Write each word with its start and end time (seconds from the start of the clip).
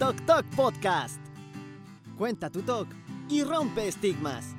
Tok 0.00 0.16
Tok 0.24 0.46
Podcast. 0.56 1.20
Cuenta 2.16 2.48
tu 2.48 2.62
talk 2.62 2.88
y 3.28 3.44
rompe 3.44 3.86
estigmas. 3.86 4.56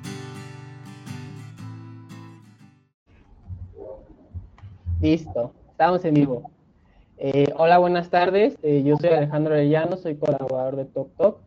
Listo, 5.00 5.52
estamos 5.68 6.04
en 6.04 6.14
vivo. 6.14 6.48
Eh, 7.18 7.52
hola, 7.56 7.78
buenas 7.78 8.08
tardes. 8.08 8.56
Eh, 8.62 8.84
yo 8.84 8.96
soy 8.98 9.10
Alejandro 9.10 9.54
Arellano, 9.54 9.96
soy 9.96 10.14
colaborador 10.14 10.76
de 10.76 10.84
Tok. 10.84 11.40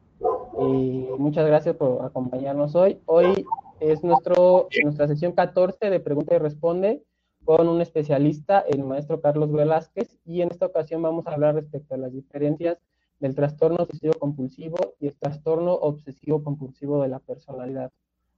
Y 0.60 1.08
muchas 1.18 1.48
gracias 1.48 1.78
por 1.78 2.04
acompañarnos 2.04 2.76
hoy. 2.76 3.00
Hoy 3.06 3.46
es 3.80 4.04
nuestro, 4.04 4.68
nuestra 4.84 5.08
sesión 5.08 5.32
14 5.32 5.90
de 5.90 6.02
Pregunta 6.02 6.36
y 6.36 6.40
Responde 6.40 7.02
con 7.46 7.70
un 7.70 7.80
especialista, 7.80 8.60
el 8.60 8.84
maestro 8.84 9.22
Carlos 9.22 9.54
Velázquez, 9.54 10.18
y 10.26 10.42
en 10.42 10.52
esta 10.52 10.66
ocasión 10.66 11.02
vamos 11.02 11.28
a 11.28 11.32
hablar 11.32 11.56
respecto 11.56 11.96
a 11.96 11.98
las 11.98 12.12
diferencias 12.12 12.78
del 13.20 13.36
trastorno 13.36 13.84
obsesivo 13.84 14.14
compulsivo 14.14 14.96
y 15.00 15.08
el 15.08 15.16
trastorno 15.16 15.74
obsesivo 15.74 16.44
compulsivo 16.44 17.02
de 17.02 17.10
la 17.10 17.20
personalidad. 17.20 17.92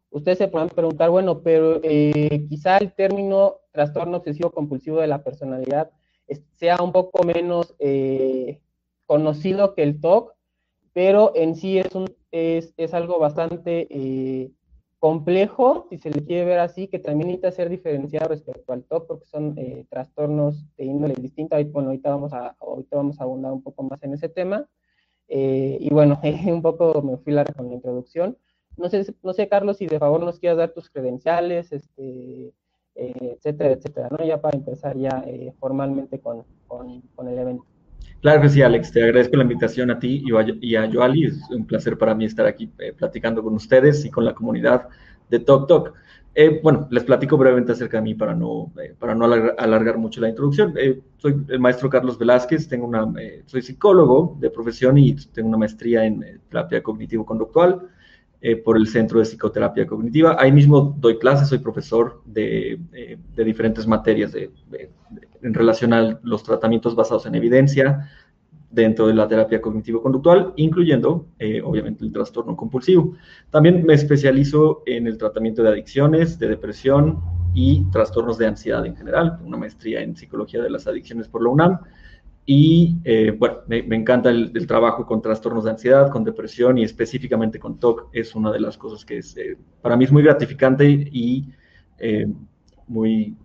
Ustedes 0.09 0.37
se 0.37 0.47
pueden 0.47 0.69
preguntar, 0.69 1.09
bueno, 1.09 1.41
pero 1.41 1.79
eh, 1.83 2.45
quizá 2.47 2.77
el 2.77 2.93
término 2.93 3.57
trastorno 3.71 4.17
obsesivo 4.17 4.51
compulsivo 4.51 5.01
de 5.01 5.07
la 5.07 5.23
personalidad 5.23 5.91
sea 6.55 6.77
un 6.81 6.91
poco 6.91 7.23
menos 7.23 7.75
eh, 7.79 8.59
conocido 9.05 9.73
que 9.73 9.83
el 9.83 9.99
TOC, 9.99 10.33
pero 10.93 11.31
en 11.35 11.55
sí 11.55 11.77
es, 11.77 11.93
un, 11.95 12.13
es, 12.31 12.73
es 12.77 12.93
algo 12.93 13.19
bastante 13.19 13.87
eh, 13.89 14.51
complejo, 14.99 15.87
si 15.89 15.97
se 15.97 16.09
le 16.09 16.23
quiere 16.25 16.45
ver 16.45 16.59
así, 16.59 16.87
que 16.87 16.99
también 16.99 17.27
necesita 17.27 17.51
ser 17.51 17.69
diferenciado 17.69 18.29
respecto 18.29 18.73
al 18.73 18.83
TOC, 18.83 19.07
porque 19.07 19.25
son 19.25 19.53
eh, 19.57 19.85
trastornos 19.89 20.65
de 20.77 20.85
índole 20.85 21.13
distinta. 21.15 21.57
Bueno, 21.63 21.89
ahorita 21.89 22.09
vamos, 22.09 22.33
a, 22.33 22.55
ahorita 22.59 22.97
vamos 22.97 23.19
a 23.19 23.23
abundar 23.23 23.51
un 23.51 23.61
poco 23.61 23.83
más 23.83 24.01
en 24.03 24.13
ese 24.13 24.29
tema. 24.29 24.67
Eh, 25.27 25.77
y 25.79 25.89
bueno, 25.89 26.19
un 26.47 26.61
poco 26.61 27.01
me 27.01 27.17
fui 27.17 27.33
larga 27.33 27.53
con 27.53 27.67
la 27.67 27.75
introducción. 27.75 28.37
No 28.77 28.89
sé, 28.89 29.05
no 29.23 29.33
sé, 29.33 29.47
Carlos, 29.47 29.77
si 29.77 29.87
de 29.87 29.99
favor 29.99 30.23
nos 30.23 30.39
quieras 30.39 30.57
dar 30.57 30.71
tus 30.71 30.89
credenciales, 30.89 31.71
este, 31.71 32.53
eh, 32.95 33.35
etcétera, 33.35 33.71
etcétera, 33.71 34.09
¿no? 34.11 34.23
Ya 34.25 34.39
para 34.41 34.57
empezar 34.57 34.97
ya 34.97 35.23
formalmente 35.59 36.19
con, 36.19 36.43
con, 36.67 37.01
con 37.15 37.27
el 37.27 37.37
evento. 37.39 37.65
Claro 38.21 38.41
que 38.41 38.49
sí, 38.49 38.61
Alex. 38.61 38.91
Te 38.91 39.03
agradezco 39.03 39.37
la 39.37 39.43
invitación 39.43 39.91
a 39.91 39.99
ti 39.99 40.23
y 40.61 40.75
a 40.75 40.91
Joali. 40.91 41.25
Es 41.25 41.41
un 41.49 41.65
placer 41.65 41.97
para 41.97 42.15
mí 42.15 42.25
estar 42.25 42.45
aquí 42.45 42.69
eh, 42.79 42.93
platicando 42.93 43.43
con 43.43 43.53
ustedes 43.53 44.05
y 44.05 44.09
con 44.09 44.25
la 44.25 44.33
comunidad 44.33 44.87
de 45.29 45.39
Talk 45.39 45.67
Talk. 45.67 45.93
Eh, 46.33 46.59
bueno, 46.61 46.87
les 46.91 47.03
platico 47.03 47.35
brevemente 47.37 47.71
acerca 47.71 47.97
de 47.97 48.03
mí 48.03 48.13
para 48.13 48.35
no, 48.35 48.71
eh, 48.81 48.93
para 48.97 49.15
no 49.15 49.25
alargar, 49.25 49.97
mucho 49.97 50.21
la 50.21 50.29
introducción. 50.29 50.73
soy 51.17 51.35
el 51.47 51.59
maestro 51.59 51.89
Carlos 51.89 52.19
Velázquez, 52.19 52.67
tengo 52.67 52.85
una, 52.85 53.11
soy 53.47 53.63
psicólogo 53.63 54.37
de 54.39 54.51
profesión 54.51 54.99
y 54.99 55.15
tengo 55.15 55.49
una 55.49 55.57
maestría 55.57 56.05
en 56.05 56.39
terapia 56.49 56.83
cognitivo-conductual. 56.83 57.89
Eh, 58.39 58.55
por 58.55 58.77
el 58.77 58.87
Centro 58.87 59.17
de 59.17 59.25
Psicoterapia 59.25 59.87
Cognitiva. 59.87 60.35
Ahí 60.39 60.51
mismo 60.51 60.95
doy 60.99 61.17
clases, 61.17 61.47
soy 61.47 61.57
profesor 61.57 62.21
de, 62.23 62.79
eh, 62.93 63.17
de 63.35 63.43
diferentes 63.43 63.87
materias 63.87 64.31
de, 64.31 64.51
en 65.41 65.53
relación 65.53 65.93
a 65.93 66.19
los 66.23 66.43
tratamientos 66.43 66.95
basados 66.95 67.25
en 67.25 67.35
evidencia 67.35 68.09
dentro 68.69 69.07
de 69.07 69.13
la 69.13 69.27
terapia 69.27 69.61
cognitivo-conductual, 69.61 70.53
incluyendo, 70.57 71.27
eh, 71.39 71.61
obviamente, 71.63 72.03
el 72.03 72.11
trastorno 72.11 72.55
compulsivo. 72.55 73.15
También 73.49 73.85
me 73.85 73.93
especializo 73.93 74.83
en 74.85 75.07
el 75.07 75.17
tratamiento 75.17 75.63
de 75.63 75.69
adicciones, 75.69 76.37
de 76.37 76.49
depresión 76.49 77.19
y 77.53 77.85
trastornos 77.91 78.37
de 78.37 78.47
ansiedad 78.47 78.85
en 78.85 78.95
general, 78.95 79.39
una 79.43 79.57
maestría 79.57 80.01
en 80.01 80.15
psicología 80.15 80.61
de 80.61 80.69
las 80.69 80.85
adicciones 80.85 81.27
por 81.27 81.43
la 81.43 81.49
UNAM 81.49 81.79
y 82.49 82.95
eh, 83.03 83.35
bueno, 83.37 83.57
me, 83.67 83.79
encanta 83.93 84.29
el, 84.29 84.65
trabajo 84.67 85.05
con 85.05 85.21
trastornos 85.21 85.65
de 85.65 85.71
ansiedad, 85.71 86.09
con 86.09 86.23
depresión 86.23 86.77
y 86.77 86.83
específicamente 86.85 87.59
con 87.59 87.77
TOC. 87.77 88.07
Es 88.13 88.35
una 88.35 88.53
de 88.53 88.61
las 88.61 88.77
cosas 88.77 89.03
que 89.03 89.17
es, 89.17 89.35
eh, 89.35 89.57
para 89.81 89.97
mí 89.97 90.05
es 90.05 90.13
muy 90.13 90.23
gratificante 90.23 90.89
y 90.89 91.49
eh, 91.99 92.25
muy 92.87 93.35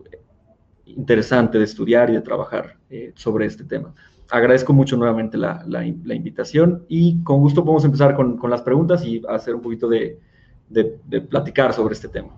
interesante 0.86 1.58
de 1.58 1.64
estudiar 1.64 2.10
y 2.10 2.14
de 2.14 2.20
trabajar 2.20 2.76
sobre 3.14 3.46
este 3.46 3.64
tema. 3.64 3.94
Agradezco 4.30 4.72
mucho 4.72 4.96
nuevamente 4.96 5.36
la, 5.36 5.62
la, 5.66 5.84
invitación 5.84 6.84
y 6.88 7.22
con 7.22 7.40
gusto 7.40 7.62
podemos 7.62 7.84
empezar 7.84 8.14
con, 8.14 8.38
con, 8.38 8.50
las 8.50 8.62
preguntas 8.62 9.04
y 9.04 9.22
hacer 9.28 9.54
un 9.54 9.60
poquito 9.60 9.88
de, 9.88 10.18
de, 10.68 11.20
platicar 11.20 11.72
sobre 11.72 11.94
este 11.94 12.08
tema. 12.08 12.30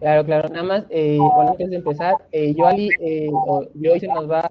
Claro, 0.00 0.24
claro. 0.24 0.48
Nada 0.48 0.62
más, 0.64 0.88
bueno, 0.88 1.50
antes 1.50 1.70
de 1.70 1.76
empezar, 1.76 2.14
yo, 2.32 2.66
Ali, 2.66 2.88
hoy 3.30 4.00
se 4.00 4.08
nos 4.08 4.30
va 4.30 4.50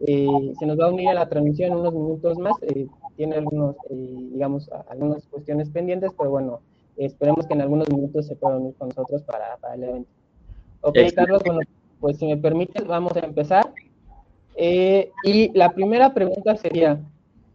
eh, 0.00 0.54
se 0.58 0.66
nos 0.66 0.78
va 0.78 0.86
a 0.86 0.88
unir 0.88 1.08
a 1.08 1.14
la 1.14 1.28
transmisión 1.28 1.72
en 1.72 1.78
unos 1.78 1.92
minutos 1.92 2.38
más. 2.38 2.54
Eh, 2.62 2.86
tiene 3.16 3.36
algunos, 3.36 3.76
eh, 3.90 4.16
digamos, 4.32 4.70
algunas 4.88 5.26
cuestiones 5.26 5.68
pendientes, 5.68 6.12
pero 6.16 6.30
bueno, 6.30 6.60
esperemos 6.96 7.46
que 7.46 7.54
en 7.54 7.60
algunos 7.60 7.88
minutos 7.90 8.26
se 8.26 8.34
pueda 8.36 8.56
unir 8.56 8.74
con 8.76 8.88
nosotros 8.88 9.22
para, 9.22 9.56
para 9.58 9.74
el 9.74 9.84
evento. 9.84 10.10
Ok, 10.80 10.96
Carlos, 11.14 11.42
bueno, 11.44 11.60
pues 12.00 12.18
si 12.18 12.26
me 12.26 12.36
permites, 12.36 12.86
vamos 12.86 13.16
a 13.16 13.20
empezar. 13.20 13.72
y 14.56 15.50
la 15.56 15.72
primera 15.72 16.12
pregunta 16.12 16.56
sería, 16.56 17.00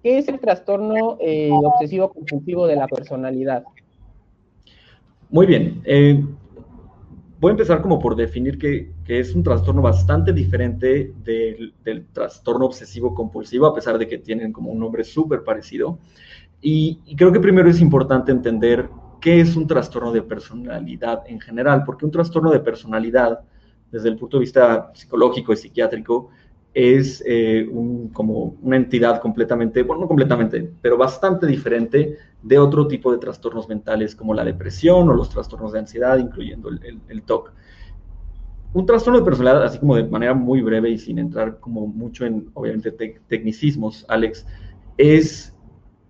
¿qué 0.04 0.18
es 0.18 0.28
el 0.28 0.40
trastorno 0.40 1.18
obsesivo 1.64 2.12
compulsivo 2.12 2.68
de 2.68 2.76
la 2.76 2.88
personalidad? 2.88 3.64
Muy 5.30 5.46
bien 5.46 5.82
voy 7.40 7.52
a 7.52 7.54
empezar 7.54 7.82
como 7.82 8.00
por 8.00 8.16
definir 8.16 8.58
que, 8.58 8.92
es 9.08 9.36
un 9.36 9.44
trastorno 9.44 9.82
bastante 9.82 10.34
diferente 10.34 11.14
del, 11.24 11.74
trastorno 12.12 12.66
obsesivo 12.66 13.14
compulsivo, 13.14 13.68
a 13.68 13.76
pesar 13.76 14.00
de 14.00 14.08
que 14.08 14.18
tienen 14.18 14.52
como 14.52 14.72
un 14.72 14.80
nombre 14.80 15.04
súper 15.04 15.44
parecido. 15.44 16.00
Y, 16.60 17.16
creo 17.16 17.32
que 17.32 17.40
primero 17.40 17.70
es 17.70 17.80
importante 17.82 18.32
entender 18.32 18.90
qué 19.22 19.42
es 19.42 19.56
un 19.56 19.68
trastorno 19.68 20.12
de 20.12 20.24
personalidad 20.24 21.22
en 21.28 21.40
general, 21.40 21.84
porque 21.86 22.06
un 22.06 22.12
trastorno 22.12 22.50
de 22.50 22.62
personalidad, 22.62 23.42
desde 23.96 24.10
el 24.10 24.18
punto 24.18 24.38
de 24.38 24.42
vista 24.42 24.92
psicológico 24.94 25.54
y 25.54 25.56
psiquiátrico, 25.56 26.30
es 26.74 27.24
eh, 27.26 27.70
como 28.12 28.58
una 28.62 28.76
entidad 28.76 29.22
completamente, 29.22 29.84
bueno, 29.84 30.02
no 30.02 30.08
completamente, 30.10 30.70
pero 30.82 30.98
bastante 30.98 31.48
diferente 31.48 32.18
de 32.44 32.60
otro 32.60 32.86
tipo 32.88 33.14
de 33.14 33.18
trastornos 33.18 33.70
mentales 33.70 34.14
como 34.14 34.34
la 34.34 34.44
depresión 34.44 35.08
o 35.08 35.14
los 35.14 35.30
trastornos 35.30 35.72
de 35.72 35.80
ansiedad, 35.80 36.18
incluyendo 36.18 36.70
el, 36.70 37.22
TOC. 37.24 37.54
Un 38.74 38.86
trastorno 38.86 39.20
de 39.20 39.26
personalidad, 39.26 39.64
así 39.64 39.80
como 39.80 39.96
de 39.96 40.04
manera 40.04 40.34
muy 40.34 40.62
breve 40.62 40.90
y 40.90 40.98
sin 40.98 41.18
entrar 41.18 41.62
como 41.62 41.88
mucho 41.88 42.26
en, 42.26 42.50
obviamente, 42.54 42.92
tecnicismos, 43.30 44.06
Alex, 44.10 44.46
es 44.98 45.56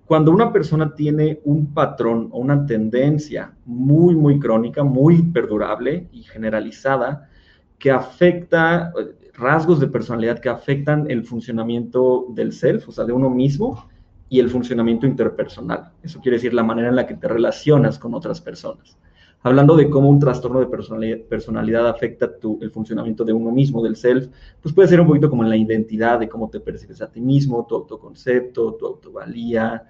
cuando 0.08 0.32
una 0.32 0.52
persona 0.52 0.96
tiene 0.96 1.42
un 1.44 1.76
patrón 1.76 2.30
o 2.32 2.40
una 2.40 2.66
tendencia 2.66 3.54
muy, 3.66 4.16
muy 4.16 4.40
crónica, 4.40 4.84
muy 4.84 5.22
perdurable 5.22 6.08
y 6.12 6.24
generalizada, 6.24 7.30
que 7.78 7.92
afecta 7.92 8.94
rasgos 9.34 9.80
de 9.80 9.88
personalidad 9.88 10.40
que 10.40 10.50
afectan 10.50 11.10
el 11.10 11.26
funcionamiento 11.26 12.28
del 12.30 12.54
self, 12.54 12.88
o 12.90 12.92
sea, 12.92 13.06
de 13.06 13.14
uno 13.14 13.30
mismo, 13.30 13.88
y 14.30 14.40
el 14.40 14.50
funcionamiento 14.50 15.06
interpersonal. 15.06 15.92
Eso 16.02 16.20
quiere 16.20 16.38
decir 16.38 16.54
la 16.54 16.64
manera 16.64 16.90
en 16.90 16.96
la 16.96 17.06
que 17.06 17.16
te 17.16 17.28
relacionas 17.28 18.00
con 18.00 18.14
otras 18.14 18.42
personas. 18.42 18.98
Hablando 19.44 19.76
de 19.76 19.92
cómo 19.92 20.10
un 20.10 20.20
trastorno 20.20 20.60
de 20.60 20.66
personalidad, 20.66 21.88
afecta 21.88 22.40
tu, 22.40 22.58
el 22.64 22.72
funcionamiento 22.72 23.24
de 23.24 23.32
uno 23.32 23.52
mismo, 23.52 23.84
del 23.84 23.96
self, 23.96 24.28
pues 24.60 24.74
puede 24.74 24.88
ser 24.88 25.00
un 25.00 25.06
poquito 25.06 25.30
como 25.30 25.44
en 25.44 25.50
la 25.50 25.58
identidad, 25.58 26.20
de 26.20 26.28
cómo 26.28 26.50
te 26.50 26.60
percibes 26.60 27.00
a 27.04 27.12
ti 27.12 27.22
mismo, 27.22 27.64
tu 27.68 27.76
autoconcepto, 27.76 28.74
tu 28.74 28.88
autovalía, 28.88 29.84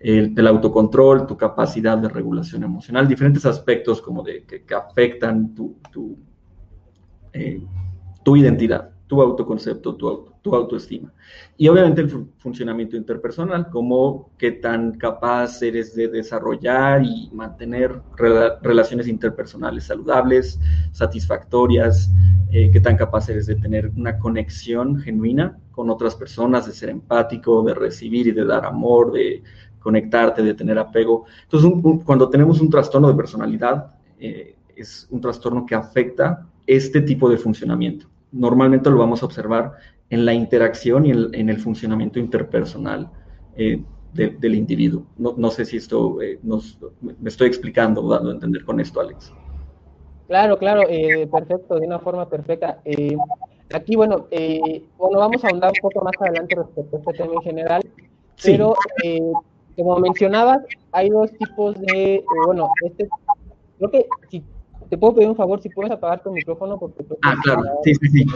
el, 0.00 0.46
autocontrol, 0.46 1.26
tu 1.26 1.36
capacidad 1.36 1.98
de 1.98 2.08
regulación 2.08 2.64
emocional, 2.64 3.06
diferentes 3.06 3.44
aspectos 3.44 4.00
como 4.00 4.22
de 4.22 4.44
que, 4.44 4.64
afectan 4.74 5.54
tu, 5.54 5.76
tu, 5.92 6.16
eh, 7.32 7.62
tu 8.24 8.36
identidad 8.36 8.92
tu 9.12 9.20
autoconcepto, 9.20 9.94
tu, 9.94 10.54
autoestima. 10.54 11.12
Y 11.58 11.68
obviamente 11.68 12.00
el 12.00 12.08
funcionamiento 12.38 12.96
interpersonal, 12.96 13.68
como 13.68 14.30
qué 14.38 14.52
tan 14.52 14.92
capaz 14.92 15.60
eres 15.60 15.94
de 15.94 16.08
desarrollar 16.08 17.04
y 17.04 17.28
mantener 17.30 18.00
relaciones 18.16 19.08
interpersonales 19.08 19.84
saludables, 19.84 20.58
satisfactorias, 20.92 22.10
eh, 22.50 22.70
qué 22.72 22.80
tan 22.80 22.96
capaz 22.96 23.28
eres 23.28 23.44
de 23.44 23.56
tener 23.56 23.92
una 23.94 24.18
conexión 24.18 24.98
genuina 24.98 25.58
con 25.72 25.90
otras 25.90 26.16
personas, 26.16 26.64
de 26.64 26.72
ser 26.72 26.88
empático, 26.88 27.62
de 27.64 27.74
recibir 27.74 28.28
y 28.28 28.32
de 28.32 28.46
dar 28.46 28.64
amor, 28.64 29.12
de 29.12 29.42
conectarte, 29.78 30.42
de 30.42 30.54
tener 30.54 30.78
apego. 30.78 31.26
Entonces, 31.42 31.70
cuando 32.06 32.30
tenemos 32.30 32.62
un 32.62 32.70
trastorno 32.70 33.08
de 33.08 33.14
personalidad, 33.14 33.92
eh, 34.18 34.56
es 34.74 35.06
un 35.10 35.20
trastorno 35.20 35.66
que 35.66 35.74
afecta 35.74 36.46
este 36.66 37.00
tipo 37.00 37.28
de 37.28 37.36
funcionamiento 37.36 38.06
normalmente 38.32 38.90
lo 38.90 38.98
vamos 38.98 39.22
a 39.22 39.26
observar 39.26 39.72
en 40.10 40.24
la 40.24 40.34
interacción 40.34 41.06
y 41.06 41.10
en, 41.10 41.48
el 41.48 41.58
funcionamiento 41.58 42.18
interpersonal 42.18 43.10
eh, 43.56 43.82
del 44.12 44.54
individuo. 44.54 45.06
No, 45.16 45.50
sé 45.50 45.64
si 45.64 45.78
esto 45.78 46.20
eh, 46.20 46.38
me 46.42 47.28
estoy 47.28 47.48
explicando, 47.48 48.06
dando 48.08 48.30
a 48.30 48.34
entender 48.34 48.64
con 48.64 48.80
esto, 48.80 49.00
Alex. 49.00 49.32
Claro, 50.28 50.58
claro, 50.58 50.82
eh, 50.88 51.26
perfecto, 51.26 51.78
de 51.78 51.86
una 51.86 51.98
forma 51.98 52.28
perfecta. 52.28 52.78
aquí, 53.74 53.96
bueno, 53.96 54.26
bueno, 54.98 55.18
vamos 55.18 55.44
a 55.44 55.48
ahondar 55.48 55.72
un 55.82 55.90
poco 55.90 56.04
más 56.04 56.14
adelante 56.20 56.56
respecto 56.56 56.96
a 56.96 56.98
este 56.98 57.12
tema 57.14 57.32
en 57.34 57.42
general, 57.42 57.82
Pero, 58.42 58.74
eh, 59.04 59.32
como 59.76 59.98
mencionabas, 59.98 60.62
hay 60.92 61.08
dos 61.08 61.30
tipos 61.32 61.80
de, 61.80 62.16
eh, 62.16 62.24
bueno, 62.46 62.68
este, 62.84 63.08
creo 63.78 63.90
que 63.90 64.06
si 64.30 64.42
te 64.92 64.98
puedo 64.98 65.14
pedir 65.14 65.30
un 65.30 65.36
favor, 65.36 65.58
si 65.62 65.70
puedes 65.70 65.90
apagar 65.90 66.22
tu 66.22 66.30
micrófono 66.30 66.78
porque... 66.78 67.02
Ah, 67.22 67.34
claro, 67.42 67.62
sí, 67.82 67.94
sí, 67.94 68.08
sí. 68.08 68.26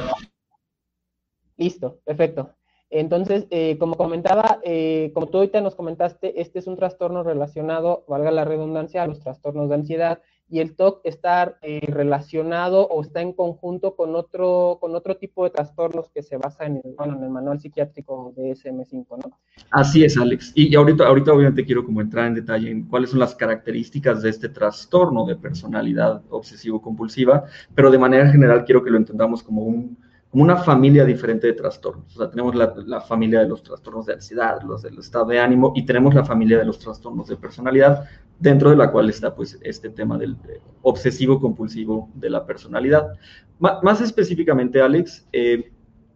Listo, 1.58 1.98
perfecto. 2.02 2.54
Entonces, 2.88 3.46
eh, 3.50 3.76
como 3.76 3.94
comentaba, 3.94 4.60
eh, 4.62 5.10
como 5.12 5.26
tú 5.26 5.36
ahorita 5.36 5.60
nos 5.60 5.74
comentaste, 5.74 6.40
este 6.40 6.60
es 6.60 6.66
un 6.66 6.76
trastorno 6.76 7.22
relacionado, 7.22 8.06
valga 8.08 8.30
la 8.30 8.46
redundancia, 8.46 9.02
a 9.02 9.06
los 9.06 9.20
trastornos 9.20 9.68
de 9.68 9.74
ansiedad 9.74 10.22
y 10.48 10.60
el 10.60 10.76
TOC 10.76 11.00
está 11.04 11.58
eh, 11.62 11.80
relacionado 11.88 12.86
o 12.86 13.02
está 13.02 13.20
en 13.20 13.32
conjunto 13.32 13.96
con 13.96 14.14
otro, 14.14 14.78
con 14.80 14.94
otro 14.94 15.16
tipo 15.16 15.44
de 15.44 15.50
trastornos 15.50 16.08
que 16.10 16.22
se 16.22 16.36
basa 16.36 16.66
en 16.66 16.76
el, 16.84 16.94
bueno, 16.96 17.16
en 17.16 17.24
el 17.24 17.30
manual 17.30 17.60
psiquiátrico 17.60 18.32
de 18.36 18.52
SM5, 18.52 19.06
¿no? 19.10 19.38
Así 19.70 20.04
es, 20.04 20.16
Alex. 20.16 20.52
Y, 20.54 20.74
ahorita, 20.76 21.06
ahorita 21.06 21.32
obviamente 21.32 21.64
quiero 21.64 21.84
como 21.84 22.00
entrar 22.00 22.26
en 22.26 22.34
detalle 22.34 22.70
en 22.70 22.84
cuáles 22.84 23.10
son 23.10 23.18
las 23.18 23.34
características 23.34 24.22
de 24.22 24.30
este 24.30 24.48
trastorno 24.48 25.26
de 25.26 25.36
personalidad 25.36 26.22
obsesivo-compulsiva, 26.30 27.44
pero 27.74 27.90
de 27.90 27.98
manera 27.98 28.30
general 28.30 28.64
quiero 28.64 28.84
que 28.84 28.90
lo 28.90 28.98
entendamos 28.98 29.42
como 29.42 29.62
un 29.62 29.98
como 30.36 30.44
una 30.44 30.58
familia 30.58 31.06
diferente 31.06 31.46
de 31.46 31.54
trastornos. 31.54 32.14
O 32.14 32.18
sea, 32.18 32.28
tenemos 32.28 32.54
la, 32.54 33.00
familia 33.00 33.40
de 33.40 33.48
los 33.48 33.62
trastornos 33.62 34.04
de 34.04 34.12
ansiedad, 34.12 34.60
los 34.60 34.82
del 34.82 34.98
estado 34.98 35.24
de 35.24 35.40
ánimo, 35.40 35.72
y 35.74 35.86
tenemos 35.86 36.14
la 36.14 36.26
familia 36.26 36.58
de 36.58 36.66
los 36.66 36.78
trastornos 36.78 37.28
de 37.28 37.36
personalidad, 37.36 38.04
dentro 38.38 38.68
de 38.68 38.76
la 38.76 38.92
cual 38.92 39.08
está 39.08 39.34
pues 39.34 39.58
este 39.62 39.88
tema 39.88 40.18
del 40.18 40.36
obsesivo 40.82 41.40
compulsivo 41.40 42.10
de 42.12 42.28
la 42.28 42.44
personalidad. 42.44 43.14
más 43.58 44.02
específicamente, 44.02 44.82
Alex, 44.82 45.26
eh, 45.32 45.72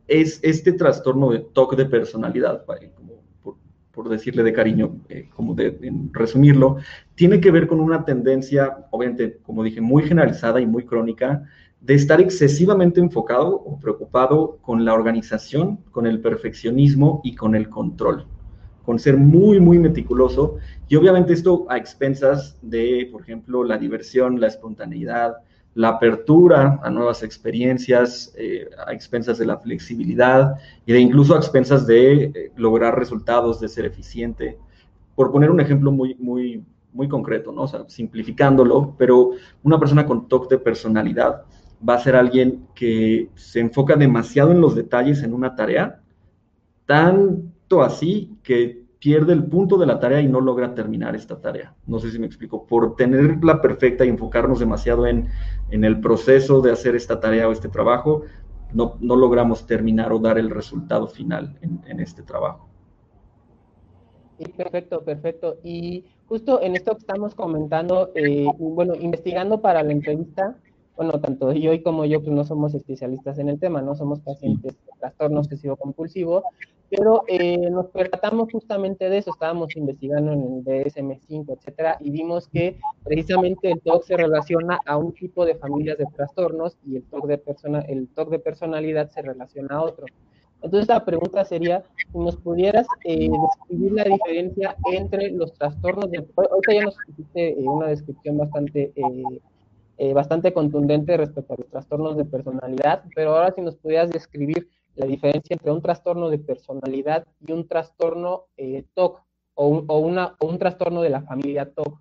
es 0.07 0.39
este 0.43 0.75
trastorno 0.75 1.31
de 1.31 1.39
TOC 1.39 1.77
de 1.77 1.87
personalidad, 1.87 2.67
como 2.95 3.23
por, 3.91 4.11
decirle 4.11 4.43
de 4.43 4.53
cariño, 4.53 4.99
eh, 5.09 5.31
como 5.35 5.55
de 5.55 5.79
resumirlo, 6.13 6.77
tiene 7.15 7.41
que 7.41 7.51
ver 7.51 7.67
con 7.67 7.81
una 7.81 8.05
tendencia, 8.05 8.85
obviamente, 8.91 9.39
como 9.43 9.65
dije, 9.65 9.81
muy 9.81 10.03
generalizada 10.03 10.61
y 10.61 10.67
muy 10.67 10.85
crónica, 10.85 11.49
de 11.81 11.95
estar 11.95 12.21
excesivamente 12.21 13.01
enfocado 13.01 13.55
o 13.55 13.79
preocupado 13.81 14.59
con 14.61 14.85
la 14.85 14.95
organización, 14.95 15.79
con 15.91 16.07
el 16.07 16.21
perfeccionismo 16.21 17.21
y 17.25 17.35
con 17.35 17.55
el 17.55 17.71
control, 17.71 18.27
con 18.85 18.99
ser 18.99 19.17
muy, 19.17 19.61
muy 19.61 19.79
meticuloso. 19.79 20.59
Y 20.89 20.97
obviamente 20.97 21.33
esto 21.33 21.67
a 21.71 21.79
expensas 21.79 22.59
de, 22.61 23.09
por 23.11 23.23
ejemplo, 23.23 23.65
la 23.65 23.79
diversión, 23.79 24.41
la 24.41 24.49
espontaneidad, 24.49 25.37
la 25.75 25.91
apertura 25.91 26.81
a 26.83 26.91
nuevas 26.91 27.23
experiencias, 27.23 28.35
eh, 28.37 28.69
a 28.87 28.93
expensas 28.93 29.39
de 29.39 29.47
la 29.47 29.57
flexibilidad 29.59 30.57
y 30.85 30.93
de 30.93 31.01
incluso 31.01 31.35
a 31.35 31.39
expensas 31.39 31.87
de 31.87 32.25
eh, 32.25 32.53
lograr 32.57 32.99
resultados, 32.99 33.61
de 33.61 33.69
ser 33.69 33.87
eficiente. 33.87 34.59
Por 35.15 35.31
poner 35.31 35.51
un 35.51 35.61
ejemplo 35.61 35.93
muy, 35.93 36.15
muy, 36.17 36.63
muy 36.93 37.09
concreto, 37.09 37.53
¿no? 37.53 37.67
Simplificándolo, 37.89 38.95
pero 38.99 39.31
una 39.63 39.79
persona 39.79 40.05
con 40.05 40.29
toque 40.29 40.57
de 40.57 40.61
personalidad 40.61 41.45
va 41.87 41.95
a 41.95 42.01
ser 42.01 42.17
alguien 42.17 42.67
que 42.75 43.31
se 43.35 43.61
enfoca 43.61 43.97
demasiado 43.97 44.53
en 44.53 44.61
los 44.61 44.75
detalles 44.75 45.23
en 45.23 45.33
una 45.33 45.55
tarea, 45.55 46.01
tanto 46.87 47.83
así 47.83 48.37
que 48.43 48.81
pierde 49.01 49.33
el 49.33 49.45
punto 49.45 49.79
de 49.79 49.87
la 49.87 49.99
tarea 49.99 50.21
y 50.21 50.29
no 50.29 50.41
logra 50.41 50.75
terminar 50.75 51.17
esta 51.17 51.41
tarea. 51.41 51.75
No 51.87 51.99
sé 51.99 52.11
si 52.11 52.19
me 52.19 52.27
explico. 52.27 52.67
Por 52.67 52.97
tenerla 52.97 53.61
perfecta 53.63 54.05
y 54.05 54.09
enfocarnos 54.09 54.61
demasiado 54.61 55.07
en, 55.07 55.29
el 55.71 56.01
proceso 56.01 56.61
de 56.61 56.71
hacer 56.71 56.95
esta 56.95 57.19
tarea 57.19 57.49
o 57.49 57.53
este 57.53 57.69
trabajo, 57.69 58.23
no, 58.75 58.99
logramos 59.01 59.67
terminar 59.67 60.13
o 60.13 60.19
dar 60.19 60.39
el 60.39 60.51
resultado 60.51 61.09
final 61.09 61.59
en, 61.63 61.99
este 61.99 62.23
trabajo. 62.23 62.69
perfecto, 64.57 65.03
perfecto. 65.03 65.57
Y 65.65 66.05
justo 66.27 66.61
en 66.61 66.77
esto 66.77 66.93
que 66.93 66.99
estamos 66.99 67.35
comentando, 67.35 68.11
eh, 68.15 68.47
bueno, 68.59 68.95
investigando 68.95 69.63
para 69.63 69.83
la 69.83 69.93
entrevista, 69.93 70.59
bueno, 70.97 71.19
tanto 71.21 71.53
yo 71.53 71.71
como 71.83 72.05
yo 72.05 72.21
pues 72.21 72.33
no 72.33 72.45
somos 72.45 72.75
especialistas 72.75 73.39
en 73.39 73.49
el 73.49 73.59
tema, 73.59 73.81
no 73.81 73.95
somos 73.95 74.21
pacientes 74.21 74.75
de 74.75 74.93
trastorno 74.99 75.41
obsesivo 75.41 75.77
compulsivo, 75.77 76.45
pero 76.91 77.23
eh, 77.29 77.71
nos 77.71 77.87
percatamos 77.87 78.51
justamente 78.51 79.09
de 79.09 79.19
eso, 79.19 79.31
estábamos 79.31 79.77
investigando 79.77 80.33
en 80.33 80.43
el 80.43 80.65
DSM-5, 80.65 81.57
etcétera, 81.57 81.97
y 82.01 82.11
vimos 82.11 82.49
que 82.49 82.79
precisamente 83.05 83.71
el 83.71 83.81
TOC 83.81 84.03
se 84.03 84.17
relaciona 84.17 84.81
a 84.85 84.97
un 84.97 85.13
tipo 85.13 85.47
de 85.47 85.55
familias 85.55 85.99
de 85.99 86.07
trastornos 86.07 86.77
y 86.85 86.97
el 86.97 87.05
TOC 87.05 87.27
de, 87.27 87.39
persona, 87.39 87.81
el 87.81 88.09
TOC 88.09 88.31
de 88.31 88.39
personalidad 88.41 89.09
se 89.11 89.23
relaciona 89.23 89.77
a 89.77 89.83
otro. 89.83 90.07
Entonces 90.63 90.89
la 90.89 91.05
pregunta 91.05 91.45
sería, 91.45 91.85
si 91.97 92.19
nos 92.19 92.37
pudieras 92.37 92.87
eh, 93.05 93.31
describir 93.31 93.93
la 93.93 94.05
diferencia 94.05 94.77
entre 94.93 95.31
los 95.31 95.55
trastornos 95.55 96.11
de... 96.11 96.19
Ahorita 96.37 96.75
ya 96.75 96.83
nos 96.83 96.97
hiciste 97.09 97.51
eh, 97.51 97.65
una 97.67 97.87
descripción 97.87 98.37
bastante 98.37 98.93
eh, 100.03 100.15
bastante 100.15 100.55
contundente 100.55 101.15
respecto 101.19 101.53
a 101.53 101.57
los 101.59 101.69
trastornos 101.69 102.17
de 102.17 102.25
personalidad, 102.25 103.05
pero 103.15 103.37
ahora 103.37 103.53
si 103.53 103.61
nos 103.61 103.77
pudieras 103.77 104.09
describir 104.09 104.67
la 104.95 105.05
diferencia 105.05 105.53
entre 105.53 105.71
un 105.71 105.83
trastorno 105.83 106.31
de 106.31 106.39
personalidad 106.39 107.27
y 107.47 107.53
un 107.53 107.69
trastorno 107.69 108.47
eh, 108.57 108.87
TOC 108.95 109.21
o 109.57 109.99
un, 109.99 110.59
trastorno 110.59 111.03
de 111.03 111.11
la 111.11 111.21
familia 111.21 111.71
TOC. 111.71 112.01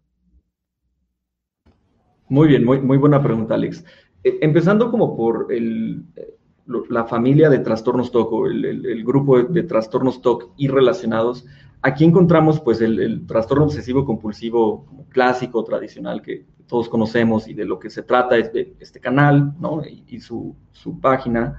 Muy 2.30 2.48
bien, 2.48 2.63
muy, 2.63 2.98
buena 2.98 3.22
pregunta, 3.22 3.56
Alex. 3.56 3.84
Eh, 4.24 4.38
empezando 4.44 4.92
como 4.92 5.18
por 5.18 5.50
la 6.90 7.04
familia 7.04 7.50
de 7.50 7.60
trastornos 7.60 8.13
TOC 8.13 8.31
o 8.31 8.48
el, 8.48 9.04
grupo 9.04 9.44
de, 9.44 9.63
trastornos 9.63 10.22
TOC 10.22 10.54
y 10.56 10.69
relacionados, 10.69 11.46
aquí 11.81 12.04
encontramos 12.04 12.60
pues 12.60 12.81
el, 12.81 13.26
trastorno 13.28 13.66
obsesivo 13.66 14.06
compulsivo 14.06 14.86
clásico, 15.10 15.64
tradicional, 15.64 16.22
que 16.22 16.46
todos 16.68 16.90
conocemos 16.90 17.48
y 17.48 17.54
de 17.54 17.66
lo 17.66 17.80
que 17.80 17.90
se 17.90 18.04
trata 18.04 18.38
es 18.38 18.54
de 18.54 18.76
este 18.80 19.00
canal. 19.00 19.54
Y, 20.08 20.20
su, 20.20 20.56
su, 20.72 21.00
página. 21.00 21.58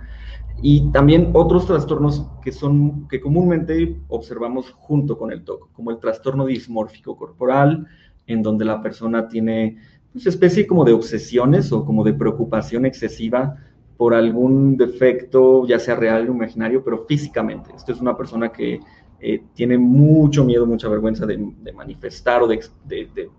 Y 0.62 0.90
también 0.92 1.30
otros 1.32 1.66
trastornos 1.66 2.26
que 2.42 2.52
son, 2.52 3.08
que 3.08 3.20
comúnmente 3.20 3.96
observamos 4.08 4.70
junto 4.72 5.16
con 5.18 5.32
el 5.32 5.42
TOC, 5.42 5.72
como 5.72 5.90
el 5.90 5.98
trastorno 5.98 6.46
dismórfico 6.46 7.16
corporal, 7.16 7.86
en 8.26 8.42
donde 8.42 8.64
la 8.64 8.82
persona 8.82 9.26
tiene 9.26 9.78
pues, 10.12 10.26
especie 10.26 10.66
como 10.66 10.84
de 10.84 10.92
obsesiones 10.92 11.72
o 11.72 11.84
como 11.84 12.04
de 12.04 12.12
preocupación 12.12 12.84
excesiva 12.84 13.56
por 13.96 14.14
algún 14.14 14.76
defecto, 14.76 15.66
ya 15.66 15.78
sea 15.78 15.94
real 15.94 16.28
o 16.28 16.32
imaginario, 16.32 16.82
pero 16.82 17.04
físicamente. 17.06 17.70
Esto 17.76 17.92
es 17.92 18.00
una 18.00 18.16
persona 18.16 18.50
que 18.50 18.80
eh, 19.20 19.42
tiene 19.54 19.78
mucho 19.78 20.44
miedo, 20.44 20.66
mucha 20.66 20.88
vergüenza 20.88 21.26
de, 21.26 21.38
manifestar 21.74 22.42
o 22.42 22.46
de, 22.46 22.60
de, 22.86 23.30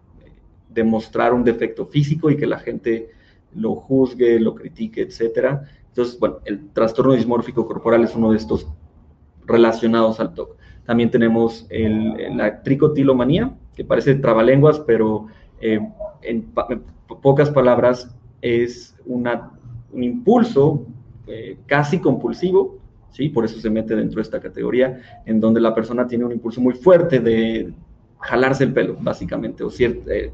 demostrar 0.70 1.34
un 1.34 1.44
defecto 1.44 1.86
físico 1.86 2.30
y 2.30 2.38
que 2.38 2.46
la 2.46 2.60
gente 2.60 3.10
lo 3.54 3.76
juzgue, 3.76 4.40
lo 4.40 4.56
critique, 4.56 5.02
etcétera. 5.02 5.64
Entonces, 5.88 6.18
bueno, 6.20 6.38
el 6.46 6.70
trastorno 6.70 7.14
dismórfico 7.14 7.68
corporal 7.68 8.04
es 8.04 8.16
uno 8.16 8.32
de 8.32 8.38
estos 8.38 8.68
relacionados 9.46 10.20
al 10.20 10.34
TOC. 10.34 10.56
También 10.86 11.12
tenemos 11.12 11.68
la 11.70 12.64
tricotilomanía, 12.64 13.54
que 13.76 13.84
parece 13.84 14.16
trabalenguas, 14.16 14.80
pero 14.80 15.28
eh, 15.60 15.80
en, 16.22 16.52
pocas 17.22 17.50
palabras 17.50 18.14
es 18.42 18.96
una, 19.06 19.52
un 19.92 20.04
impulso 20.04 20.86
eh, 21.28 21.58
casi 21.68 22.00
compulsivo, 22.00 22.78
¿sí? 23.12 23.30
por 23.30 23.46
eso 23.46 23.60
se 23.60 23.70
mete 23.70 23.96
dentro 23.96 24.18
de 24.18 24.24
esta 24.24 24.40
categoría, 24.40 25.22
en 25.26 25.40
donde 25.40 25.62
la 25.62 25.76
persona 25.76 26.08
tiene 26.08 26.26
un 26.26 26.32
impulso 26.32 26.62
muy 26.62 26.74
fuerte 26.74 27.20
de 27.20 27.74
jalarse 28.20 28.64
el 28.64 28.74
pelo, 28.74 28.98
básicamente, 29.00 29.64
o 29.64 29.72
eh, 29.80 30.32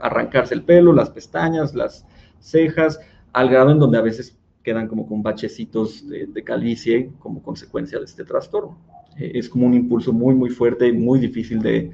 arrancarse 0.00 0.54
el 0.54 0.62
pelo, 0.62 0.92
las 0.92 1.10
pestañas, 1.10 1.74
las 1.74 2.04
cejas, 2.40 3.00
al 3.32 3.48
grado 3.48 3.70
en 3.70 3.78
donde 3.78 3.98
a 3.98 4.02
veces 4.02 4.38
quedan 4.62 4.88
como 4.88 5.06
con 5.06 5.22
bachecitos 5.22 6.08
de, 6.08 6.42
calvicie 6.42 7.12
como 7.20 7.42
consecuencia 7.42 7.98
de 7.98 8.04
este 8.04 8.24
trastorno. 8.24 8.78
Eh, 9.16 9.32
es 9.34 9.48
como 9.48 9.66
un 9.66 9.74
impulso 9.74 10.12
muy, 10.12 10.34
muy 10.34 10.50
fuerte, 10.50 10.92
muy 10.92 11.20
difícil 11.20 11.60
de, 11.62 11.92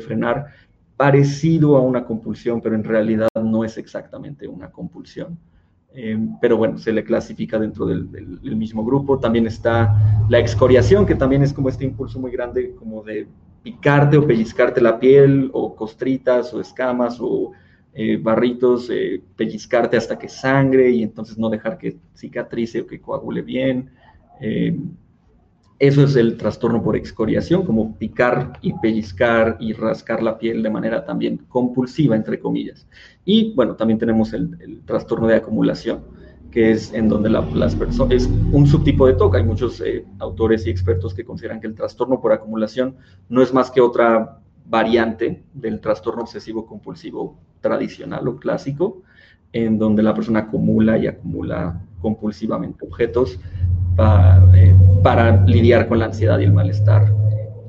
frenar, 0.00 0.46
parecido 0.96 1.76
a 1.76 1.82
una 1.82 2.06
compulsión, 2.06 2.62
pero 2.62 2.74
en 2.74 2.84
realidad 2.84 3.28
no 3.34 3.62
es 3.62 3.76
exactamente 3.76 4.48
una 4.48 4.70
compulsión. 4.70 5.38
Eh, 5.94 6.18
pero 6.40 6.56
bueno, 6.56 6.78
se 6.78 6.92
le 6.92 7.04
clasifica 7.04 7.58
dentro 7.58 7.86
del, 7.86 8.08
mismo 8.56 8.84
grupo. 8.84 9.18
También 9.18 9.46
está 9.46 10.26
la 10.28 10.38
excoriación, 10.38 11.06
que 11.06 11.14
también 11.14 11.42
es 11.42 11.52
como 11.52 11.68
este 11.68 11.84
impulso 11.84 12.18
muy 12.18 12.30
grande, 12.30 12.74
como 12.78 13.02
de 13.02 13.26
picarte 13.62 14.16
o 14.16 14.26
pellizcarte 14.26 14.80
la 14.80 14.98
piel, 14.98 15.50
o 15.52 15.74
costritas 15.76 16.52
o 16.54 16.60
escamas 16.60 17.18
o 17.20 17.52
eh, 17.94 18.16
barritos, 18.16 18.88
eh, 18.90 19.22
pellizcarte 19.36 19.96
hasta 19.96 20.18
que 20.18 20.28
sangre 20.28 20.90
y 20.90 21.02
entonces 21.02 21.36
no 21.36 21.50
dejar 21.50 21.78
que 21.78 21.96
cicatrice 22.14 22.80
o 22.80 22.86
que 22.86 23.00
coagule 23.00 23.42
bien. 23.42 23.90
Eso 25.82 26.04
es 26.04 26.14
el 26.14 26.36
trastorno 26.36 26.80
por 26.80 26.94
excoriación, 26.94 27.64
como 27.64 27.96
picar 27.96 28.52
y 28.62 28.72
pellizcar 28.74 29.56
y 29.58 29.72
rascar 29.72 30.22
la 30.22 30.38
piel 30.38 30.62
de 30.62 30.70
manera 30.70 31.04
también 31.04 31.38
compulsiva, 31.48 32.14
entre 32.14 32.38
comillas. 32.38 32.86
Y 33.24 33.52
bueno, 33.54 33.74
también 33.74 33.98
tenemos 33.98 34.32
el, 34.32 34.80
trastorno 34.86 35.26
de 35.26 35.34
acumulación, 35.34 36.04
que 36.52 36.70
es 36.70 36.94
en 36.94 37.08
donde 37.08 37.30
las 37.30 37.74
personas, 37.74 38.14
es 38.14 38.30
un 38.52 38.64
subtipo 38.68 39.08
de 39.08 39.14
TOC. 39.14 39.34
Hay 39.34 39.42
muchos 39.42 39.80
eh, 39.80 40.04
autores 40.20 40.68
y 40.68 40.70
expertos 40.70 41.14
que 41.14 41.24
consideran 41.24 41.60
que 41.60 41.66
el 41.66 41.74
trastorno 41.74 42.20
por 42.20 42.30
acumulación 42.32 42.94
no 43.28 43.42
es 43.42 43.52
más 43.52 43.68
que 43.68 43.80
otra 43.80 44.38
variante 44.64 45.42
del 45.52 45.80
trastorno 45.80 46.22
obsesivo 46.22 46.64
compulsivo 46.64 47.40
tradicional 47.60 48.28
o 48.28 48.36
clásico, 48.36 49.02
en 49.52 49.80
donde 49.80 50.04
la 50.04 50.14
persona 50.14 50.38
acumula 50.38 50.96
y 50.96 51.08
acumula 51.08 51.82
compulsivamente 52.02 52.84
objetos 52.84 53.40
para, 53.96 54.42
eh, 54.54 54.74
para 55.02 55.44
lidiar 55.46 55.88
con 55.88 55.98
la 55.98 56.06
ansiedad 56.06 56.38
y 56.40 56.44
el 56.44 56.52
malestar. 56.52 57.10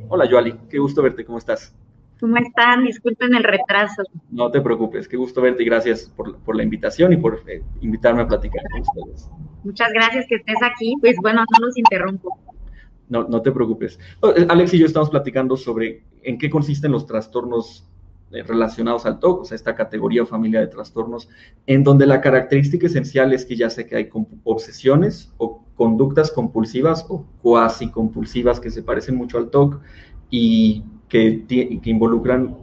Hola, 0.09 0.27
Joali, 0.29 0.55
qué 0.69 0.79
gusto 0.79 1.01
verte, 1.01 1.23
¿cómo 1.23 1.37
estás? 1.37 1.73
¿Cómo 2.19 2.37
están? 2.37 2.85
Disculpen 2.85 3.35
el 3.35 3.43
retraso. 3.43 4.03
No 4.31 4.49
te 4.49 4.61
preocupes, 4.61 5.07
qué 5.07 5.17
gusto 5.17 5.41
verte 5.41 5.63
y 5.63 5.65
gracias 5.65 6.11
por, 6.15 6.37
por 6.39 6.55
la 6.55 6.63
invitación 6.63 7.13
y 7.13 7.17
por 7.17 7.43
eh, 7.47 7.61
invitarme 7.81 8.21
a 8.21 8.27
platicar 8.27 8.63
con 8.71 8.81
ustedes. 8.81 9.29
Muchas 9.63 9.91
gracias 9.93 10.25
que 10.27 10.35
estés 10.35 10.57
aquí. 10.63 10.95
Pues 10.99 11.15
bueno, 11.21 11.43
no 11.51 11.65
los 11.65 11.77
interrumpo. 11.77 12.39
No, 13.09 13.27
no 13.27 13.41
te 13.41 13.51
preocupes. 13.51 13.99
Oh, 14.21 14.29
eh, 14.29 14.45
Alex 14.49 14.73
y 14.73 14.79
yo 14.79 14.85
estamos 14.85 15.09
platicando 15.09 15.57
sobre 15.57 16.03
en 16.21 16.37
qué 16.37 16.49
consisten 16.49 16.91
los 16.91 17.05
trastornos 17.05 17.89
relacionados 18.41 19.05
al 19.05 19.19
TOC, 19.19 19.41
o 19.41 19.45
sea, 19.45 19.55
esta 19.55 19.75
categoría 19.75 20.23
o 20.23 20.25
familia 20.25 20.59
de 20.59 20.67
trastornos, 20.67 21.29
en 21.67 21.83
donde 21.83 22.07
la 22.07 22.21
característica 22.21 22.87
esencial 22.87 23.31
es 23.33 23.45
que 23.45 23.55
ya 23.55 23.69
sé 23.69 23.85
que 23.85 23.95
hay 23.95 24.09
obsesiones 24.43 25.31
o 25.37 25.63
conductas 25.75 26.31
compulsivas 26.31 27.05
o 27.09 27.25
cuasi 27.41 27.89
compulsivas 27.89 28.59
que 28.59 28.71
se 28.71 28.81
parecen 28.81 29.15
mucho 29.15 29.37
al 29.37 29.49
TOC 29.49 29.79
y 30.29 30.83
que, 31.07 31.45
que 31.47 31.89
involucran 31.89 32.57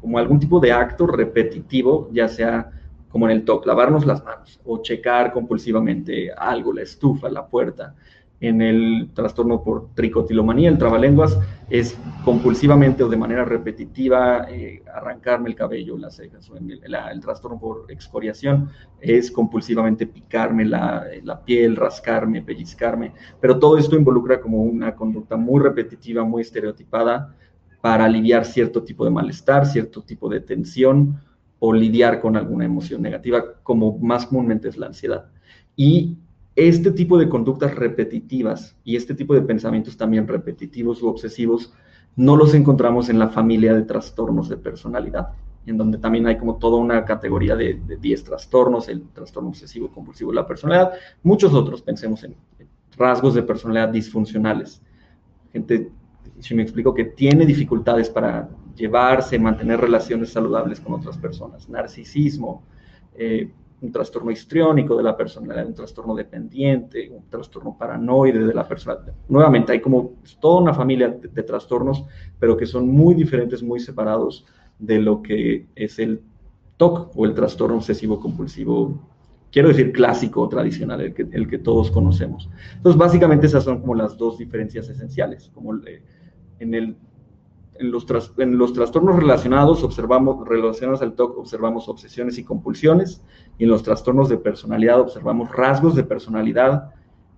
como 0.00 0.18
algún 0.18 0.38
tipo 0.38 0.60
de 0.60 0.72
acto 0.72 1.06
repetitivo, 1.06 2.10
ya 2.12 2.28
sea 2.28 2.70
como 3.08 3.30
en 3.30 3.36
el 3.36 3.44
TOC, 3.44 3.64
lavarnos 3.66 4.04
las 4.04 4.22
manos 4.22 4.60
o 4.64 4.82
checar 4.82 5.32
compulsivamente 5.32 6.30
algo, 6.32 6.72
la 6.72 6.82
estufa, 6.82 7.30
la 7.30 7.46
puerta. 7.46 7.94
En 8.40 8.60
el 8.60 9.10
trastorno 9.14 9.62
por 9.62 9.94
tricotilomanía, 9.94 10.68
el 10.68 10.76
trabalenguas, 10.76 11.38
es 11.70 11.98
compulsivamente 12.22 13.02
o 13.02 13.08
de 13.08 13.16
manera 13.16 13.44
repetitiva 13.44 14.46
eh, 14.50 14.82
arrancarme 14.94 15.48
el 15.48 15.54
cabello, 15.54 15.96
las 15.96 16.16
cejas, 16.16 16.48
o 16.50 16.56
en 16.56 16.70
el, 16.70 17.20
trastorno 17.20 17.58
por 17.58 17.90
excoriación 17.90 18.68
es 19.00 19.30
compulsivamente 19.30 20.06
picarme 20.06 20.66
la, 20.66 21.06
la, 21.22 21.42
piel, 21.42 21.76
rascarme, 21.76 22.42
pellizcarme, 22.42 23.12
pero 23.40 23.58
todo 23.58 23.78
esto 23.78 23.96
involucra 23.96 24.40
como 24.40 24.62
una 24.62 24.94
conducta 24.94 25.36
muy 25.36 25.62
repetitiva, 25.62 26.22
muy 26.22 26.42
estereotipada, 26.42 27.34
para 27.80 28.04
aliviar 28.04 28.44
cierto 28.44 28.82
tipo 28.82 29.04
de 29.04 29.10
malestar, 29.10 29.64
cierto 29.64 30.02
tipo 30.02 30.28
de 30.28 30.40
tensión 30.40 31.20
o 31.58 31.72
lidiar 31.72 32.20
con 32.20 32.36
alguna 32.36 32.64
emoción 32.64 33.00
negativa, 33.00 33.42
como 33.62 33.96
más 33.98 34.26
comúnmente 34.26 34.68
es 34.68 34.76
la 34.76 34.86
ansiedad. 34.86 35.26
Y 35.74 36.16
este 36.56 36.90
tipo 36.90 37.18
de 37.18 37.28
conductas 37.28 37.74
repetitivas 37.74 38.76
y 38.82 38.96
este 38.96 39.14
tipo 39.14 39.34
de 39.34 39.42
pensamientos 39.42 39.96
también 39.96 40.26
repetitivos 40.26 41.02
u 41.02 41.08
obsesivos 41.08 41.72
no 42.16 42.34
los 42.36 42.54
encontramos 42.54 43.08
en 43.10 43.18
la 43.18 43.28
familia 43.28 43.74
de 43.74 43.82
trastornos 43.82 44.48
de 44.48 44.56
personalidad, 44.56 45.28
en 45.66 45.76
donde 45.76 45.98
también 45.98 46.26
hay 46.26 46.38
como 46.38 46.56
toda 46.56 46.78
una 46.78 47.04
categoría 47.04 47.54
de 47.54 47.78
10 48.00 48.24
trastornos, 48.24 48.88
el 48.88 49.06
trastorno 49.10 49.50
obsesivo 49.50 49.88
compulsivo 49.88 50.30
de 50.30 50.36
la 50.36 50.46
personalidad, 50.46 50.92
muchos 51.22 51.52
otros, 51.52 51.82
pensemos 51.82 52.24
en 52.24 52.34
rasgos 52.96 53.34
de 53.34 53.42
personalidad 53.42 53.90
disfuncionales, 53.90 54.80
gente 55.52 55.90
si 56.40 56.54
me 56.54 56.62
explico, 56.62 56.94
que 56.94 57.04
tiene 57.04 57.46
dificultades 57.46 58.10
para 58.10 58.48
llevarse, 58.74 59.38
mantener 59.38 59.80
relaciones 59.80 60.32
saludables 60.32 60.80
con 60.80 60.94
otras 60.94 61.16
personas, 61.16 61.68
narcisismo, 61.68 62.62
eh, 63.14 63.50
un 63.86 63.92
trastorno 63.92 64.30
histriónico 64.30 64.96
de 64.96 65.02
la 65.02 65.16
personalidad, 65.16 65.66
un 65.66 65.74
trastorno 65.74 66.14
dependiente, 66.14 67.08
un 67.08 67.28
trastorno 67.30 67.76
paranoide 67.78 68.40
de 68.44 68.52
la 68.52 68.66
personalidad. 68.66 69.14
Nuevamente, 69.28 69.72
hay 69.72 69.80
como 69.80 70.14
toda 70.40 70.60
una 70.60 70.74
familia 70.74 71.08
de, 71.08 71.42
trastornos, 71.42 72.04
pero 72.38 72.56
que 72.56 72.66
son 72.66 72.88
muy 72.88 73.14
diferentes, 73.14 73.62
muy 73.62 73.80
separados 73.80 74.44
de 74.78 74.98
lo 74.98 75.22
que 75.22 75.66
es 75.74 75.98
el 75.98 76.20
TOC 76.76 77.16
o 77.16 77.24
el 77.24 77.34
trastorno 77.34 77.76
obsesivo 77.76 78.20
compulsivo, 78.20 78.98
quiero 79.52 79.68
decir 79.68 79.92
clásico 79.92 80.42
o 80.42 80.48
tradicional, 80.48 81.00
el 81.00 81.14
que, 81.14 81.26
el 81.30 81.48
que 81.48 81.58
todos 81.58 81.90
conocemos. 81.90 82.50
Entonces, 82.76 82.98
básicamente 82.98 83.46
esas 83.46 83.64
son 83.64 83.80
como 83.80 83.94
las 83.94 84.18
dos 84.18 84.38
diferencias 84.38 84.88
esenciales, 84.88 85.50
como... 85.54 85.76
Eh, 85.76 86.02
en, 86.58 86.74
el, 86.74 86.96
en, 87.78 87.90
los, 87.90 88.06
en 88.38 88.58
los 88.58 88.72
trastornos 88.72 89.16
relacionados, 89.16 89.82
observamos, 89.82 90.46
relacionados 90.46 91.02
al 91.02 91.14
TOC, 91.14 91.38
observamos 91.38 91.88
obsesiones 91.88 92.38
y 92.38 92.44
compulsiones, 92.44 93.22
y 93.58 93.64
en 93.64 93.70
los 93.70 93.82
trastornos 93.82 94.28
de 94.28 94.38
personalidad 94.38 95.00
observamos 95.00 95.50
rasgos 95.52 95.94
de 95.94 96.04
personalidad 96.04 96.90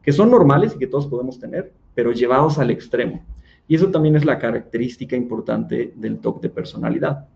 que 0.02 0.12
son 0.12 0.30
normales 0.30 0.75
y 0.75 0.78
que 0.78 0.87
todos 0.87 1.07
podemos 1.07 1.38
tener, 1.38 1.73
pero 1.95 2.12
llevados 2.12 2.59
al 2.59 2.71
extremo. 2.71 3.23
Y 3.66 3.75
eso 3.75 3.90
también 3.90 4.16
es 4.16 4.25
la 4.25 4.38
característica 4.38 5.14
importante 5.14 5.92
del 5.97 6.18
TOC 6.18 6.40
de 6.40 6.49
personalidad. 6.49 7.28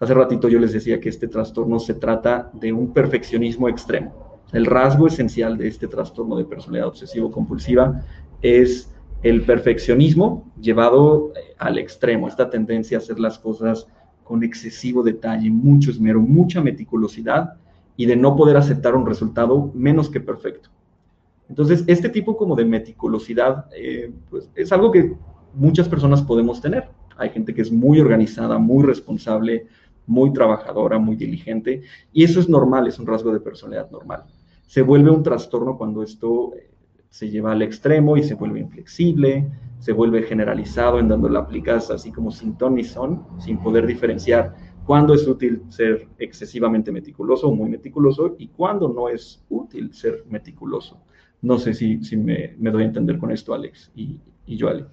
Hace 0.00 0.14
ratito 0.14 0.48
yo 0.48 0.58
les 0.58 0.72
decía 0.72 1.00
que 1.00 1.08
este 1.08 1.28
trastorno 1.28 1.78
se 1.78 1.94
trata 1.94 2.50
de 2.54 2.72
un 2.72 2.92
perfeccionismo 2.92 3.68
extremo. 3.68 4.40
El 4.52 4.66
rasgo 4.66 5.06
esencial 5.06 5.58
de 5.58 5.68
este 5.68 5.88
trastorno 5.88 6.36
de 6.36 6.44
personalidad 6.44 6.88
obsesivo-compulsiva 6.88 8.02
es 8.40 8.93
el 9.24 9.42
perfeccionismo 9.42 10.52
llevado 10.60 11.32
eh, 11.34 11.54
al 11.58 11.78
extremo, 11.78 12.28
esta 12.28 12.50
tendencia 12.50 12.98
a 12.98 13.00
hacer 13.00 13.18
las 13.18 13.38
cosas 13.38 13.88
con 14.22 14.44
excesivo 14.44 15.02
detalle, 15.02 15.50
mucho 15.50 15.90
esmero, 15.90 16.20
mucha 16.20 16.60
meticulosidad 16.60 17.54
y 17.96 18.06
de 18.06 18.16
no 18.16 18.36
poder 18.36 18.56
aceptar 18.56 18.94
un 18.94 19.06
resultado 19.06 19.72
menos 19.74 20.10
que 20.10 20.20
perfecto. 20.20 20.68
Entonces, 21.48 21.84
este 21.86 22.10
tipo 22.10 22.36
como 22.36 22.54
de 22.54 22.66
meticulosidad, 22.66 23.66
eh, 23.74 24.12
pues 24.28 24.50
es 24.54 24.72
algo 24.72 24.92
que 24.92 25.14
muchas 25.54 25.88
personas 25.88 26.22
podemos 26.22 26.60
tener. 26.60 26.88
Hay 27.16 27.30
gente 27.30 27.54
que 27.54 27.62
es 27.62 27.72
muy 27.72 28.00
organizada, 28.00 28.58
muy 28.58 28.84
responsable, 28.84 29.66
muy 30.06 30.34
trabajadora, 30.34 30.98
muy 30.98 31.16
diligente, 31.16 31.82
y 32.12 32.24
eso 32.24 32.40
es 32.40 32.48
normal, 32.48 32.88
es 32.88 32.98
un 32.98 33.06
rasgo 33.06 33.32
de 33.32 33.40
personalidad 33.40 33.90
normal. 33.90 34.24
Se 34.66 34.82
vuelve 34.82 35.10
un 35.10 35.22
trastorno 35.22 35.78
cuando 35.78 36.02
esto 36.02 36.52
eh, 36.54 36.73
se 37.14 37.30
lleva 37.30 37.52
al 37.52 37.62
extremo 37.62 38.16
y 38.16 38.24
se 38.24 38.34
vuelve 38.34 38.58
inflexible, 38.58 39.48
se 39.78 39.92
vuelve 39.92 40.24
generalizado 40.24 40.98
en 40.98 41.06
donde 41.06 41.30
lo 41.30 41.38
aplicas 41.38 41.88
así 41.92 42.10
como 42.10 42.32
sin 42.32 42.58
ton 42.58 42.74
ni 42.74 42.82
son, 42.82 43.24
sin 43.38 43.58
poder 43.58 43.86
diferenciar 43.86 44.56
cuándo 44.84 45.14
es 45.14 45.24
útil 45.28 45.62
ser 45.68 46.08
excesivamente 46.18 46.90
meticuloso 46.90 47.46
o 47.46 47.54
muy 47.54 47.70
meticuloso 47.70 48.34
y 48.36 48.48
cuándo 48.48 48.88
no 48.88 49.08
es 49.08 49.44
útil 49.48 49.94
ser 49.94 50.24
meticuloso. 50.28 51.04
No 51.40 51.56
sé 51.56 51.72
si, 51.74 52.00
me, 52.16 52.56
doy 52.58 52.82
a 52.82 52.86
entender 52.86 53.16
con 53.18 53.30
esto, 53.30 53.54
Alex 53.54 53.92
y, 53.94 54.18
y 54.46 54.58
Joali. 54.58 54.84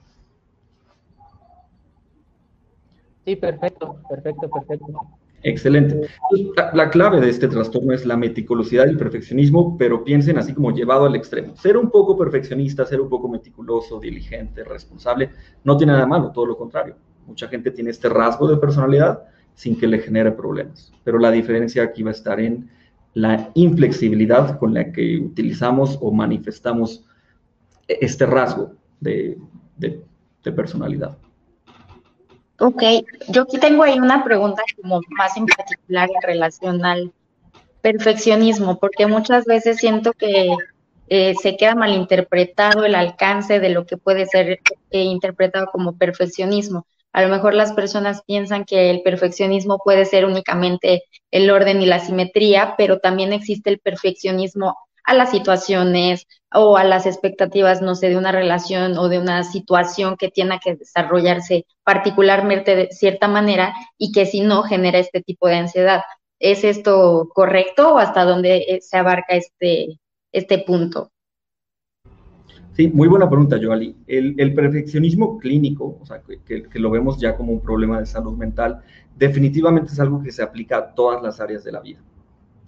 Sí, 3.26 3.36
perfecto, 3.36 3.96
perfecto, 4.08 4.48
perfecto. 4.48 5.21
Excelente. 5.44 6.08
la, 6.74 6.90
clave 6.90 7.20
de 7.20 7.30
este 7.30 7.48
trastorno 7.48 7.94
es 7.94 8.06
la 8.06 8.16
meticulosidad 8.16 8.86
y 8.86 8.90
el 8.90 8.98
perfeccionismo, 8.98 9.78
pero 9.78 10.04
piensen 10.04 10.38
así 10.38 10.54
como 10.54 10.72
llevado 10.72 11.06
al 11.06 11.16
extremo. 11.16 11.56
Ser 11.56 11.78
un 11.78 11.90
poco 11.90 12.18
perfeccionista, 12.18 12.86
ser 12.86 13.02
un 13.02 13.10
poco 13.10 13.28
meticuloso, 13.28 14.00
diligente, 14.00 14.64
responsable, 14.64 15.32
no 15.64 15.78
tiene 15.78 15.94
nada 15.94 16.06
malo, 16.06 16.32
todo 16.32 16.46
lo 16.46 16.58
contrario. 16.58 16.96
Mucha 17.26 17.48
gente 17.48 17.72
tiene 17.72 17.90
este 17.90 18.10
rasgo 18.10 18.48
de 18.48 18.58
personalidad 18.58 19.24
sin 19.56 19.78
que 19.78 19.88
le 19.88 20.00
genere 20.00 20.32
problemas. 20.32 20.92
Pero 21.04 21.18
la 21.18 21.32
diferencia 21.32 21.84
aquí 21.84 22.04
va 22.04 22.12
a 22.12 22.14
estar 22.14 22.40
en 22.40 22.70
la 23.14 23.52
inflexibilidad 23.56 24.58
con 24.58 24.74
la 24.74 24.92
que 24.92 25.18
utilizamos 25.18 25.98
o 26.02 26.12
manifestamos 26.12 27.06
este 27.88 28.26
rasgo 28.26 28.74
de, 29.00 29.38
personalidad. 30.56 31.18
Ok, 32.64 32.84
yo 33.30 33.42
aquí 33.42 33.58
tengo 33.58 33.82
ahí 33.82 33.98
una 33.98 34.24
pregunta 34.24 34.62
como 34.80 35.02
más 35.10 35.36
en 35.36 35.48
particular 35.48 36.08
en 36.14 36.22
relación 36.22 36.86
al 36.86 37.12
perfeccionismo, 37.82 38.78
porque 38.78 39.08
muchas 39.08 39.46
veces 39.46 39.78
siento 39.78 40.14
que 40.14 40.48
eh, 41.08 41.34
se 41.42 41.58
queda 41.58 41.74
malinterpretado 41.74 42.86
el 42.86 42.94
alcance 42.94 43.60
de 43.60 43.70
lo 43.70 43.88
que 43.88 43.98
puede 43.98 44.28
ser 44.28 44.60
eh, 44.92 45.02
interpretado 45.02 45.72
como 45.72 45.98
perfeccionismo. 45.98 46.86
A 47.14 47.24
lo 47.24 47.30
mejor 47.30 47.56
las 47.56 47.74
personas 47.74 48.22
piensan 48.28 48.64
que 48.64 48.92
el 48.92 49.02
perfeccionismo 49.02 49.80
puede 49.84 50.06
ser 50.06 50.26
únicamente 50.26 51.02
el 51.32 51.50
orden 51.50 51.82
y 51.82 51.88
la 51.88 51.98
simetría, 51.98 52.76
pero 52.78 53.00
también 53.00 53.34
existe 53.34 53.72
el 53.72 53.80
perfeccionismo 53.80 54.78
a 55.04 55.14
las 55.14 55.32
situaciones 55.32 56.28
o 56.54 56.78
a 56.78 56.84
las 56.84 57.06
expectativas, 57.06 57.82
no 57.82 57.96
sé, 57.96 58.10
de 58.10 58.18
una 58.18 58.32
relación 58.32 58.98
o 58.98 59.08
de 59.10 59.20
una 59.20 59.44
situación 59.44 60.18
que 60.18 60.30
tiene 60.30 60.60
que 60.64 60.76
desarrollarse 60.76 61.66
particularmente 61.84 62.76
de 62.76 62.90
cierta 62.92 63.28
manera 63.28 63.74
y 63.98 64.12
que 64.12 64.26
si 64.26 64.42
no 64.42 64.64
genera 64.64 65.00
este 65.00 65.22
tipo 65.22 65.48
de 65.48 65.56
ansiedad. 65.56 66.02
¿Es 66.40 66.64
esto 66.64 67.30
correcto 67.34 67.96
o 67.96 67.98
hasta 68.00 68.26
dónde 68.26 68.80
se 68.82 68.98
abarca 68.98 69.36
este, 69.36 70.00
este 70.32 70.60
punto? 70.60 71.12
Sí, 72.74 72.88
muy 72.88 73.08
buena 73.08 73.30
pregunta, 73.30 73.60
Joali. 73.62 73.96
El, 74.08 74.36
el 74.38 74.54
perfeccionismo 74.56 75.38
clínico, 75.38 76.00
o 76.02 76.06
sea, 76.06 76.22
que, 76.22 76.64
que, 76.64 76.80
lo 76.80 76.90
vemos 76.90 77.20
ya 77.20 77.36
como 77.36 77.52
un 77.52 77.62
problema 77.62 78.00
de 78.00 78.06
salud 78.06 78.36
mental, 78.38 78.82
definitivamente 79.16 79.92
es 79.92 80.00
algo 80.00 80.24
que 80.24 80.32
se 80.32 80.42
aplica 80.42 80.78
a 80.78 80.96
todas 80.96 81.22
las 81.22 81.40
áreas 81.40 81.64
de 81.64 81.72
la 81.74 81.82
vida 81.82 82.00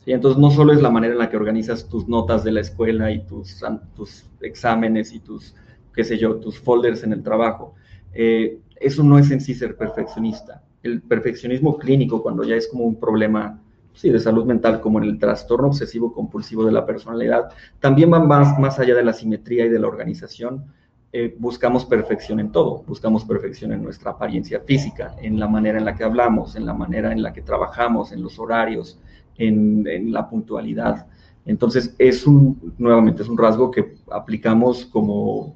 Entonces, 0.05 0.39
no 0.39 0.51
solo 0.51 0.73
es 0.73 0.81
la 0.81 0.89
manera 0.89 1.13
en 1.13 1.19
la 1.19 1.29
que 1.29 1.37
organizas 1.37 1.87
tus 1.87 2.07
notas 2.07 2.43
de 2.43 2.51
la 2.51 2.61
escuela 2.61 3.11
y 3.11 3.25
tus, 3.25 3.63
tus 3.95 4.25
exámenes 4.41 5.13
y 5.13 5.19
tus, 5.19 5.55
qué 5.93 6.03
sé 6.03 6.17
yo, 6.17 6.35
tus 6.35 6.59
folders 6.59 7.03
en 7.03 7.13
el 7.13 7.23
trabajo. 7.23 7.75
Eh, 8.13 8.59
eso 8.75 9.03
no 9.03 9.17
es 9.17 9.31
en 9.31 9.39
sí 9.39 9.53
ser 9.53 9.77
perfeccionista. 9.77 10.63
El 10.81 11.01
perfeccionismo 11.01 11.77
clínico, 11.77 12.21
cuando 12.21 12.43
ya 12.43 12.55
es 12.55 12.67
como 12.67 12.83
un 12.83 12.99
problema 12.99 13.61
sí, 13.93 14.09
de 14.09 14.19
salud 14.19 14.45
mental, 14.45 14.81
como 14.81 14.99
en 14.99 15.05
el 15.05 15.19
trastorno 15.19 15.67
obsesivo 15.67 16.13
compulsivo 16.13 16.65
de 16.65 16.73
la 16.73 16.85
personalidad, 16.85 17.49
también 17.79 18.11
va 18.11 18.19
más, 18.19 18.59
más 18.59 18.79
allá 18.79 18.95
de 18.95 19.03
la 19.03 19.13
simetría 19.13 19.65
y 19.65 19.69
de 19.69 19.79
la 19.79 19.87
organización. 19.87 20.65
Eh, 21.13 21.35
buscamos 21.37 21.85
perfección 21.85 22.39
en 22.39 22.51
todo, 22.51 22.83
buscamos 22.87 23.23
perfección 23.23 23.71
en 23.71 23.83
nuestra 23.83 24.11
apariencia 24.11 24.59
física, 24.61 25.15
en 25.21 25.39
la 25.39 25.47
manera 25.47 25.77
en 25.77 25.85
la 25.85 25.95
que 25.95 26.03
hablamos, 26.03 26.55
en 26.55 26.65
la 26.65 26.73
manera 26.73 27.11
en 27.11 27.21
la 27.21 27.31
que 27.31 27.43
trabajamos, 27.43 28.11
en 28.11 28.23
los 28.23 28.39
horarios, 28.39 28.99
en, 29.37 30.11
la 30.11 30.29
puntualidad. 30.29 31.07
Entonces, 31.45 31.95
es 31.97 32.25
un, 32.25 32.73
nuevamente, 32.77 33.23
es 33.23 33.29
un 33.29 33.37
rasgo 33.37 33.71
que 33.71 33.95
aplicamos 34.11 34.85
como 34.85 35.55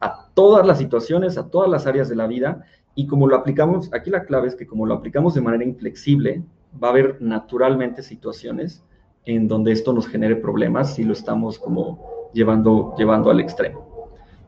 a 0.00 0.28
todas 0.34 0.66
las 0.66 0.78
situaciones, 0.78 1.36
a 1.38 1.48
todas 1.48 1.68
las 1.68 1.86
áreas 1.86 2.08
de 2.08 2.16
la 2.16 2.26
vida, 2.26 2.64
y 2.94 3.06
como 3.06 3.26
lo 3.26 3.36
aplicamos, 3.36 3.92
aquí 3.92 4.10
la 4.10 4.24
clave 4.24 4.48
es 4.48 4.54
que 4.54 4.66
como 4.66 4.86
lo 4.86 4.94
aplicamos 4.94 5.34
de 5.34 5.40
manera 5.40 5.64
inflexible, 5.64 6.42
va 6.82 6.88
a 6.88 6.90
haber 6.90 7.20
naturalmente 7.20 8.02
situaciones 8.02 8.82
en 9.24 9.48
donde 9.48 9.72
esto 9.72 9.92
nos 9.92 10.06
genere 10.06 10.36
problemas 10.36 10.94
si 10.94 11.04
lo 11.04 11.12
estamos 11.12 11.58
como 11.58 12.30
llevando, 12.32 12.94
llevando 12.96 13.30
al 13.30 13.40
extremo 13.40 13.93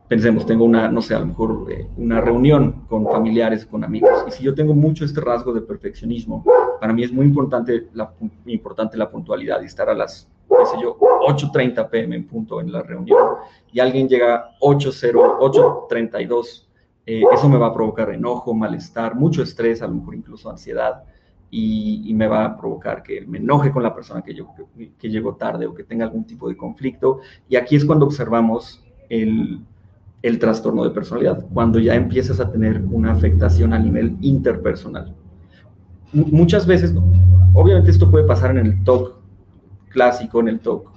pensemos, 0.08 0.46
tengo 0.46 0.64
una, 0.64 0.88
no 0.88 1.02
sé, 1.02 1.14
a 1.14 1.18
lo 1.18 1.26
mejor 1.26 1.66
eh, 1.70 1.86
una 1.96 2.20
reunión 2.20 2.84
con 2.88 3.06
familiares, 3.06 3.66
con 3.66 3.84
amigos, 3.84 4.24
y 4.28 4.30
si 4.30 4.44
yo 4.44 4.54
tengo 4.54 4.74
mucho 4.74 5.04
este 5.04 5.20
rasgo 5.20 5.52
de 5.52 5.62
perfeccionismo, 5.62 6.44
para 6.80 6.92
mí 6.92 7.02
es 7.02 7.12
muy 7.12 7.26
importante 7.26 7.88
la, 7.92 8.12
importante 8.46 8.96
la 8.96 9.10
puntualidad 9.10 9.60
y 9.62 9.66
estar 9.66 9.88
a 9.88 9.94
las, 9.94 10.28
qué 10.48 10.66
sé 10.66 10.76
yo, 10.80 10.96
8.30 10.98 11.88
pm 11.90 12.16
en 12.16 12.26
punto 12.26 12.60
en 12.60 12.70
la 12.72 12.82
reunión, 12.82 13.36
y 13.72 13.80
alguien 13.80 14.08
llega 14.08 14.56
8.0, 14.60 15.38
8.32, 15.40 16.66
eh, 17.06 17.22
eso 17.32 17.48
me 17.48 17.58
va 17.58 17.68
a 17.68 17.74
provocar 17.74 18.10
enojo, 18.10 18.54
malestar, 18.54 19.14
mucho 19.14 19.42
estrés, 19.42 19.82
a 19.82 19.86
lo 19.86 19.94
mejor 19.94 20.14
incluso 20.14 20.50
ansiedad, 20.50 21.04
y, 21.48 22.02
y, 22.04 22.12
me 22.12 22.26
va 22.26 22.44
a 22.44 22.56
provocar 22.56 23.04
que 23.04 23.20
me 23.20 23.38
enoje 23.38 23.70
con 23.70 23.80
la 23.80 23.94
persona 23.94 24.20
que, 24.20 24.34
yo, 24.34 24.48
que, 24.76 24.90
que 24.98 25.08
llegó 25.08 25.36
tarde 25.36 25.66
o 25.66 25.74
que 25.74 25.84
tenga 25.84 26.04
algún 26.04 26.24
tipo 26.24 26.48
de 26.48 26.56
conflicto. 26.56 27.20
Y 27.48 27.54
aquí 27.54 27.76
es 27.76 27.84
cuando 27.84 28.04
observamos 28.04 28.84
el, 29.08 29.60
el 30.22 30.38
trastorno 30.38 30.84
de 30.84 30.90
personalidad, 30.90 31.46
cuando 31.52 31.78
ya 31.78 31.94
empiezas 31.94 32.40
a 32.40 32.50
tener 32.50 32.82
una 32.90 33.12
afectación 33.12 33.72
a 33.72 33.78
nivel 33.78 34.16
interpersonal. 34.20 35.14
muchas 36.12 36.66
veces, 36.66 36.94
obviamente 37.54 37.90
esto 37.90 38.10
puede 38.10 38.24
pasar 38.24 38.56
en 38.56 38.66
el 38.66 38.84
TOC 38.84 39.14
clásico, 39.88 40.40
en 40.40 40.48
el 40.48 40.60
TOC 40.60 40.90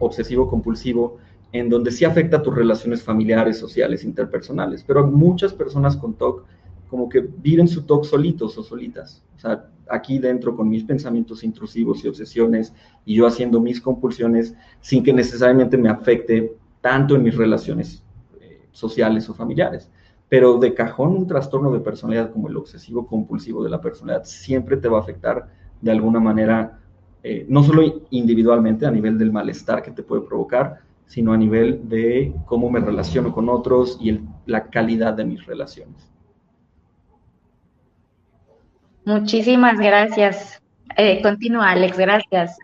obsesivo 0.00 0.48
compulsivo, 0.48 1.18
en 1.52 1.68
donde 1.68 1.90
sí 1.90 2.04
afecta 2.04 2.38
a 2.38 2.42
tus 2.42 2.54
relaciones 2.54 3.02
familiares, 3.02 3.58
sociales, 3.58 4.04
interpersonales, 4.04 4.84
pero 4.86 5.06
muchas 5.06 5.52
personas 5.52 5.96
con 5.96 6.14
TOC 6.14 6.44
como 6.88 7.08
que 7.08 7.20
viven 7.20 7.68
su 7.68 7.82
TOC 7.82 8.04
solitos 8.04 8.58
o 8.58 8.62
solitas. 8.62 9.22
O 9.36 9.40
sea, 9.40 9.68
aquí 9.88 10.18
dentro 10.18 10.56
con 10.56 10.68
mis 10.68 10.84
pensamientos 10.84 11.44
intrusivos 11.44 12.04
y 12.04 12.08
obsesiones 12.08 12.72
y 13.04 13.16
yo 13.16 13.26
haciendo 13.26 13.60
mis 13.60 13.80
compulsiones 13.80 14.54
sin 14.80 15.02
que 15.02 15.12
necesariamente 15.12 15.76
me 15.76 15.88
afecte 15.88 16.56
tanto 16.80 17.14
en 17.14 17.22
mis 17.22 17.36
relaciones 17.36 18.02
sociales 18.80 19.28
o 19.28 19.34
familiares. 19.34 19.90
Pero 20.28 20.58
de 20.58 20.74
cajón 20.74 21.10
un 21.10 21.26
trastorno 21.26 21.70
de 21.70 21.80
personalidad 21.80 22.32
como 22.32 22.48
el 22.48 22.56
obsesivo 22.56 23.06
compulsivo 23.06 23.62
de 23.62 23.70
la 23.70 23.80
personalidad 23.80 24.24
siempre 24.24 24.76
te 24.76 24.88
va 24.88 24.98
a 24.98 25.02
afectar 25.02 25.48
de 25.80 25.90
alguna 25.90 26.20
manera, 26.20 26.78
eh, 27.22 27.46
no 27.48 27.62
solo 27.62 27.82
individualmente 28.10 28.86
a 28.86 28.90
nivel 28.90 29.18
del 29.18 29.32
malestar 29.32 29.82
que 29.82 29.90
te 29.90 30.02
puede 30.02 30.22
provocar, 30.22 30.80
sino 31.06 31.32
a 31.32 31.36
nivel 31.36 31.88
de 31.88 32.32
cómo 32.46 32.70
me 32.70 32.80
relaciono 32.80 33.32
con 33.32 33.48
otros 33.48 33.98
y 34.00 34.20
la 34.46 34.64
calidad 34.68 35.14
de 35.14 35.24
mis 35.24 35.44
relaciones. 35.44 36.10
Muchísimas 39.04 39.78
gracias. 39.78 40.62
Eh, 40.96 41.20
continúa, 41.22 41.70
Alex, 41.70 41.98
gracias. 41.98 42.56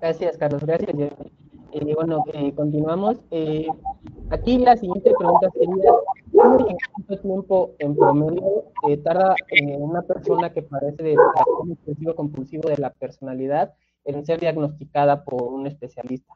Gracias, 0.00 0.38
Carlos, 0.38 0.64
gracias. 0.64 1.34
Eh, 1.74 1.92
bueno, 1.92 2.24
eh, 2.32 2.52
continuamos. 2.54 3.16
Eh, 3.32 3.66
aquí 4.30 4.58
la 4.58 4.76
siguiente 4.76 5.10
pregunta 5.18 5.50
sería, 5.50 5.90
¿cuánto 6.30 7.18
tiempo 7.20 7.74
en 7.80 7.96
promedio 7.96 8.66
tarda 9.02 9.34
una 9.78 10.02
persona 10.02 10.52
que 10.52 10.62
padece 10.62 11.02
de 11.02 11.14
trastorno 11.14 11.72
obsesivo 11.72 12.14
compulsivo 12.14 12.68
de 12.68 12.78
la 12.78 12.90
personalidad 12.90 13.74
en 14.04 14.24
ser 14.24 14.38
diagnosticada 14.38 15.24
por 15.24 15.42
un 15.42 15.66
especialista? 15.66 16.32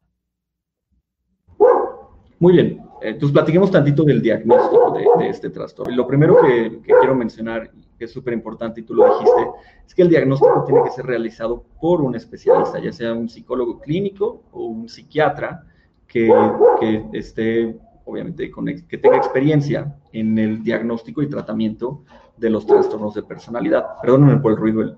Muy 2.41 2.55
bien, 2.55 2.83
entonces 3.01 3.33
platiquemos 3.33 3.71
tantito 3.71 4.03
del 4.03 4.21
diagnóstico 4.21 4.99
de, 5.19 5.29
este 5.29 5.51
trastorno. 5.51 5.95
Lo 5.95 6.09
primero 6.09 6.37
que, 6.43 6.81
quiero 6.83 7.15
mencionar, 7.15 7.71
que 7.99 8.05
es 8.05 8.13
súper 8.13 8.33
importante 8.33 8.81
y 8.81 8.85
tú 8.85 8.95
lo 8.95 9.05
dijiste, 9.05 9.51
es 9.87 9.95
que 9.95 10.03
el 10.03 10.09
diagnóstico 10.09 10.65
tiene 10.65 10.85
que 10.85 10.91
ser 10.91 11.07
realizado 11.07 11.65
por 11.81 12.01
un 12.01 12.15
especialista, 12.15 12.79
ya 12.79 12.93
sea 12.93 13.13
un 13.13 13.29
psicólogo 13.29 13.81
clínico 13.81 14.43
o 14.53 14.67
un 14.67 14.89
psiquiatra 14.89 15.65
que, 16.07 16.33
que 16.81 17.09
esté, 17.13 17.77
obviamente, 18.05 18.51
con, 18.51 18.67
que 18.67 18.99
tenga 18.99 19.17
experiencia 19.17 19.97
en 20.13 20.39
el 20.39 20.63
diagnóstico 20.63 21.23
y 21.23 21.29
tratamiento 21.29 22.05
de 22.37 22.51
los 22.51 22.67
trastornos 22.67 23.15
de 23.15 23.23
personalidad. 23.23 24.01
Perdónenme 24.01 24.41
por 24.41 24.53
el 24.53 24.59
ruido, 24.59 24.83
el, 24.83 24.97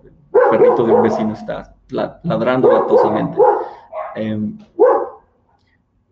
perrito 0.51 0.87
de 0.87 0.93
un 0.93 1.03
vecino 1.03 1.33
está 1.33 1.75
ladrando 1.89 2.71
latosamente. 2.71 3.39
Em, 4.15 4.59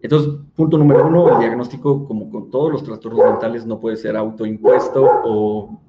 entonces, 0.01 0.33
punto 0.55 0.79
número 0.79 1.07
uno, 1.07 1.33
el 1.33 1.39
diagnóstico, 1.41 2.07
como 2.07 2.31
con 2.31 2.51
todos 2.51 2.73
los 2.73 2.85
trastornos 2.85 3.25
mentales, 3.25 3.67
no 3.67 3.81
puede 3.81 3.97
ser 3.97 4.17
autoimpuesto 4.17 5.05
o 5.25 5.81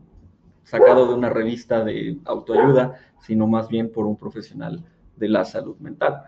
sacado 0.70 1.08
de 1.08 1.16
una 1.16 1.30
revista 1.30 1.84
de 1.84 2.20
autoayuda, 2.26 3.00
sino 3.22 3.48
más 3.48 3.68
bien 3.68 3.92
por 3.92 4.06
un 4.06 4.16
profesional 4.16 4.84
de 5.16 5.28
la 5.28 5.44
salud 5.44 5.76
mental. 5.80 6.24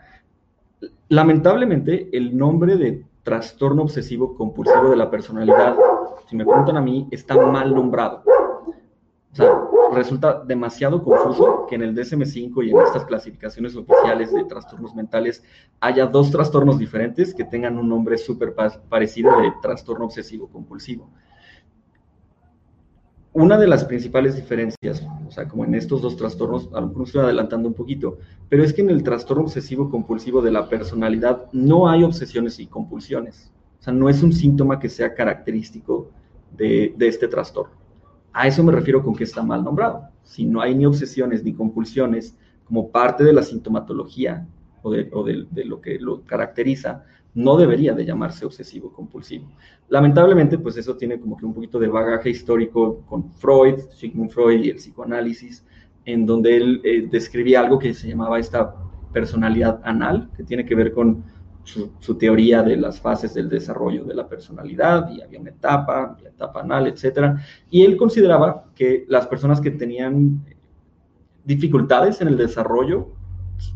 Lamentablemente, 1.09 2.09
el 2.11 2.35
nombre 2.35 2.75
de 2.75 3.05
trastorno 3.23 3.83
obsesivo 3.83 4.35
compulsivo 4.35 4.89
de 4.89 4.95
la 4.95 5.11
personalidad, 5.11 5.75
si 6.27 6.35
me 6.35 6.45
preguntan 6.45 6.77
a 6.77 6.81
mí, 6.81 7.07
está 7.11 7.35
mal 7.35 7.73
nombrado. 7.73 8.23
O 9.31 9.35
sea, 9.35 9.61
resulta 9.93 10.43
demasiado 10.43 11.03
confuso 11.03 11.67
que 11.69 11.75
en 11.75 11.83
el 11.83 11.95
DSM-5 11.95 12.65
y 12.65 12.71
en 12.71 12.79
estas 12.79 13.05
clasificaciones 13.05 13.75
oficiales 13.75 14.33
de 14.33 14.43
trastornos 14.45 14.95
mentales 14.95 15.43
haya 15.79 16.07
dos 16.07 16.31
trastornos 16.31 16.79
diferentes 16.79 17.33
que 17.33 17.45
tengan 17.45 17.77
un 17.77 17.87
nombre 17.87 18.17
súper 18.17 18.55
parecido 18.89 19.39
de 19.39 19.53
trastorno 19.61 20.05
obsesivo 20.05 20.49
compulsivo. 20.49 21.09
Una 23.33 23.57
de 23.57 23.67
las 23.67 23.85
principales 23.85 24.35
diferencias, 24.35 25.07
o 25.27 25.31
sea, 25.31 25.47
como 25.47 25.63
en 25.63 25.73
estos 25.73 26.01
dos 26.01 26.17
trastornos, 26.17 26.69
a 26.73 26.81
lo 26.81 26.87
mejor 26.87 27.03
estoy 27.05 27.21
adelantando 27.21 27.69
un 27.69 27.73
poquito, 27.73 28.17
pero 28.49 28.63
es 28.63 28.73
que 28.73 28.81
en 28.81 28.89
el 28.89 29.03
trastorno 29.03 29.43
obsesivo 29.43 29.89
compulsivo 29.89 30.41
de 30.41 30.51
la 30.51 30.67
personalidad 30.67 31.45
no 31.53 31.87
hay 31.87 32.03
obsesiones 32.03 32.59
y 32.59 32.67
compulsiones. 32.67 33.51
O 33.79 33.83
sea, 33.83 33.93
no 33.93 34.09
es 34.09 34.21
un 34.21 34.33
síntoma 34.33 34.79
que 34.79 34.89
sea 34.89 35.13
característico 35.13 36.09
de, 36.57 36.93
de 36.97 37.07
este 37.07 37.27
trastorno. 37.27 37.73
A 38.33 38.47
eso 38.47 38.63
me 38.63 38.71
refiero 38.71 39.03
con 39.03 39.15
que 39.15 39.23
está 39.23 39.41
mal 39.41 39.63
nombrado. 39.63 40.09
Si 40.23 40.45
no 40.45 40.61
hay 40.61 40.75
ni 40.75 40.85
obsesiones 40.85 41.43
ni 41.43 41.53
compulsiones 41.53 42.35
como 42.65 42.89
parte 42.89 43.23
de 43.23 43.33
la 43.33 43.43
sintomatología 43.43 44.47
o 44.81 44.91
de, 44.91 45.65
lo 45.65 45.81
que 45.81 45.99
lo 45.99 46.21
caracteriza, 46.25 47.03
no 47.33 47.57
debería 47.57 47.93
de 47.93 48.05
llamarse 48.05 48.45
obsesivo 48.45 48.91
compulsivo. 48.91 49.49
Lamentablemente, 49.89 50.57
pues 50.57 50.77
eso 50.77 50.97
tiene 50.97 51.19
como 51.19 51.37
que 51.37 51.45
un 51.45 51.53
poquito 51.53 51.79
de 51.79 51.87
bagaje 51.87 52.29
histórico 52.29 53.01
con 53.05 53.31
Freud, 53.33 53.79
Sigmund 53.93 54.31
Freud 54.31 54.63
y 54.63 54.69
el 54.69 54.77
psicoanálisis, 54.77 55.65
en 56.05 56.25
donde 56.25 56.57
él 56.57 56.81
eh, 56.83 57.07
describía 57.09 57.61
algo 57.61 57.79
que 57.79 57.93
se 57.93 58.09
llamaba 58.09 58.39
esta 58.39 58.75
personalidad 59.13 59.81
anal, 59.83 60.29
que 60.35 60.43
tiene 60.43 60.65
que 60.65 60.75
ver 60.75 60.91
con 60.91 61.23
su, 61.63 62.17
teoría 62.17 62.63
de 62.63 62.75
las 62.75 62.99
fases 62.99 63.33
del 63.33 63.49
desarrollo 63.49 64.03
de 64.03 64.15
la 64.15 64.27
personalidad 64.27 65.09
y 65.11 65.21
había 65.21 65.39
una 65.39 65.51
etapa, 65.51 66.17
la 66.21 66.29
etapa 66.29 66.61
anal, 66.61 66.87
etc. 66.87 67.35
Y 67.69 67.83
él 67.83 67.97
consideraba 67.97 68.65
que 68.75 69.05
las 69.07 69.27
personas 69.27 69.61
que 69.61 69.71
tenían 69.71 70.43
dificultades 71.45 72.21
en 72.21 72.29
el 72.29 72.37
desarrollo 72.37 73.09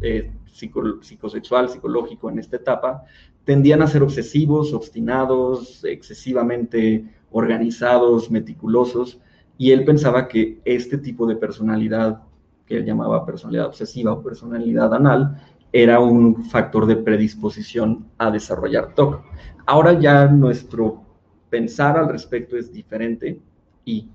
eh, 0.02 0.32
psicosexual, 0.56 1.70
psicológico 1.70 2.30
en 2.30 2.40
esta 2.40 2.56
etapa, 2.56 3.04
tendían 3.44 3.82
a 3.82 3.88
ser 3.88 4.04
obsesivos, 4.04 4.74
obstinados, 4.74 5.84
excesivamente 5.84 7.06
organizados, 7.32 8.32
meticulosos, 8.32 9.20
y 9.58 9.72
él 9.72 9.86
pensaba 9.86 10.28
que 10.28 10.60
este 10.66 10.98
tipo 10.98 11.28
de 11.28 11.36
personalidad, 11.36 12.24
que 12.66 12.78
él 12.78 12.86
llamaba 12.86 13.26
personalidad 13.26 13.68
obsesiva 13.68 14.14
o 14.14 14.24
personalidad 14.24 14.94
anal, 14.94 15.42
era 15.72 16.00
un 16.00 16.46
factor 16.46 16.86
de 16.86 16.96
predisposición 16.96 18.08
a 18.18 18.32
desarrollar 18.32 18.94
TOC. 18.96 19.22
Ahora 19.66 20.00
ya 20.00 20.28
nuestro 20.28 21.04
pensar 21.50 21.98
al 21.98 22.10
respecto 22.10 22.58
es 22.58 22.72
diferente 22.72 23.40
y, 23.84 24.10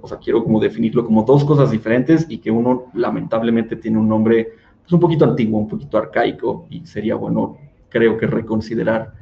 o 0.00 0.08
sea, 0.08 0.18
quiero 0.18 0.42
como 0.42 0.58
definirlo 0.58 1.04
como 1.04 1.22
dos 1.22 1.44
cosas 1.44 1.70
diferentes 1.70 2.26
y 2.28 2.38
que 2.38 2.50
uno 2.50 2.86
lamentablemente 2.94 3.76
tiene 3.76 3.98
un 3.98 4.08
nombre 4.08 4.52
es 4.86 4.92
un 4.92 5.00
poquito 5.00 5.24
antiguo, 5.24 5.60
un 5.60 5.68
poquito 5.68 5.98
arcaico 5.98 6.66
y 6.70 6.84
sería 6.86 7.14
bueno, 7.14 7.58
creo 7.88 8.16
que 8.16 8.26
reconsiderar, 8.26 9.12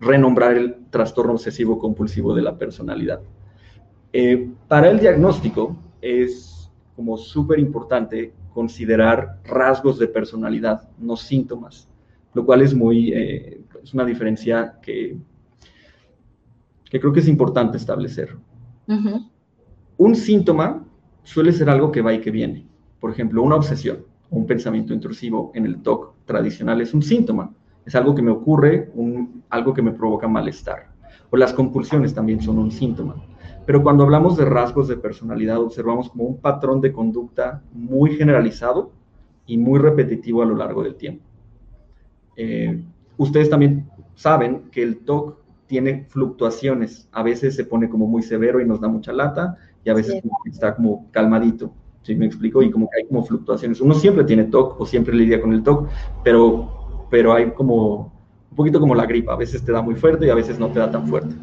renombrar 0.00 0.56
el 0.56 0.76
trastorno 0.90 1.32
obsesivo 1.32 1.78
compulsivo 1.78 2.34
de 2.34 2.42
la 2.42 2.56
personalidad. 2.56 3.20
Eh, 4.12 4.50
para 4.68 4.90
el 4.90 5.00
diagnóstico 5.00 5.76
es 6.00 6.70
como 6.94 7.16
súper 7.16 7.58
importante 7.58 8.32
considerar 8.52 9.40
rasgos 9.44 9.98
de 9.98 10.08
personalidad, 10.08 10.88
no 10.98 11.16
síntomas, 11.16 11.88
lo 12.34 12.44
cual 12.44 12.60
es 12.60 12.74
muy, 12.74 13.12
eh, 13.12 13.60
es 13.82 13.94
una 13.94 14.04
diferencia 14.04 14.78
que, 14.82 15.16
que 16.90 17.00
creo 17.00 17.12
que 17.12 17.20
es 17.20 17.28
importante 17.28 17.78
establecer. 17.78 18.36
Un 19.96 20.14
síntoma 20.14 20.84
suele 21.22 21.52
ser 21.52 21.70
algo 21.70 21.90
que 21.90 22.02
va 22.02 22.12
y 22.12 22.20
que 22.20 22.30
viene. 22.30 22.66
Por 23.00 23.10
ejemplo, 23.10 23.42
una 23.42 23.56
obsesión 23.56 24.04
un 24.32 24.46
pensamiento 24.46 24.94
intrusivo 24.94 25.52
en 25.54 25.66
el 25.66 25.82
TOC 25.82 26.14
tradicional 26.24 26.80
es 26.80 26.94
un 26.94 27.02
síntoma, 27.02 27.52
es 27.84 27.94
algo 27.94 28.14
que 28.14 28.22
me 28.22 28.30
ocurre, 28.30 28.90
algo 29.50 29.74
que 29.74 29.82
me 29.82 29.92
provoca 29.92 30.26
malestar. 30.26 30.88
O 31.30 31.36
las 31.36 31.52
compulsiones 31.52 32.14
también 32.14 32.40
son 32.40 32.58
un 32.58 32.70
síntoma. 32.70 33.16
Pero 33.66 33.82
cuando 33.82 34.04
hablamos 34.04 34.36
de 34.36 34.44
rasgos 34.44 34.88
de 34.88 34.96
personalidad, 34.96 35.60
observamos 35.60 36.10
como 36.10 36.24
un 36.24 36.38
patrón 36.38 36.80
de 36.80 36.92
conducta 36.92 37.62
muy 37.72 38.16
generalizado 38.16 38.92
y 39.46 39.58
muy 39.58 39.78
repetitivo 39.78 40.42
a 40.42 40.46
lo 40.46 40.56
largo 40.56 40.82
del 40.82 40.96
tiempo. 40.96 41.24
Eh, 42.36 42.82
ustedes 43.18 43.50
también 43.50 43.88
saben 44.14 44.70
que 44.70 44.82
el 44.82 44.98
TOC 44.98 45.36
tiene 45.66 46.06
fluctuaciones. 46.08 47.08
A 47.12 47.22
veces 47.22 47.54
se 47.54 47.64
pone 47.64 47.88
como 47.88 48.06
muy 48.06 48.22
severo 48.22 48.60
y 48.60 48.66
nos 48.66 48.80
da 48.80 48.88
mucha 48.88 49.12
lata, 49.12 49.58
y 49.84 49.90
a 49.90 49.94
veces 49.94 50.22
está 50.46 50.74
como 50.74 51.10
calmadito. 51.10 51.72
¿Sí 52.02 52.14
me 52.14 52.26
explico? 52.26 52.62
Y 52.62 52.70
como 52.70 52.88
que 52.90 53.00
hay 53.00 53.08
como 53.08 53.24
fluctuaciones. 53.24 53.80
Uno 53.80 53.94
siempre 53.94 54.24
tiene 54.24 54.44
TOC 54.44 54.80
o 54.80 54.86
siempre 54.86 55.14
lidia 55.14 55.40
con 55.40 55.52
el 55.52 55.62
TOC, 55.62 55.88
pero, 56.22 57.06
pero 57.10 57.32
hay 57.32 57.50
como 57.52 58.12
un 58.50 58.56
poquito 58.56 58.78
como 58.78 58.94
la 58.94 59.06
gripa, 59.06 59.32
a 59.32 59.36
veces 59.36 59.64
te 59.64 59.72
da 59.72 59.80
muy 59.80 59.94
fuerte 59.94 60.26
y 60.26 60.30
a 60.30 60.34
veces 60.34 60.58
no 60.58 60.68
te 60.68 60.78
da 60.78 60.90
tan 60.90 61.06
fuerte. 61.08 61.34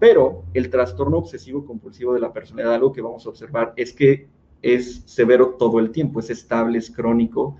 Pero 0.00 0.44
el 0.54 0.68
trastorno 0.68 1.18
obsesivo 1.18 1.64
compulsivo 1.64 2.14
de 2.14 2.20
la 2.20 2.32
personalidad, 2.32 2.74
algo 2.74 2.92
que 2.92 3.02
vamos 3.02 3.24
a 3.24 3.28
observar 3.28 3.72
es 3.76 3.92
que 3.92 4.28
es 4.62 5.02
severo 5.06 5.56
todo 5.58 5.78
el 5.78 5.90
tiempo, 5.90 6.20
es 6.20 6.30
estable, 6.30 6.78
es 6.78 6.90
crónico 6.90 7.56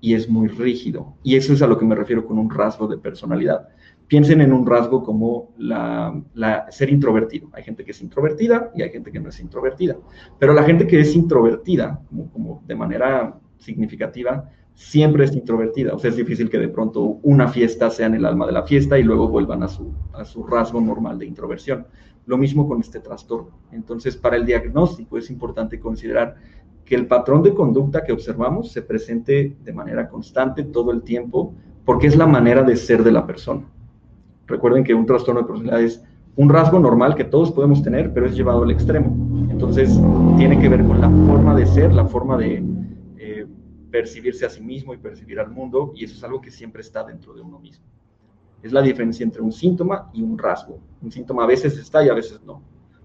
y 0.00 0.14
es 0.14 0.28
muy 0.28 0.48
rígido. 0.48 1.14
Y 1.22 1.36
eso 1.36 1.52
es 1.52 1.62
a 1.62 1.66
lo 1.66 1.78
que 1.78 1.86
me 1.86 1.94
refiero 1.94 2.26
con 2.26 2.38
un 2.38 2.50
rasgo 2.50 2.86
de 2.86 2.98
personalidad 2.98 3.68
piensen 4.08 4.40
en 4.40 4.52
un 4.52 4.66
rasgo 4.66 5.02
como 5.02 5.52
la, 5.58 6.66
ser 6.70 6.90
introvertido. 6.90 7.48
Hay 7.52 7.62
gente 7.62 7.84
que 7.84 7.90
es 7.90 8.00
introvertida 8.00 8.70
y 8.74 8.82
hay 8.82 8.90
gente 8.90 9.10
que 9.10 9.20
no 9.20 9.28
es 9.28 9.40
introvertida. 9.40 9.96
Pero 10.38 10.52
la 10.52 10.62
gente 10.62 10.86
que 10.86 11.00
es 11.00 11.14
introvertida, 11.14 12.00
como, 12.32 12.62
de 12.66 12.74
manera 12.74 13.38
significativa, 13.58 14.48
siempre 14.74 15.24
es 15.24 15.34
introvertida. 15.34 15.94
O 15.94 15.98
sea, 15.98 16.10
es 16.10 16.16
difícil 16.16 16.50
que 16.50 16.58
de 16.58 16.68
pronto 16.68 17.18
una 17.22 17.48
fiesta 17.48 17.90
sea 17.90 18.06
en 18.06 18.14
el 18.14 18.24
alma 18.24 18.46
de 18.46 18.52
la 18.52 18.62
fiesta 18.62 18.98
y 18.98 19.02
luego 19.02 19.28
vuelvan 19.28 19.62
a 19.62 19.68
su, 19.68 19.92
a 20.12 20.24
su 20.24 20.44
rasgo 20.44 20.80
normal 20.80 21.18
de 21.18 21.26
introversión. 21.26 21.86
Lo 22.26 22.36
mismo 22.36 22.68
con 22.68 22.80
este 22.80 23.00
trastorno. 23.00 23.58
Entonces, 23.72 24.16
para 24.16 24.36
el 24.36 24.44
diagnóstico 24.44 25.16
es 25.18 25.30
importante 25.30 25.80
considerar 25.80 26.36
que 26.84 26.94
el 26.94 27.06
patrón 27.06 27.42
de 27.42 27.54
conducta 27.54 28.04
que 28.04 28.12
observamos 28.12 28.70
se 28.70 28.82
presente 28.82 29.56
de 29.64 29.72
manera 29.72 30.08
constante 30.08 30.62
todo 30.62 30.92
el 30.92 31.02
tiempo, 31.02 31.54
porque 31.84 32.06
es 32.06 32.16
la 32.16 32.26
manera 32.26 32.62
de 32.62 32.76
ser 32.76 33.02
de 33.02 33.12
la 33.12 33.26
persona. 33.26 33.64
Recuerden 34.46 34.84
que 34.84 34.94
un 34.94 35.06
trastorno 35.06 35.42
de 35.42 35.46
personalidad 35.46 35.82
es 35.82 36.02
un 36.36 36.50
rasgo 36.50 36.78
normal 36.78 37.14
que 37.14 37.24
todos 37.24 37.50
podemos 37.50 37.82
tener, 37.82 38.12
pero 38.12 38.26
es 38.26 38.36
llevado 38.36 38.62
al 38.62 38.70
extremo. 38.70 39.48
Entonces, 39.50 39.98
tiene 40.36 40.58
que 40.60 40.68
ver 40.68 40.84
con 40.84 41.00
la 41.00 41.08
forma 41.08 41.54
de 41.54 41.66
ser, 41.66 41.92
la 41.92 42.04
forma 42.04 42.36
de 42.36 42.62
eh, 43.16 43.46
percibirse 43.90 44.44
a 44.44 44.50
sí 44.50 44.62
mismo 44.62 44.92
y 44.92 44.98
percibir 44.98 45.40
al 45.40 45.50
mundo, 45.50 45.92
y 45.96 46.04
eso 46.04 46.14
es 46.14 46.22
algo 46.24 46.40
que 46.40 46.50
siempre 46.50 46.82
está 46.82 47.02
dentro 47.04 47.32
de 47.32 47.40
uno 47.40 47.58
mismo. 47.58 47.84
Es 48.62 48.72
la 48.72 48.82
diferencia 48.82 49.24
entre 49.24 49.42
un 49.42 49.52
síntoma 49.52 50.10
y 50.12 50.22
un 50.22 50.36
rasgo. 50.36 50.78
Un 51.00 51.10
síntoma 51.10 51.44
a 51.44 51.46
veces 51.46 51.78
está 51.78 52.04
y 52.04 52.08
a 52.08 52.14
veces 52.14 52.40
no. 52.44 52.62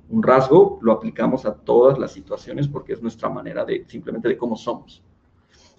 Un 0.09 0.21
rasgo 0.21 0.79
lo 0.81 0.91
aplicamos 0.91 1.45
a 1.45 1.53
todas 1.53 1.97
las 1.97 2.11
situaciones 2.11 2.67
porque 2.67 2.93
es 2.93 3.01
nuestra 3.01 3.29
manera 3.29 3.63
de 3.63 3.85
simplemente 3.87 4.27
de 4.27 4.37
cómo 4.37 4.57
somos. 4.57 5.01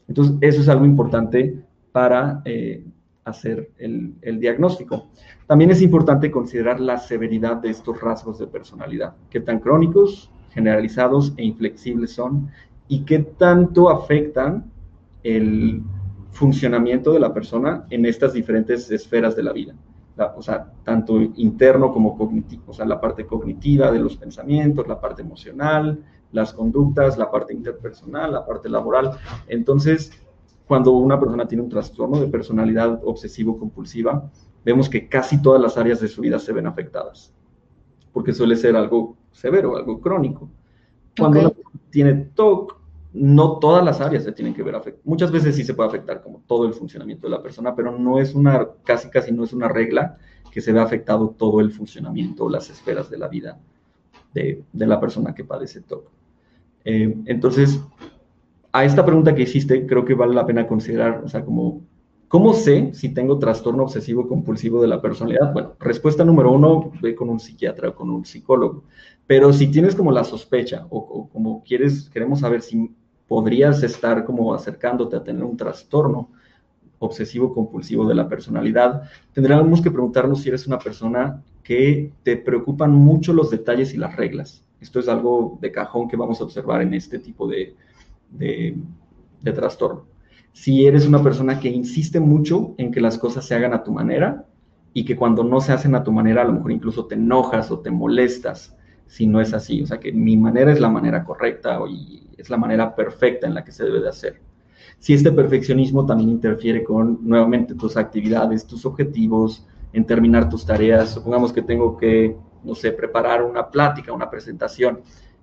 Entonces, 0.09 0.37
eso 0.41 0.63
es 0.63 0.69
algo 0.69 0.87
importante 0.87 1.63
para 1.93 2.41
eh, 2.47 2.83
hacer 3.25 3.71
el, 3.79 4.41
diagnóstico. 4.41 5.09
También 5.47 5.71
es 5.71 5.81
importante 5.83 6.31
considerar 6.31 6.81
la 6.81 6.99
severidad 6.99 7.57
de 7.57 7.71
estos 7.71 8.01
rasgos 8.01 8.39
de 8.39 8.47
personalidad, 8.47 9.15
qué 9.31 9.41
tan 9.41 9.61
crónicos, 9.61 10.31
generalizados 10.51 11.33
e 11.37 11.45
inflexibles 11.45 12.13
son 12.13 12.51
y 12.89 13.05
qué 13.05 13.21
tanto 13.21 13.91
afectan 13.91 14.71
el 15.23 15.83
funcionamiento 16.31 17.13
de 17.13 17.21
la 17.21 17.33
persona 17.33 17.87
en 17.91 18.07
estas 18.07 18.33
diferentes 18.33 18.91
esferas 18.91 19.37
de 19.37 19.43
la 19.43 19.53
vida. 19.53 19.75
o 20.37 20.43
sea, 20.43 20.71
tanto 20.85 21.21
interno 21.21 21.93
como 21.93 22.17
cognitivo, 22.19 22.65
o 22.67 22.75
sea, 22.75 22.85
la 22.85 23.01
parte 23.01 23.27
cognitiva 23.27 23.91
de 23.91 23.99
los 23.99 24.17
pensamientos, 24.17 24.87
la 24.87 25.01
parte 25.01 25.23
emocional, 25.23 25.99
las 26.33 26.53
conductas, 26.53 27.17
la 27.19 27.31
parte 27.31 27.55
interpersonal, 27.55 28.33
la 28.33 28.45
parte 28.45 28.69
laboral. 28.69 29.13
Entonces, 29.49 30.13
cuando 30.73 30.93
una 30.93 31.21
persona 31.21 31.47
tiene 31.47 31.63
un 31.63 31.69
trastorno 31.69 32.19
de 32.19 32.29
personalidad 32.29 33.03
obsesivo-compulsiva, 33.05 34.31
vemos 34.65 34.89
que 34.89 35.07
casi 35.07 35.43
todas 35.43 35.61
las 35.61 35.77
áreas 35.77 36.01
de 36.01 36.09
su 36.09 36.23
vida 36.23 36.39
se 36.39 36.51
ven 36.51 36.67
afectadas, 36.67 37.31
porque 38.11 38.33
suele 38.33 38.57
ser 38.57 38.75
algo 38.75 39.19
severo, 39.33 39.77
algo 39.77 40.01
crónico. 40.01 40.49
Cuando 41.19 41.41
uno 41.41 41.53
tiene 41.91 42.15
TOC, 42.15 42.81
no 43.13 43.59
todas 43.59 43.85
las 43.85 44.01
áreas 44.01 44.25
se 44.25 44.33
tienen 44.33 44.55
que 44.55 44.63
ver 44.63 44.75
afectadas. 44.75 45.05
Muchas 45.07 45.31
veces 45.31 45.57
sí 45.57 45.63
se 45.63 45.75
puede 45.75 45.91
afectar 45.91 46.23
como 46.23 46.41
todo 46.47 46.65
el 46.65 46.73
funcionamiento 46.73 47.27
de 47.27 47.33
la 47.33 47.43
persona, 47.43 47.77
pero 47.77 47.99
no 47.99 48.19
es 48.19 48.35
una, 48.35 48.67
casi 48.83 49.11
casi 49.11 49.31
no 49.31 49.45
es 49.45 49.53
una 49.53 49.69
regla 49.69 50.17
que 50.51 50.63
se 50.63 50.73
vea 50.73 50.85
afectado 50.85 51.35
todo 51.37 51.61
el 51.61 51.71
funcionamiento 51.71 52.45
o 52.45 52.49
las 52.49 52.71
esferas 52.71 53.11
de 53.11 53.19
la 53.19 53.29
vida 53.29 53.61
de, 54.33 54.65
la 54.73 54.99
persona 54.99 55.35
que 55.35 55.45
padece 55.45 55.83
TOC. 55.83 56.09
Eh, 56.87 57.15
entonces, 57.27 57.79
a 58.73 58.85
esta 58.85 59.05
pregunta 59.05 59.35
que 59.35 59.43
hiciste, 59.43 59.87
creo 59.87 60.05
que 60.05 60.15
vale 60.15 60.35
la 60.35 60.47
pena 60.47 60.67
considerar, 60.67 61.23
o 61.25 61.29
sea, 61.29 61.45
como, 61.45 61.83
¿cómo 62.27 62.55
sé 62.55 62.93
si 62.95 63.11
tengo 63.11 63.39
trastorno 63.39 63.83
obsesivo 63.83 64.27
compulsivo 64.27 64.81
de 64.81 64.89
la 64.89 65.03
personalidad? 65.03 65.53
Bueno, 65.53 65.75
respuesta 65.79 66.25
número 66.25 66.51
uno, 66.51 66.91
ve 67.03 67.15
con 67.15 67.29
un 67.29 67.39
psiquiatra 67.39 67.91
o 67.91 67.95
con 67.95 68.09
un 68.09 68.25
psicólogo. 68.25 68.85
Pero 69.27 69.53
si 69.53 69.69
tienes 69.69 69.95
como 69.95 70.11
la 70.11 70.25
sospecha 70.25 70.87
o, 70.89 71.29
como 71.29 71.63
quieres, 71.63 72.09
queremos 72.09 72.41
saber 72.41 72.63
si 72.63 72.91
podrías 73.29 73.83
estar 73.83 74.25
como 74.25 74.55
acercándote 74.55 75.17
a 75.17 75.23
tener 75.23 75.45
un 75.45 75.57
trastorno 75.57 76.31
obsesivo 76.99 77.53
compulsivo 77.53 78.07
de 78.07 78.15
la 78.15 78.29
personalidad, 78.29 79.03
tendríamos 79.33 79.83
que 79.83 79.91
preguntarnos 79.91 80.41
si 80.41 80.49
eres 80.49 80.67
una 80.67 80.79
persona 80.79 81.43
que 81.63 82.13
te 82.23 82.37
preocupan 82.37 82.93
mucho 82.93 83.33
los 83.33 83.51
detalles 83.51 83.93
y 83.93 83.99
las 83.99 84.17
reglas. 84.17 84.65
Esto 84.81 84.99
es 84.99 85.09
algo 85.09 85.59
de 85.61 85.73
cajón 85.73 86.09
que 86.09 86.17
vamos 86.17 86.41
a 86.41 86.45
observar 86.45 86.83
en 86.83 86.95
este 86.95 87.19
tipo 87.19 87.47
de, 87.47 87.75
de, 88.33 88.77
trastorno. 89.43 90.07
Si 90.53 90.87
eres 90.87 91.07
una 91.07 91.23
persona 91.23 91.59
que 91.59 91.69
insiste 91.69 92.21
mucho 92.21 92.75
en 92.79 92.91
que 92.93 93.01
las 93.01 93.19
cosas 93.19 93.45
se 93.47 93.55
hagan 93.55 93.73
a 93.73 93.83
tu 93.83 93.93
manera 93.93 94.47
y 94.93 95.05
que 95.05 95.17
cuando 95.17 95.43
no 95.45 95.61
se 95.61 95.73
hacen 95.73 95.95
a 95.95 96.05
tu 96.05 96.13
manera, 96.13 96.43
a 96.43 96.45
lo 96.45 96.53
mejor 96.53 96.73
incluso 96.73 97.07
te 97.07 97.15
enojas 97.15 97.71
o 97.71 97.81
te 97.81 97.91
molestas 97.91 98.77
si 99.07 99.27
no 99.27 99.41
es 99.41 99.55
así. 99.55 99.83
O 99.83 99.87
sea, 99.87 99.99
que 99.99 100.13
mi 100.13 100.37
manera 100.37 100.73
es 100.73 100.81
la 100.81 100.89
manera 100.89 101.25
correcta 101.25 101.79
y 101.89 102.29
es 102.37 102.51
la 102.51 102.57
manera 102.57 102.95
perfecta 102.95 103.47
en 103.47 103.55
la 103.55 103.65
que 103.65 103.73
se 103.73 103.85
debe 103.85 104.01
de 104.01 104.09
hacer. 104.09 104.41
Si 104.99 105.15
este 105.15 105.33
perfeccionismo 105.33 106.07
también 106.07 106.31
interfiere 106.31 106.85
con 106.85 107.19
nuevamente 107.23 107.75
tus 107.75 107.97
actividades, 107.97 108.67
tus 108.67 108.87
objetivos, 108.87 109.67
en 109.93 110.07
terminar 110.07 110.49
tus 110.49 110.65
tareas, 110.65 111.11
supongamos 111.11 111.53
que 111.53 111.63
tengo 111.63 111.97
que, 111.97 112.37
no 112.65 112.75
sé, 112.75 112.93
preparar 112.93 113.43
una 113.43 113.69
plática, 113.71 114.13
una 114.13 114.31
presentación, 114.31 115.01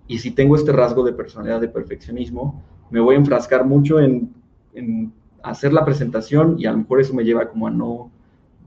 y 0.08 0.18
si 0.18 0.32
tengo 0.32 0.56
este 0.56 0.72
rasgo 0.72 1.04
de 1.04 1.14
personalidad 1.14 1.62
de 1.62 1.68
perfeccionismo, 1.68 2.64
me 2.90 3.00
voy 3.00 3.16
a 3.16 3.20
enfrascar 3.20 3.66
mucho 3.66 4.00
en, 4.00 4.34
hacer 5.44 5.74
la 5.74 5.86
presentación 5.86 6.56
y 6.58 6.66
a 6.66 6.72
lo 6.72 6.80
mejor 6.80 7.00
eso 7.00 7.14
me 7.14 7.24
lleva 7.24 7.50
como 7.50 7.68
a 7.68 7.72
no, 7.72 8.12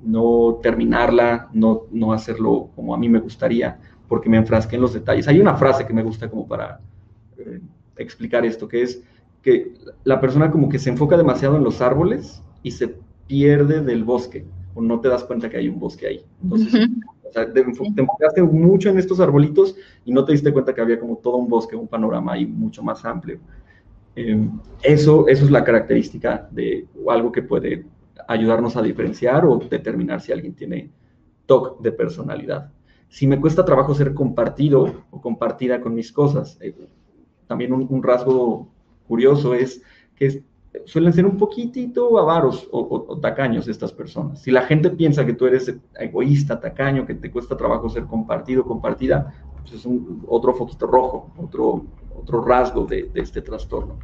no 0.02 0.58
terminarla, 0.62 1.48
no, 1.52 1.82
no 1.90 2.12
hacerlo 2.12 2.70
como 2.74 2.94
a 2.94 2.98
mí 2.98 3.08
me 3.08 3.20
gustaría, 3.20 3.78
porque 4.08 4.28
me 4.28 4.38
enfrasqué 4.38 4.76
en 4.76 4.82
los 4.82 4.94
detalles. 4.94 5.28
Hay 5.28 5.40
una 5.40 5.54
frase 5.54 5.86
que 5.86 5.92
me 5.92 6.02
gusta 6.02 6.28
como 6.28 6.46
para 6.46 6.80
eh, 7.38 7.60
explicar 7.96 8.44
esto, 8.44 8.68
que 8.68 8.82
es 8.82 9.02
que 9.42 9.74
la 10.04 10.20
persona 10.20 10.50
como 10.50 10.68
que 10.68 10.78
se 10.78 10.90
enfoca 10.90 11.16
demasiado 11.16 11.56
en 11.56 11.64
los 11.64 11.80
árboles 11.80 12.42
y 12.62 12.70
se 12.70 12.96
pierde 13.26 13.82
del 13.82 14.04
bosque, 14.04 14.44
o 14.74 14.80
no 14.80 15.00
te 15.00 15.08
das 15.08 15.24
cuenta 15.24 15.50
que 15.50 15.56
hay 15.56 15.68
un 15.68 15.78
bosque 15.78 16.06
ahí. 16.06 16.24
Entonces, 16.42 16.88
o 17.28 17.32
sea, 17.32 17.52
te, 17.52 17.60
enfocaste 17.60 18.42
mucho 18.42 18.90
en 18.90 18.98
estos 18.98 19.20
arbolitos 19.20 19.74
y 20.04 20.12
no 20.12 20.24
te 20.24 20.32
diste 20.32 20.52
cuenta 20.52 20.74
que 20.74 20.80
había 20.80 20.98
como 20.98 21.16
todo 21.16 21.36
un 21.36 21.48
bosque, 21.48 21.76
un 21.76 21.88
panorama 21.88 22.32
ahí 22.32 22.46
mucho 22.46 22.82
más 22.82 23.04
amplio. 23.04 23.38
Em, 24.14 24.58
eso, 24.82 25.26
eso 25.26 25.44
es 25.44 25.50
la 25.50 25.64
característica 25.64 26.48
de 26.50 26.86
algo 27.08 27.32
que 27.32 27.42
puede 27.42 27.86
ayudarnos 28.28 28.76
a 28.76 28.82
diferenciar 28.82 29.44
o 29.46 29.58
determinar 29.58 30.20
si 30.20 30.32
alguien 30.32 30.54
tiene 30.54 30.90
TOC 31.46 31.80
de 31.80 31.92
personalidad. 31.92 32.70
Si 33.08 33.26
me 33.26 33.40
cuesta 33.40 33.64
trabajo 33.64 33.94
ser 33.94 34.14
compartido 34.14 35.04
o 35.10 35.20
compartida 35.20 35.80
con 35.80 35.94
mis 35.94 36.12
cosas, 36.12 36.58
eh, 36.60 36.74
también 37.46 37.72
un, 37.72 38.02
rasgo 38.02 38.68
curioso 39.06 39.54
es 39.54 39.82
que 40.16 40.42
suelen 40.86 41.12
ser 41.12 41.26
un 41.26 41.36
poquitito 41.36 42.18
avaros 42.18 42.66
o, 42.70 43.18
tacaños 43.20 43.68
estas 43.68 43.92
personas. 43.92 44.40
Si 44.40 44.50
la 44.50 44.62
gente 44.62 44.88
piensa 44.88 45.26
que 45.26 45.34
tú 45.34 45.46
eres 45.46 45.74
egoísta, 45.98 46.58
tacaño, 46.58 47.06
que 47.06 47.14
te 47.14 47.30
cuesta 47.30 47.56
trabajo 47.56 47.90
ser 47.90 48.04
compartido, 48.04 48.64
compartida, 48.64 49.34
pues 49.60 49.74
es 49.74 49.84
un, 49.84 50.24
otro 50.26 50.54
foquito 50.54 50.86
rojo, 50.86 51.30
otro, 51.36 51.84
otro 52.14 52.42
rasgo 52.44 52.84
de, 52.84 53.10
este 53.14 53.42
trastorno. 53.42 53.98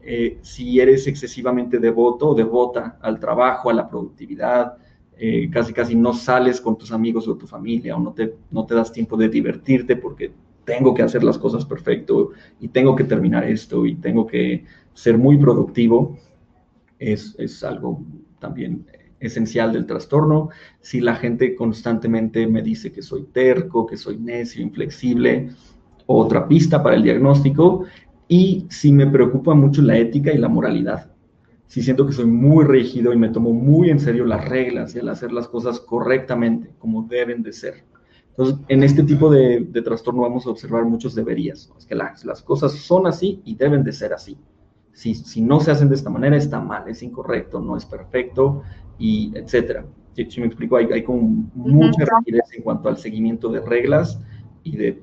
Eh, 0.00 0.38
si 0.42 0.78
eres 0.78 1.06
excesivamente 1.06 1.78
devoto 1.78 2.28
o 2.28 2.34
devota 2.34 2.98
al 3.00 3.18
trabajo, 3.18 3.70
a 3.70 3.74
la 3.74 3.88
productividad, 3.88 4.76
eh, 5.18 5.48
casi 5.50 5.72
casi 5.72 5.94
no 5.94 6.12
sales 6.12 6.60
con 6.60 6.76
tus 6.76 6.92
amigos 6.92 7.26
o 7.26 7.36
tu 7.36 7.46
familia 7.46 7.96
o 7.96 8.00
no 8.00 8.12
te, 8.12 8.34
no 8.50 8.66
te 8.66 8.74
das 8.74 8.92
tiempo 8.92 9.16
de 9.16 9.28
divertirte 9.28 9.96
porque 9.96 10.32
tengo 10.64 10.92
que 10.92 11.02
hacer 11.02 11.24
las 11.24 11.38
cosas 11.38 11.64
perfecto 11.64 12.32
y 12.60 12.68
tengo 12.68 12.94
que 12.94 13.04
terminar 13.04 13.44
esto 13.44 13.86
y 13.86 13.94
tengo 13.94 14.26
que 14.26 14.64
ser 14.92 15.16
muy 15.16 15.38
productivo, 15.38 16.18
es, 16.98 17.34
es 17.38 17.62
algo 17.64 18.02
también 18.38 18.86
esencial 19.20 19.72
del 19.72 19.86
trastorno. 19.86 20.50
Si 20.80 21.00
la 21.00 21.16
gente 21.16 21.54
constantemente 21.54 22.46
me 22.46 22.62
dice 22.62 22.92
que 22.92 23.02
soy 23.02 23.24
terco, 23.32 23.86
que 23.86 23.96
soy 23.96 24.18
necio, 24.18 24.62
inflexible, 24.62 25.50
otra 26.06 26.48
pista 26.48 26.82
para 26.82 26.96
el 26.96 27.02
diagnóstico. 27.02 27.84
Y 28.28 28.66
si 28.70 28.92
me 28.92 29.06
preocupa 29.06 29.54
mucho 29.54 29.82
la 29.82 29.96
ética 29.98 30.32
y 30.32 30.38
la 30.38 30.48
moralidad. 30.48 31.10
Si 31.66 31.82
siento 31.82 32.06
que 32.06 32.12
soy 32.12 32.26
muy 32.26 32.64
rígido 32.64 33.12
y 33.12 33.16
me 33.16 33.28
tomo 33.28 33.52
muy 33.52 33.90
en 33.90 33.98
serio 33.98 34.24
las 34.24 34.48
reglas 34.48 34.94
y 34.94 35.00
el 35.00 35.08
hacer 35.08 35.32
las 35.32 35.48
cosas 35.48 35.80
correctamente, 35.80 36.70
como 36.78 37.02
deben 37.02 37.42
de 37.42 37.52
ser. 37.52 37.84
Entonces, 38.30 38.56
en 38.68 38.82
este 38.82 39.02
tipo 39.02 39.30
de, 39.30 39.66
trastorno 39.82 40.22
vamos 40.22 40.46
a 40.46 40.50
observar 40.50 40.84
muchos 40.84 41.14
deberías. 41.14 41.72
Es 41.78 41.86
que 41.86 41.94
las, 41.94 42.24
las 42.24 42.42
cosas 42.42 42.72
son 42.72 43.06
así 43.06 43.40
y 43.44 43.54
deben 43.54 43.82
de 43.82 43.92
ser 43.92 44.12
así. 44.12 44.36
Si, 44.92 45.14
si, 45.14 45.40
no 45.40 45.60
se 45.60 45.70
hacen 45.70 45.88
de 45.88 45.94
esta 45.94 46.10
manera, 46.10 46.36
está 46.36 46.60
mal, 46.60 46.88
es 46.88 47.02
incorrecto, 47.02 47.60
no 47.60 47.76
es 47.76 47.84
perfecto, 47.84 48.62
y 48.98 49.32
etcétera. 49.34 49.86
Si, 50.14 50.40
me 50.40 50.46
explico, 50.46 50.76
hay, 50.76 50.86
hay 50.92 51.02
como 51.02 51.20
mucha 51.54 52.04
rigidez 52.18 52.44
en 52.54 52.62
cuanto 52.62 52.88
al 52.88 52.96
seguimiento 52.96 53.48
de 53.48 53.60
reglas 53.60 54.20
y 54.62 54.76
de 54.76 55.02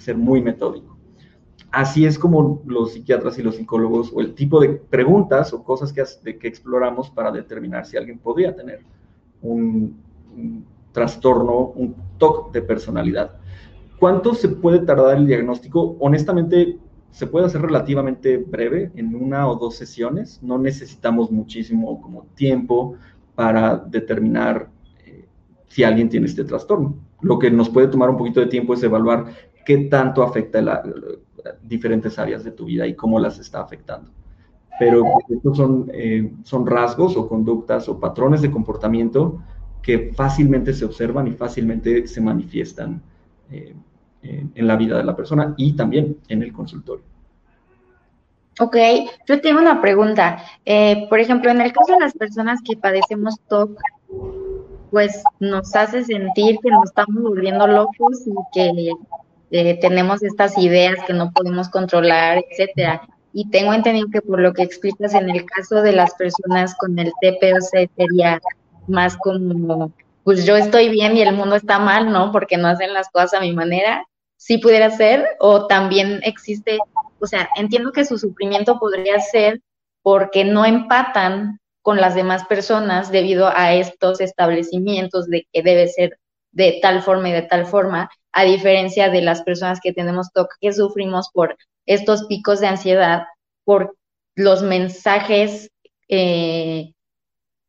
ser 0.00 0.16
muy 0.16 0.42
metódico. 0.42 0.96
Así 1.70 2.04
es 2.04 2.18
como 2.18 2.62
los 2.66 2.92
psiquiatras 2.92 3.38
y 3.38 3.42
los 3.42 3.56
psicólogos, 3.56 4.10
o 4.12 4.20
el 4.20 4.34
tipo 4.34 4.60
de 4.60 4.70
preguntas 4.70 5.52
o 5.52 5.62
cosas 5.62 5.92
que, 5.92 6.02
exploramos 6.48 7.10
para 7.10 7.30
determinar 7.30 7.86
si 7.86 7.96
alguien 7.96 8.18
podría 8.18 8.56
tener 8.56 8.80
un, 9.40 9.96
trastorno, 10.92 11.72
un 11.76 11.94
TOC 12.18 12.52
de 12.52 12.62
personalidad. 12.62 13.38
¿Cuánto 14.00 14.34
se 14.34 14.48
puede 14.48 14.80
tardar 14.80 15.18
el 15.18 15.26
diagnóstico? 15.26 15.96
Honestamente, 16.00 16.78
se 17.12 17.26
puede 17.28 17.46
hacer 17.46 17.62
relativamente 17.62 18.38
breve, 18.38 18.90
en 18.96 19.14
una 19.14 19.46
o 19.46 19.54
dos 19.54 19.76
sesiones. 19.76 20.40
No 20.42 20.58
necesitamos 20.58 21.30
muchísimo 21.30 22.00
como 22.00 22.24
tiempo 22.34 22.96
para 23.36 23.76
determinar 23.76 24.70
eh, 25.06 25.24
si 25.68 25.84
alguien 25.84 26.08
tiene 26.08 26.26
este 26.26 26.42
trastorno. 26.42 26.96
Lo 27.20 27.38
que 27.38 27.50
nos 27.50 27.68
puede 27.68 27.88
tomar 27.88 28.10
un 28.10 28.16
poquito 28.16 28.40
de 28.40 28.46
tiempo 28.46 28.74
es 28.74 28.82
evaluar 28.82 29.26
qué 29.64 29.78
tanto 29.88 30.22
afecta 30.22 30.60
las 30.60 30.80
diferentes 31.62 32.18
áreas 32.18 32.44
de 32.44 32.52
tu 32.52 32.66
vida 32.66 32.86
y 32.86 32.94
cómo 32.94 33.18
las 33.18 33.38
está 33.38 33.60
afectando. 33.60 34.10
Pero 34.78 35.04
estos 35.28 35.56
son, 35.56 35.90
eh, 35.92 36.32
son 36.42 36.66
rasgos 36.66 37.16
o 37.16 37.28
conductas 37.28 37.88
o 37.88 38.00
patrones 38.00 38.40
de 38.40 38.50
comportamiento 38.50 39.42
que 39.82 40.12
fácilmente 40.14 40.72
se 40.72 40.84
observan 40.84 41.26
y 41.26 41.32
fácilmente 41.32 42.06
se 42.06 42.20
manifiestan 42.20 43.02
eh, 43.50 43.74
en, 44.22 44.66
la 44.66 44.76
vida 44.76 44.98
de 44.98 45.04
la 45.04 45.16
persona 45.16 45.54
y 45.56 45.74
también 45.74 46.18
en 46.28 46.42
el 46.42 46.52
consultorio. 46.52 47.04
Ok, 48.58 48.76
yo 49.26 49.40
tengo 49.40 49.60
una 49.60 49.80
pregunta. 49.80 50.42
Eh, 50.64 51.06
por 51.08 51.18
ejemplo, 51.18 51.50
en 51.50 51.60
el 51.60 51.72
caso 51.72 51.94
de 51.94 52.00
las 52.00 52.12
personas 52.12 52.60
que 52.62 52.76
padecemos 52.76 53.40
TOC, 53.48 53.78
pues 54.90 55.22
nos 55.38 55.74
hace 55.74 56.04
sentir 56.04 56.58
que 56.62 56.70
nos 56.70 56.84
estamos 56.84 57.22
volviendo 57.22 57.66
locos 57.66 58.26
y 58.26 58.32
que 58.52 58.92
eh, 59.50 59.78
tenemos 59.80 60.22
estas 60.22 60.56
ideas 60.58 60.96
que 61.06 61.12
no 61.12 61.32
podemos 61.32 61.68
controlar, 61.68 62.44
etcétera. 62.50 63.02
Y 63.32 63.50
tengo 63.50 63.72
entendido 63.72 64.08
que 64.12 64.22
por 64.22 64.40
lo 64.40 64.52
que 64.52 64.62
explicas 64.62 65.14
en 65.14 65.30
el 65.30 65.44
caso 65.44 65.82
de 65.82 65.92
las 65.92 66.14
personas 66.14 66.74
con 66.76 66.98
el 66.98 67.12
TPOC 67.20 67.88
sería 67.96 68.40
más 68.86 69.16
como, 69.16 69.92
pues 70.24 70.44
yo 70.44 70.56
estoy 70.56 70.88
bien 70.88 71.16
y 71.16 71.22
el 71.22 71.34
mundo 71.34 71.56
está 71.56 71.78
mal, 71.78 72.10
¿no? 72.12 72.32
Porque 72.32 72.56
no 72.56 72.68
hacen 72.68 72.92
las 72.92 73.08
cosas 73.10 73.34
a 73.34 73.40
mi 73.40 73.52
manera. 73.52 74.04
Sí 74.36 74.58
pudiera 74.58 74.90
ser, 74.90 75.26
o 75.38 75.66
también 75.66 76.20
existe, 76.24 76.78
o 77.20 77.26
sea, 77.26 77.48
entiendo 77.56 77.92
que 77.92 78.04
su 78.04 78.18
sufrimiento 78.18 78.78
podría 78.78 79.20
ser 79.20 79.60
porque 80.02 80.44
no 80.44 80.64
empatan 80.64 81.60
con 81.82 81.98
las 81.98 82.14
demás 82.14 82.44
personas 82.46 83.10
debido 83.10 83.48
a 83.54 83.74
estos 83.74 84.20
establecimientos 84.20 85.28
de 85.28 85.46
que 85.52 85.62
debe 85.62 85.88
ser 85.88 86.18
de 86.52 86.78
tal 86.82 87.02
forma 87.02 87.28
y 87.28 87.32
de 87.32 87.42
tal 87.42 87.66
forma, 87.66 88.10
a 88.32 88.44
diferencia 88.44 89.10
de 89.10 89.22
las 89.22 89.42
personas 89.42 89.80
que 89.82 89.92
tenemos 89.92 90.32
TOC, 90.32 90.48
que 90.60 90.72
sufrimos 90.72 91.30
por 91.32 91.56
estos 91.86 92.24
picos 92.26 92.60
de 92.60 92.68
ansiedad, 92.68 93.24
por 93.64 93.96
los 94.36 94.62
mensajes 94.62 95.70
eh, 96.08 96.92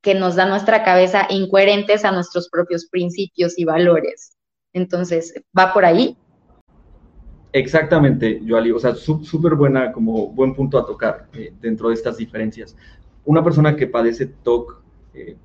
que 0.01 0.15
nos 0.15 0.35
da 0.35 0.45
nuestra 0.47 0.83
cabeza 0.83 1.27
incoherentes 1.29 2.05
a 2.05 2.11
nuestros 2.11 2.49
propios 2.49 2.87
principios 2.87 3.57
y 3.57 3.65
valores. 3.65 4.35
Entonces, 4.73 5.33
¿va 5.57 5.73
por 5.73 5.85
ahí? 5.85 6.17
Exactamente, 7.53 8.41
Joali, 8.47 8.71
o 8.71 8.79
sea, 8.79 8.95
súper 8.95 9.55
buena, 9.55 9.91
como 9.91 10.27
buen 10.27 10.55
punto 10.55 10.77
a 10.77 10.85
tocar 10.85 11.27
eh, 11.33 11.53
dentro 11.59 11.89
de 11.89 11.95
estas 11.95 12.17
diferencias. 12.17 12.75
Una 13.25 13.43
persona 13.43 13.75
que 13.75 13.87
padece 13.87 14.25
TOC 14.25 14.81
eh, 15.13 15.35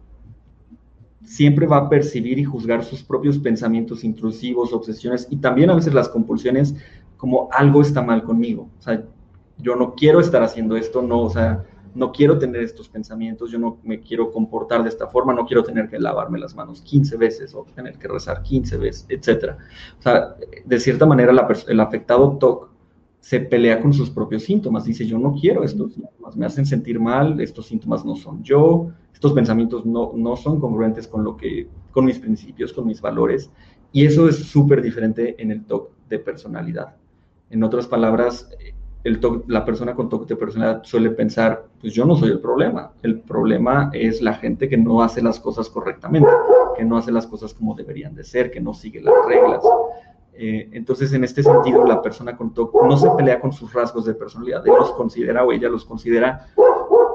siempre 1.27 1.67
va 1.67 1.79
a 1.79 1.89
percibir 1.89 2.39
y 2.39 2.45
juzgar 2.45 2.85
sus 2.85 3.03
propios 3.03 3.39
pensamientos 3.39 4.05
intrusivos, 4.05 4.73
obsesiones 4.73 5.27
y 5.29 5.37
también 5.37 5.71
a 5.71 5.75
veces 5.75 5.93
las 5.93 6.09
compulsiones 6.09 6.75
como 7.17 7.49
algo 7.53 7.83
está 7.83 8.01
mal 8.01 8.23
conmigo. 8.23 8.71
O 8.79 8.83
sea, 8.83 9.05
yo 9.59 9.75
no 9.75 9.95
quiero 9.95 10.21
estar 10.21 10.43
haciendo 10.43 10.77
esto, 10.77 11.03
no, 11.03 11.23
o 11.23 11.31
sea, 11.31 11.65
no 11.95 12.13
quiero 12.13 12.39
tener 12.39 12.63
estos 12.63 12.89
pensamientos, 12.89 13.51
yo 13.51 13.59
no 13.59 13.79
me 13.83 14.01
quiero 14.01 14.31
comportar 14.31 14.83
de 14.83 14.89
esta 14.89 15.09
forma, 15.09 15.35
no 15.35 15.47
quiero 15.47 15.65
tener 15.65 15.89
que 15.89 15.99
lavarme 15.99 16.39
las 16.39 16.55
manos 16.55 16.81
15 16.83 17.17
veces 17.17 17.55
o 17.55 17.67
tener 17.75 17.99
que 17.99 18.07
rezar 18.07 18.43
15 18.43 18.77
veces, 18.77 19.07
etc. 19.09 19.57
O 19.99 20.03
sea, 20.03 20.37
de 20.65 20.81
cierta 20.81 21.07
manera 21.07 21.33
el 21.67 21.81
afectado 21.81 22.37
TOC 22.39 22.76
se 23.27 23.41
pelea 23.41 23.83
con 23.83 23.93
sus 23.93 24.09
propios 24.09 24.45
síntomas, 24.45 24.85
dice 24.85 25.05
yo 25.05 25.19
no 25.19 25.35
quiero 25.35 25.65
estos 25.65 25.95
síntomas, 25.95 26.37
me 26.37 26.47
hacen 26.47 26.65
sentir 26.65 27.01
mal, 27.01 27.41
estos 27.41 27.67
síntomas 27.67 28.05
no 28.05 28.15
son 28.15 28.45
yo, 28.45 28.93
estos 29.13 29.33
pensamientos 29.33 29.85
no, 29.85 30.13
no 30.15 30.37
son 30.37 30.61
congruentes 30.61 31.09
con, 31.09 31.25
lo 31.25 31.37
que, 31.37 31.67
con 31.91 32.05
mis 32.05 32.21
principios, 32.21 32.73
con 32.73 32.87
mis 32.87 33.01
valores, 33.01 33.51
y 33.91 34.07
eso 34.07 34.29
es 34.29 34.37
súper 34.37 34.81
diferente 34.81 35.35
en 35.43 35.51
el 35.51 35.65
TOC 35.65 35.91
de 36.09 36.21
personalidad. 36.21 36.95
En 37.51 37.65
otras 37.65 37.89
palabras, 37.89 38.49
el 39.03 39.21
la 39.49 39.65
persona 39.65 39.97
con 39.97 40.09
TOC 40.09 40.29
de 40.29 40.37
personalidad 40.37 40.85
suele 40.85 41.11
pensar, 41.11 41.67
pues 41.81 41.93
yo 41.95 42.05
no 42.05 42.15
soy 42.15 42.31
el 42.31 42.39
problema, 42.39 42.93
el 43.03 43.19
problema 43.19 43.91
es 43.93 44.23
la 44.23 44.35
gente 44.35 44.69
que 44.69 44.77
no 44.77 45.03
hace 45.03 45.21
las 45.21 45.41
cosas 45.41 45.69
correctamente, 45.69 46.29
que 46.77 46.85
no 46.85 46.97
hace 46.97 47.11
las 47.11 47.27
cosas 47.27 47.53
como 47.55 47.75
deberían 47.75 48.15
de 48.15 48.23
ser, 48.23 48.53
que 48.53 48.61
no 48.61 48.73
sigue 48.73 49.01
las 49.01 49.15
reglas. 49.27 49.65
Eh, 50.39 50.69
entonces, 50.73 51.13
en 51.15 51.25
este 51.25 51.43
sentido, 51.43 51.85
la 51.87 52.03
persona 52.03 52.37
con 52.37 52.53
TOC 52.53 52.83
no 52.85 52.97
se 52.99 53.11
pelea 53.11 53.41
con 53.41 53.53
sus 53.53 53.73
rasgos 53.73 54.05
de 54.05 54.15
personalidad, 54.15 54.67
él 54.67 54.75
los 54.79 54.93
considera 54.93 55.43
o 55.45 55.53
ella 55.53 55.69
los 55.69 55.85
considera 55.85 56.49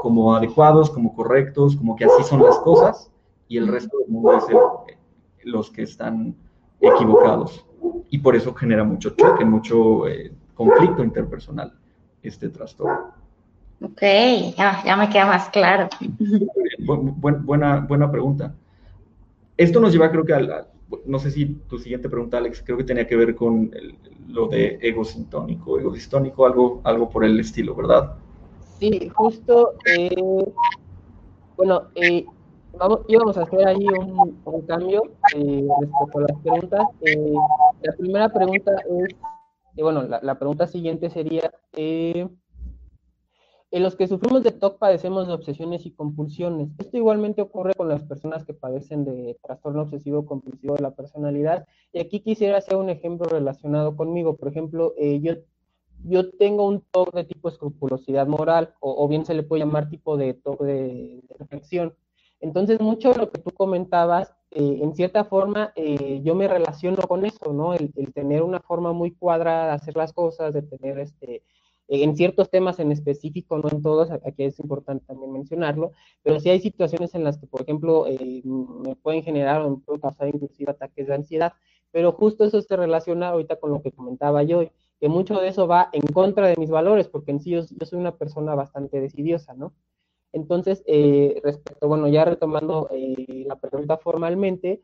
como 0.01 0.35
adecuados, 0.35 0.89
como 0.89 1.13
correctos, 1.15 1.75
como 1.75 1.95
que 1.95 2.05
así 2.05 2.23
son 2.23 2.41
las 2.41 2.57
cosas, 2.59 3.11
y 3.47 3.57
el 3.57 3.67
resto 3.67 3.95
del 3.99 4.07
mundo 4.07 4.37
es 4.37 5.45
los 5.45 5.69
que 5.69 5.83
están 5.83 6.35
equivocados. 6.79 7.63
Y 8.09 8.17
por 8.17 8.35
eso 8.35 8.53
genera 8.55 8.83
mucho 8.83 9.11
choque, 9.11 9.45
mucho 9.45 10.07
eh, 10.07 10.33
conflicto 10.55 11.03
interpersonal 11.03 11.73
este 12.23 12.49
trastorno. 12.49 13.13
Ok, 13.83 14.01
ya, 14.57 14.95
me 14.97 15.09
queda 15.09 15.25
más 15.27 15.49
claro. 15.49 15.89
buena, 16.79 17.79
buena 17.79 18.11
pregunta. 18.11 18.53
Esto 19.57 19.79
nos 19.79 19.91
lleva, 19.91 20.09
creo 20.09 20.25
que, 20.25 20.33
a, 20.33 20.67
no 21.05 21.19
sé 21.19 21.31
si 21.31 21.45
tu 21.45 21.77
siguiente 21.77 22.09
pregunta, 22.09 22.37
Alex, 22.37 22.61
creo 22.65 22.77
que 22.77 22.83
tenía 22.83 23.07
que 23.07 23.15
ver 23.15 23.35
con 23.35 23.71
lo 24.27 24.47
de 24.47 24.79
ego 24.81 25.03
sintónico, 25.03 25.79
ego 25.79 25.91
distónico, 25.91 26.45
algo, 26.45 26.81
algo 26.83 27.09
por 27.09 27.23
el 27.23 27.39
estilo, 27.39 27.75
¿verdad? 27.75 28.15
Sí, 28.79 29.09
justo, 29.09 29.73
eh, 29.85 30.15
bueno, 31.55 31.83
eh, 31.95 32.25
vamos, 32.77 33.01
íbamos 33.07 33.37
a 33.37 33.43
hacer 33.43 33.67
ahí 33.67 33.85
un, 33.87 34.61
cambio 34.67 35.03
eh, 35.35 35.67
respecto 35.79 36.17
a 36.17 36.21
las 36.21 36.41
preguntas. 36.41 36.87
la 37.81 37.93
primera 37.97 38.29
pregunta 38.29 38.71
es, 38.89 39.15
bueno, 39.81 40.03
la, 40.03 40.39
pregunta 40.39 40.67
siguiente 40.67 41.09
sería, 41.09 41.51
en 43.71 43.83
los 43.83 43.95
que 43.95 44.07
sufrimos 44.07 44.43
de 44.43 44.51
TOC 44.51 44.77
padecemos 44.77 45.27
de 45.27 45.33
obsesiones 45.33 45.85
y 45.85 45.91
compulsiones. 45.91 46.69
Esto 46.77 46.97
igualmente 46.97 47.41
ocurre 47.41 47.73
con 47.73 47.87
las 47.87 48.03
personas 48.03 48.43
que 48.43 48.53
padecen 48.53 49.05
de 49.05 49.37
trastorno 49.41 49.83
obsesivo 49.83 50.25
compulsivo 50.25 50.75
de 50.75 50.81
la 50.81 50.91
personalidad. 50.91 51.65
Y 51.93 51.99
aquí 51.99 52.19
quisiera 52.19 52.57
hacer 52.57 52.75
un 52.75 52.89
ejemplo 52.89 53.27
relacionado 53.29 53.95
conmigo. 53.95 54.35
Por 54.35 54.49
ejemplo, 54.49 54.93
yo 54.97 55.35
yo 56.03 56.29
tengo 56.31 56.67
un 56.67 56.81
TOC 56.81 57.13
de 57.13 57.23
tipo 57.23 57.49
escrupulosidad 57.49 58.27
moral, 58.27 58.73
o, 58.79 59.07
bien 59.07 59.25
se 59.25 59.33
le 59.33 59.43
puede 59.43 59.63
llamar 59.63 59.89
tipo 59.89 60.17
de 60.17 60.33
TOC 60.33 60.61
de, 60.61 61.23
reflexión. 61.37 61.95
Entonces, 62.39 62.79
mucho 62.79 63.11
de 63.11 63.19
lo 63.19 63.31
que 63.31 63.39
tú 63.39 63.51
comentabas, 63.51 64.33
eh, 64.51 64.79
en 64.81 64.95
cierta 64.95 65.25
forma, 65.25 65.73
eh, 65.75 66.21
yo 66.23 66.33
me 66.33 66.47
relaciono 66.47 66.97
con 67.03 67.25
eso, 67.25 67.53
¿no? 67.53 67.73
El, 67.73 67.91
tener 68.13 68.41
una 68.41 68.59
forma 68.59 68.93
muy 68.93 69.11
cuadrada 69.11 69.67
de 69.67 69.71
hacer 69.73 69.95
las 69.95 70.11
cosas, 70.11 70.53
de 70.53 70.63
tener 70.63 70.97
este, 70.99 71.43
en 71.93 72.15
ciertos 72.15 72.49
temas 72.49 72.79
en 72.79 72.91
específico, 72.91 73.57
no 73.57 73.69
en 73.69 73.81
todos, 73.81 74.09
aquí 74.11 74.43
es 74.43 74.59
importante 74.59 75.05
también 75.05 75.33
mencionarlo, 75.33 75.91
pero 76.23 76.39
sí 76.39 76.49
hay 76.49 76.61
situaciones 76.61 77.13
en 77.15 77.25
las 77.25 77.37
que, 77.37 77.47
por 77.47 77.61
ejemplo, 77.61 78.07
eh, 78.07 78.41
me 78.45 78.95
pueden 78.95 79.23
generar 79.23 79.61
o 79.61 79.71
me 79.71 79.77
pueden 79.77 79.99
causar 79.99 80.29
inclusive 80.29 80.71
ataques 80.71 81.07
de 81.07 81.15
ansiedad, 81.15 81.53
pero 81.91 82.13
justo 82.13 82.45
eso 82.45 82.61
se 82.61 82.75
relaciona 82.77 83.29
ahorita 83.29 83.57
con 83.59 83.71
lo 83.71 83.81
que 83.81 83.91
comentaba 83.91 84.41
yo, 84.43 84.63
que 85.01 85.09
mucho 85.09 85.41
de 85.41 85.49
eso 85.49 85.67
va 85.67 85.89
en 85.91 86.03
contra 86.13 86.47
de 86.47 86.55
mis 86.55 86.69
valores, 86.69 87.09
porque 87.09 87.31
en 87.31 87.41
sí 87.41 87.51
yo, 87.51 87.63
soy 87.63 87.99
una 87.99 88.15
persona 88.15 88.55
bastante 88.55 89.01
decidiosa, 89.01 89.53
¿no? 89.53 89.73
Entonces, 90.31 90.83
eh, 90.87 91.41
respecto, 91.43 91.89
bueno, 91.89 92.07
ya 92.07 92.23
retomando 92.23 92.87
eh, 92.91 93.43
la 93.45 93.57
pregunta 93.57 93.97
formalmente, 93.97 94.81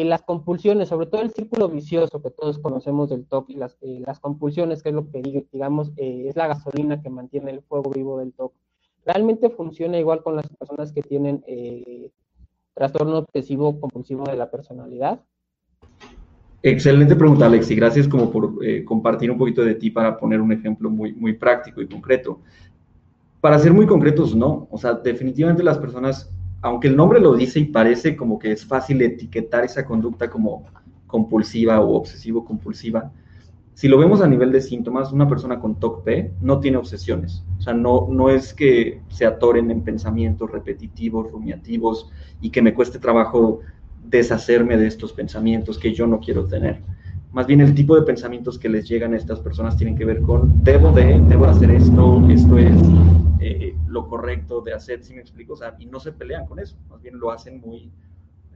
eh, 0.00 0.04
las 0.04 0.22
compulsiones, 0.22 0.88
sobre 0.88 1.06
todo 1.06 1.22
el 1.22 1.30
círculo 1.30 1.68
vicioso 1.68 2.22
que 2.22 2.30
todos 2.30 2.58
conocemos 2.58 3.10
del 3.10 3.26
TOC 3.26 3.50
y 3.50 3.54
las, 3.54 3.76
las 3.80 4.20
compulsiones, 4.20 4.82
que 4.82 4.90
es 4.90 4.94
lo 4.94 5.10
que 5.10 5.46
digamos, 5.52 5.92
es 5.96 6.36
la 6.36 6.46
gasolina 6.46 7.02
que 7.02 7.10
mantiene 7.10 7.50
el 7.50 7.62
fuego 7.62 7.90
vivo 7.90 8.18
del 8.18 8.32
TOC, 8.32 8.52
realmente 9.04 9.50
funciona 9.50 9.98
igual 9.98 10.22
con 10.22 10.36
las 10.36 10.48
personas 10.48 10.92
que 10.92 11.02
tienen 11.02 11.44
trastorno 12.74 13.18
obsesivo 13.18 13.80
compulsivo 13.80 14.24
de 14.24 14.36
la 14.36 14.50
personalidad. 14.50 15.20
Excelente 16.66 17.14
pregunta, 17.14 17.46
Alex, 17.46 17.70
y 17.70 17.74
gracias 17.74 18.08
como 18.08 18.30
por 18.30 18.54
eh, 18.64 18.84
compartir 18.84 19.30
un 19.30 19.36
poquito 19.36 19.62
de 19.62 19.74
ti 19.74 19.90
para 19.90 20.18
poner 20.18 20.40
un 20.40 20.50
ejemplo 20.50 20.88
muy, 20.88 21.12
muy 21.12 21.34
práctico 21.34 21.82
y 21.82 21.86
concreto. 21.86 22.40
Para 23.42 23.58
ser 23.58 23.74
muy 23.74 23.86
concretos, 23.86 24.34
no. 24.34 24.66
O 24.70 24.78
sea, 24.78 24.94
definitivamente 24.94 25.62
las 25.62 25.76
personas, 25.76 26.33
aunque 26.64 26.88
el 26.88 26.96
nombre 26.96 27.20
lo 27.20 27.36
dice 27.36 27.60
y 27.60 27.66
parece 27.66 28.16
como 28.16 28.38
que 28.38 28.50
es 28.50 28.64
fácil 28.64 29.02
etiquetar 29.02 29.64
esa 29.64 29.84
conducta 29.84 30.30
como 30.30 30.64
compulsiva 31.06 31.78
o 31.82 31.94
obsesivo-compulsiva, 31.94 33.12
si 33.74 33.86
lo 33.86 33.98
vemos 33.98 34.22
a 34.22 34.26
nivel 34.26 34.50
de 34.50 34.62
síntomas, 34.62 35.12
una 35.12 35.28
persona 35.28 35.60
con 35.60 35.78
TOC-P 35.78 36.32
no 36.40 36.60
tiene 36.60 36.78
obsesiones. 36.78 37.44
O 37.58 37.60
sea, 37.60 37.74
no, 37.74 38.08
no 38.08 38.30
es 38.30 38.54
que 38.54 39.02
se 39.08 39.26
atoren 39.26 39.70
en 39.70 39.82
pensamientos 39.82 40.50
repetitivos, 40.50 41.30
rumiativos 41.30 42.10
y 42.40 42.48
que 42.48 42.62
me 42.62 42.72
cueste 42.72 42.98
trabajo 42.98 43.60
deshacerme 44.02 44.78
de 44.78 44.86
estos 44.86 45.12
pensamientos 45.12 45.78
que 45.78 45.92
yo 45.92 46.06
no 46.06 46.18
quiero 46.18 46.46
tener. 46.46 46.80
Más 47.34 47.48
bien 47.48 47.60
el 47.60 47.74
tipo 47.74 47.96
de 47.96 48.02
pensamientos 48.02 48.60
que 48.60 48.68
les 48.68 48.88
llegan 48.88 49.12
a 49.12 49.16
estas 49.16 49.40
personas 49.40 49.76
tienen 49.76 49.96
que 49.96 50.04
ver 50.04 50.22
con 50.22 50.62
debo 50.62 50.92
de, 50.92 51.20
debo 51.28 51.46
hacer 51.46 51.68
esto, 51.72 52.22
esto 52.30 52.58
es 52.58 52.80
eh, 53.40 53.76
lo 53.88 54.06
correcto 54.06 54.60
de 54.60 54.72
hacer, 54.72 55.02
si 55.02 55.14
me 55.14 55.20
explico, 55.20 55.54
o 55.54 55.56
sea, 55.56 55.74
y 55.80 55.86
no 55.86 55.98
se 55.98 56.12
pelean 56.12 56.46
con 56.46 56.60
eso, 56.60 56.76
más 56.88 57.02
bien 57.02 57.18
lo 57.18 57.32
hacen 57.32 57.60
muy, 57.60 57.90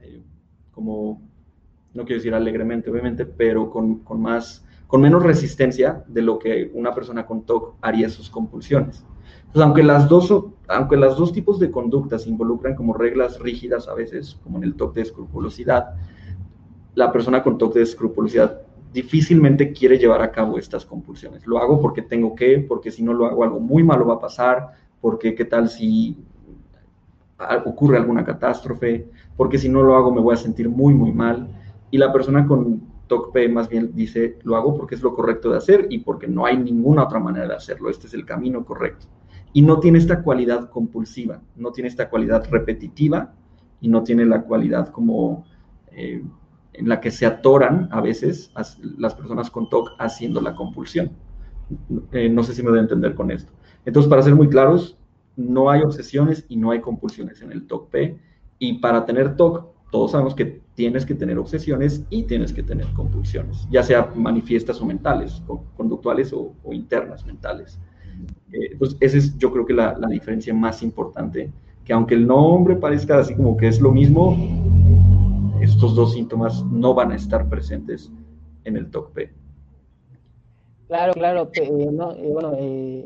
eh, 0.01 0.23
como, 0.71 1.21
no 1.93 2.05
quiero 2.05 2.19
decir 2.19 2.33
alegremente, 2.33 2.89
obviamente, 2.89 3.25
pero 3.25 3.69
con, 3.69 3.99
con, 3.99 4.21
más, 4.21 4.65
con 4.87 5.01
menos 5.01 5.23
resistencia 5.23 6.05
de 6.07 6.21
lo 6.21 6.39
que 6.39 6.71
una 6.73 6.95
persona 6.95 7.25
con 7.25 7.45
TOC 7.45 7.75
haría 7.81 8.07
sus 8.07 8.29
compulsiones. 8.29 9.03
Pues 9.51 9.61
aunque 9.61 9.83
las 9.83 10.07
dos, 10.07 10.33
aunque 10.69 10.95
las 10.95 11.17
dos 11.17 11.33
tipos 11.33 11.59
de 11.59 11.69
conductas 11.69 12.27
involucran 12.27 12.75
como 12.75 12.93
reglas 12.93 13.39
rígidas 13.39 13.89
a 13.89 13.93
veces, 13.93 14.39
como 14.41 14.57
en 14.57 14.63
el 14.63 14.75
toque 14.75 15.01
de 15.01 15.07
escrupulosidad, 15.07 15.95
la 16.95 17.11
persona 17.11 17.43
con 17.43 17.57
toque 17.57 17.79
de 17.79 17.85
escrupulosidad 17.85 18.61
difícilmente 18.91 19.71
quiere 19.71 19.97
llevar 19.97 20.21
a 20.21 20.31
cabo 20.31 20.57
estas 20.57 20.85
compulsiones. 20.85 21.45
Lo 21.45 21.59
hago 21.59 21.81
porque 21.81 22.01
tengo 22.01 22.35
que, 22.35 22.59
porque 22.59 22.91
si 22.91 23.03
no 23.03 23.13
lo 23.13 23.25
hago 23.25 23.43
algo 23.43 23.59
muy 23.59 23.83
malo 23.83 24.07
va 24.07 24.15
a 24.15 24.19
pasar, 24.19 24.71
porque 25.01 25.35
qué 25.35 25.45
tal 25.45 25.69
si 25.69 26.17
ocurre 27.65 27.97
alguna 27.97 28.25
catástrofe, 28.25 29.07
porque 29.37 29.57
si 29.57 29.69
no 29.69 29.81
lo 29.81 29.95
hago 29.95 30.11
me 30.11 30.21
voy 30.21 30.33
a 30.33 30.37
sentir 30.37 30.69
muy, 30.69 30.93
muy 30.93 31.11
mal. 31.11 31.47
Y 31.91 31.97
la 31.97 32.11
persona 32.11 32.45
con 32.45 32.81
TOCP 33.07 33.49
más 33.49 33.69
bien 33.69 33.91
dice, 33.95 34.37
lo 34.43 34.55
hago 34.55 34.75
porque 34.75 34.95
es 34.95 35.01
lo 35.01 35.15
correcto 35.15 35.51
de 35.51 35.57
hacer 35.57 35.87
y 35.89 35.99
porque 35.99 36.27
no 36.27 36.45
hay 36.45 36.57
ninguna 36.57 37.03
otra 37.03 37.19
manera 37.19 37.47
de 37.47 37.55
hacerlo, 37.55 37.89
este 37.89 38.07
es 38.07 38.13
el 38.13 38.25
camino 38.25 38.65
correcto 38.65 39.07
y 39.53 39.61
no 39.61 39.79
tiene 39.79 39.97
esta 39.97 40.21
cualidad 40.21 40.69
compulsiva, 40.69 41.41
no 41.55 41.71
tiene 41.71 41.89
esta 41.89 42.09
cualidad 42.09 42.47
repetitiva 42.49 43.33
y 43.81 43.87
no 43.87 44.03
tiene 44.03 44.25
la 44.25 44.43
cualidad 44.43 44.89
como 44.89 45.45
eh, 45.91 46.23
en 46.79 46.87
la 46.87 47.01
que 47.01 47.11
se 47.11 47.25
atoran 47.25 47.89
a 47.91 47.99
veces 47.99 48.51
las 48.97 49.13
personas 49.13 49.51
con 49.51 49.69
TOC 49.69 49.91
haciendo 49.99 50.39
la 50.39 50.55
compulsión. 50.55 51.11
Eh, 52.13 52.29
no 52.29 52.41
sé 52.41 52.55
si 52.55 52.63
me 52.63 52.69
voy 52.69 52.79
a 52.79 52.83
entender 52.83 53.15
con 53.15 53.31
esto. 53.31 53.51
Entonces, 53.85 54.09
para 54.09 54.21
ser 54.21 54.33
muy 54.33 54.47
claros, 54.47 54.97
no 55.35 55.69
hay 55.69 55.81
obsesiones 55.81 56.45
y 56.47 56.55
no 56.55 56.71
hay 56.71 56.79
compulsiones 56.79 57.41
en 57.41 57.51
el 57.51 57.67
TOC-P. 57.67 58.17
Y 58.59 58.79
para 58.79 59.05
tener 59.05 59.35
TOC, 59.35 59.67
todos 59.91 60.11
sabemos 60.11 60.35
que 60.35 60.61
tienes 60.75 61.05
que 61.05 61.15
tener 61.15 61.37
obsesiones 61.37 62.05
y 62.09 62.23
tienes 62.23 62.53
que 62.53 62.63
tener 62.63 62.87
compulsiones, 62.93 63.67
ya 63.69 63.83
sea 63.83 64.13
manifiestas 64.15 64.79
o 64.79 64.85
mentales, 64.85 65.41
conductuales 65.75 66.31
o 66.31 66.53
internas 66.71 67.25
mentales. 67.25 67.77
Eh, 68.51 68.69
entonces, 68.71 68.97
esa 69.01 69.17
es 69.17 69.37
yo 69.37 69.51
creo 69.51 69.65
que 69.65 69.73
la, 69.73 69.97
la, 69.97 70.07
diferencia 70.07 70.53
más 70.53 70.81
importante, 70.81 71.51
que 71.83 71.91
aunque 71.91 72.15
el 72.15 72.25
nombre 72.25 72.75
parezca 72.75 73.19
así 73.19 73.35
como 73.35 73.57
que 73.57 73.67
es 73.67 73.81
lo 73.81 73.91
mismo, 73.91 74.37
estos 75.69 75.95
dos 75.95 76.13
síntomas 76.13 76.63
no 76.65 76.93
van 76.93 77.11
a 77.11 77.15
estar 77.15 77.47
presentes 77.47 78.11
en 78.63 78.77
el 78.77 78.89
TOC-P. 78.91 79.31
Claro, 80.87 81.13
claro, 81.13 81.49
eh, 81.53 81.63
eh, 81.63 82.31
bueno, 82.31 82.53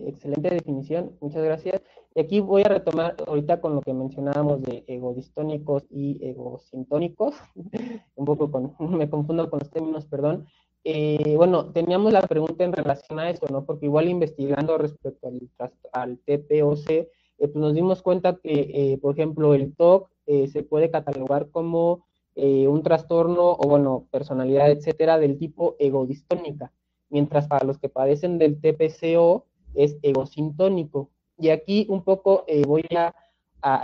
excelente 0.08 0.49
definición, 0.49 1.12
muchas 1.19 1.43
gracias. 1.43 1.82
Y 2.15 2.21
aquí 2.21 2.39
voy 2.39 2.62
a 2.62 2.69
retomar 2.69 3.15
ahorita 3.28 3.60
con 3.60 3.76
lo 3.76 3.82
que 3.82 3.93
mencionábamos 3.93 4.62
de 4.62 4.84
egodistónicos 4.88 5.84
y 5.89 6.26
egosintónicos, 6.26 7.36
un 8.15 8.26
poco 8.26 8.49
con, 8.49 8.73
me 8.97 9.10
confundo 9.10 9.49
con 9.49 9.60
los 9.60 9.69
términos, 9.69 10.06
perdón, 10.06 10.45
eh, 10.86 11.36
bueno, 11.38 11.71
teníamos 11.71 12.12
la 12.12 12.21
pregunta 12.21 12.65
en 12.65 12.73
relación 12.73 13.17
a 13.19 13.30
eso, 13.30 13.47
¿no? 13.49 13.65
Porque 13.65 13.86
igual 13.86 14.10
investigando 14.10 14.78
respecto 14.78 15.28
al, 15.28 15.71
al 15.93 16.19
TPOC, 16.19 16.89
eh, 16.89 17.10
pues 17.38 17.56
nos 17.56 17.73
dimos 17.73 18.02
cuenta 18.02 18.38
que, 18.41 18.69
eh, 18.73 18.97
por 19.02 19.13
ejemplo, 19.13 19.54
el 19.54 19.73
TOC 19.76 20.10
se 20.26 20.63
puede 20.63 20.89
catalogar 20.89 21.49
como 21.49 22.06
un 22.36 22.84
trastorno 22.84 23.52
o, 23.52 23.67
bueno, 23.67 24.08
personalidad, 24.12 24.72
etcétera, 24.72 25.19
del 25.19 25.38
tipo 25.38 25.76
egodistónica, 25.80 26.72
mientras 27.10 27.48
para 27.48 27.65
los 27.65 27.78
que 27.78 27.89
padecen 27.89 28.38
del 28.38 28.60
TPCO 28.60 29.46
es 29.76 29.98
egosintónico. 30.02 31.10
Y 31.38 31.50
aquí 31.50 31.86
un 31.89 32.04
poco 32.04 32.46
voy 32.67 32.86
a 32.91 33.13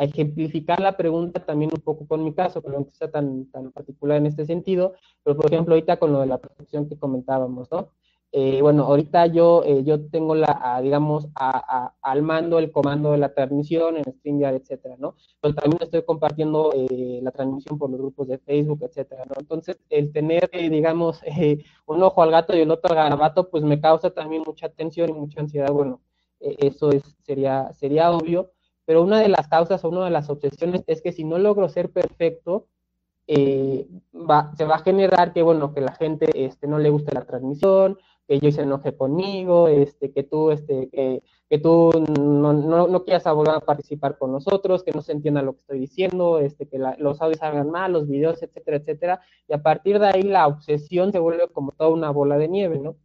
ejemplificar 0.01 0.79
la 0.79 0.97
pregunta 0.97 1.45
también 1.45 1.71
un 1.73 1.81
poco 1.81 2.05
con 2.07 2.23
mi 2.23 2.33
caso, 2.33 2.61
pero 2.61 2.79
no 2.79 2.87
sea 2.91 3.09
tan, 3.09 3.45
tan 3.51 3.71
particular 3.71 4.17
en 4.17 4.25
este 4.25 4.45
sentido, 4.45 4.93
pero 5.23 5.37
por 5.37 5.45
ejemplo 5.45 5.73
ahorita 5.73 5.97
con 5.97 6.11
lo 6.11 6.19
de 6.19 6.27
la 6.27 6.37
percepción 6.37 6.89
que 6.89 6.97
comentábamos, 6.97 7.71
¿no? 7.71 7.89
Eh, 8.31 8.61
bueno, 8.61 8.83
ahorita 8.83 9.25
yo, 9.25 9.63
eh, 9.65 9.83
yo 9.83 10.07
tengo 10.07 10.35
la, 10.35 10.79
digamos, 10.83 11.27
al 11.33 12.21
mando 12.21 12.59
el 12.59 12.71
comando 12.71 13.11
de 13.11 13.17
la 13.17 13.33
transmisión 13.33 13.97
en 13.97 14.03
StreamYard, 14.03 14.55
etcétera, 14.55 14.95
¿no? 14.99 15.15
Pero 15.41 15.55
también 15.55 15.81
estoy 15.81 16.03
compartiendo 16.03 16.71
eh, 16.75 17.21
la 17.23 17.31
transmisión 17.31 17.79
por 17.79 17.89
los 17.89 17.99
grupos 17.99 18.27
de 18.27 18.37
Facebook, 18.37 18.83
etcétera, 18.83 19.25
¿no? 19.25 19.33
Entonces, 19.39 19.79
el 19.89 20.11
tener, 20.11 20.49
digamos, 20.51 21.21
un 21.87 22.03
ojo 22.03 22.21
al 22.21 22.31
gato 22.31 22.55
y 22.55 22.59
el 22.61 22.69
otro 22.69 22.91
al 22.91 22.97
garabato, 22.97 23.49
pues 23.49 23.63
me 23.63 23.81
causa 23.81 24.11
también 24.11 24.43
mucha 24.45 24.69
tensión 24.69 25.09
y 25.09 25.13
mucha 25.13 25.41
ansiedad. 25.41 25.71
Bueno, 25.71 26.01
eso 26.39 26.91
es, 26.91 27.03
sería, 27.23 27.73
sería 27.73 28.11
obvio, 28.11 28.51
pero 28.85 29.03
una 29.03 29.19
de 29.19 29.29
las 29.29 29.47
causas 29.47 29.83
o 29.83 29.89
una 29.89 30.05
de 30.05 30.11
las 30.11 30.29
obsesiones 30.29 30.83
es 30.87 31.01
que 31.01 31.11
si 31.13 31.23
no 31.23 31.39
logro 31.39 31.67
ser 31.67 31.91
perfecto, 31.91 32.67
eh, 33.31 33.87
se 34.57 34.65
va 34.65 34.75
a 34.75 34.79
generar 34.79 35.33
que, 35.33 35.43
bueno, 35.43 35.71
que 35.73 35.81
la 35.81 35.93
gente 35.93 36.27
este, 36.33 36.65
no 36.65 36.79
le 36.79 36.89
guste 36.89 37.13
la 37.13 37.25
transmisión, 37.25 37.99
que 38.29 38.39
yo 38.39 38.51
se 38.51 38.61
enoje 38.61 38.95
conmigo, 38.95 39.67
este, 39.67 40.11
que 40.11 40.21
tú, 40.21 40.51
este, 40.51 40.87
que, 40.89 41.23
que 41.49 41.57
tú 41.57 41.89
no, 42.15 42.53
no, 42.53 42.87
no, 42.87 43.03
quieras 43.03 43.23
volver 43.23 43.55
a 43.55 43.59
participar 43.59 44.19
con 44.19 44.31
nosotros, 44.31 44.83
que 44.83 44.91
no 44.91 45.01
se 45.01 45.13
entienda 45.13 45.41
lo 45.41 45.53
que 45.53 45.61
estoy 45.61 45.79
diciendo, 45.79 46.37
este, 46.37 46.67
que 46.67 46.77
los 46.77 47.19
audios 47.23 47.39
salgan 47.39 47.71
mal, 47.71 47.91
los 47.91 48.07
videos, 48.07 48.43
etcétera, 48.43 48.77
etcétera. 48.77 49.21
Y 49.47 49.53
a 49.53 49.63
partir 49.63 49.97
de 49.97 50.09
ahí 50.09 50.21
la 50.21 50.45
obsesión 50.45 51.11
se 51.11 51.17
vuelve 51.17 51.47
como 51.47 51.71
toda 51.71 51.89
una 51.89 52.11
bola 52.11 52.37
de 52.37 52.47
nieve, 52.49 52.77
¿no? 52.77 52.97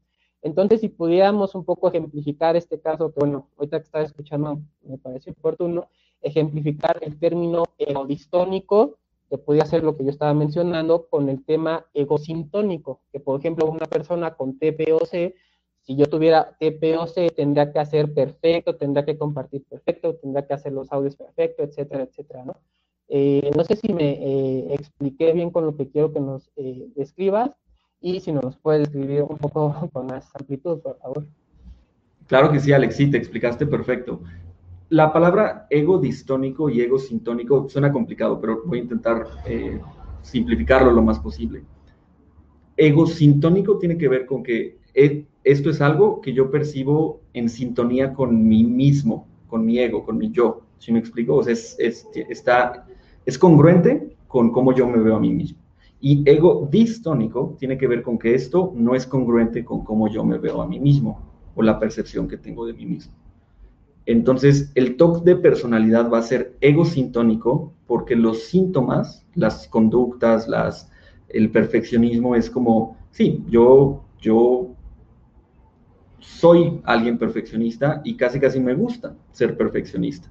Entonces, 0.42 0.82
si 0.82 0.90
pudiéramos 0.90 1.54
un 1.54 1.64
poco 1.64 1.88
ejemplificar 1.88 2.54
este 2.54 2.78
caso, 2.78 3.10
que 3.10 3.20
bueno, 3.20 3.48
ahorita 3.56 3.78
que 3.78 3.84
estaba 3.84 4.04
escuchando 4.04 4.60
me 4.82 4.98
pareció 4.98 5.32
oportuno, 5.32 5.88
ejemplificar 6.20 6.98
el 7.00 7.18
término 7.18 7.64
egodistónico, 7.78 8.98
que 9.30 9.38
podría 9.38 9.64
ser 9.66 9.82
lo 9.82 9.96
que 9.96 10.04
yo 10.04 10.10
estaba 10.10 10.34
mencionando, 10.34 11.06
con 11.08 11.28
el 11.28 11.44
tema 11.44 11.86
egosintónico, 11.94 13.00
que 13.12 13.20
por 13.20 13.38
ejemplo 13.38 13.66
una 13.66 13.86
persona 13.86 14.34
con 14.34 14.58
TPOC, 14.58 15.34
si 15.80 15.96
yo 15.96 16.06
tuviera 16.06 16.56
TPOC, 16.58 17.34
tendría 17.34 17.72
que 17.72 17.78
hacer 17.78 18.12
perfecto, 18.14 18.76
tendría 18.76 19.04
que 19.04 19.18
compartir 19.18 19.64
perfecto, 19.64 20.14
tendría 20.16 20.46
que 20.46 20.54
hacer 20.54 20.72
los 20.72 20.90
audios 20.90 21.16
perfecto, 21.16 21.62
etcétera, 21.62 22.04
etcétera, 22.04 22.44
¿no? 22.44 22.56
Eh, 23.08 23.50
no 23.54 23.64
sé 23.64 23.76
si 23.76 23.92
me 23.92 24.12
eh, 24.12 24.74
expliqué 24.74 25.32
bien 25.32 25.50
con 25.50 25.66
lo 25.66 25.76
que 25.76 25.88
quiero 25.88 26.12
que 26.12 26.20
nos 26.20 26.50
eh, 26.56 26.88
describas 26.96 27.50
y 28.00 28.20
si 28.20 28.32
nos 28.32 28.56
puede 28.56 28.84
escribir 28.84 29.22
un 29.22 29.36
poco 29.36 29.88
con 29.92 30.06
más 30.06 30.34
amplitud, 30.34 30.80
por 30.80 30.98
favor. 30.98 31.26
Claro 32.26 32.50
que 32.50 32.60
sí, 32.60 32.72
Alex, 32.72 32.96
te 32.96 33.16
explicaste 33.18 33.66
perfecto. 33.66 34.22
La 34.90 35.12
palabra 35.12 35.66
ego 35.70 35.98
distónico 35.98 36.68
y 36.68 36.80
ego 36.80 36.98
sintónico 36.98 37.68
suena 37.68 37.90
complicado, 37.90 38.40
pero 38.40 38.62
voy 38.64 38.78
a 38.78 38.82
intentar 38.82 39.26
eh, 39.46 39.80
simplificarlo 40.22 40.90
lo 40.90 41.02
más 41.02 41.18
posible. 41.18 41.64
Ego 42.76 43.06
sintónico 43.06 43.78
tiene 43.78 43.96
que 43.96 44.08
ver 44.08 44.26
con 44.26 44.42
que 44.42 44.78
e, 44.92 45.26
esto 45.42 45.70
es 45.70 45.80
algo 45.80 46.20
que 46.20 46.32
yo 46.32 46.50
percibo 46.50 47.20
en 47.32 47.48
sintonía 47.48 48.12
con 48.12 48.46
mí 48.46 48.64
mismo, 48.64 49.26
con 49.46 49.64
mi 49.64 49.78
ego, 49.78 50.04
con 50.04 50.18
mi 50.18 50.30
yo. 50.30 50.62
¿Sí 50.78 50.92
me 50.92 50.98
explico? 50.98 51.36
O 51.36 51.42
sea, 51.42 51.52
es, 51.52 51.76
está, 51.78 52.86
es 53.24 53.38
congruente 53.38 54.16
con 54.28 54.52
cómo 54.52 54.74
yo 54.74 54.86
me 54.86 54.98
veo 54.98 55.16
a 55.16 55.20
mí 55.20 55.32
mismo. 55.32 55.58
Y 56.00 56.28
ego 56.28 56.68
distónico 56.70 57.56
tiene 57.58 57.78
que 57.78 57.86
ver 57.86 58.02
con 58.02 58.18
que 58.18 58.34
esto 58.34 58.72
no 58.76 58.94
es 58.94 59.06
congruente 59.06 59.64
con 59.64 59.82
cómo 59.82 60.08
yo 60.08 60.24
me 60.24 60.38
veo 60.38 60.60
a 60.60 60.66
mí 60.66 60.78
mismo 60.78 61.20
o 61.54 61.62
la 61.62 61.78
percepción 61.78 62.28
que 62.28 62.36
tengo 62.36 62.66
de 62.66 62.74
mí 62.74 62.84
mismo. 62.84 63.14
Entonces, 64.06 64.70
el 64.74 64.96
TOC 64.96 65.24
de 65.24 65.36
personalidad 65.36 66.10
va 66.10 66.18
a 66.18 66.22
ser 66.22 66.56
ego 66.60 66.84
sintónico 66.84 67.72
porque 67.86 68.16
los 68.16 68.44
síntomas, 68.44 69.26
las 69.34 69.66
conductas, 69.68 70.48
el 71.28 71.50
perfeccionismo 71.50 72.36
es 72.36 72.50
como, 72.50 72.98
sí, 73.10 73.42
yo, 73.48 74.04
yo 74.20 74.74
soy 76.18 76.80
alguien 76.84 77.18
perfeccionista 77.18 78.02
y 78.04 78.16
casi 78.16 78.38
casi 78.40 78.60
me 78.60 78.74
gusta 78.74 79.16
ser 79.32 79.56
perfeccionista. 79.56 80.28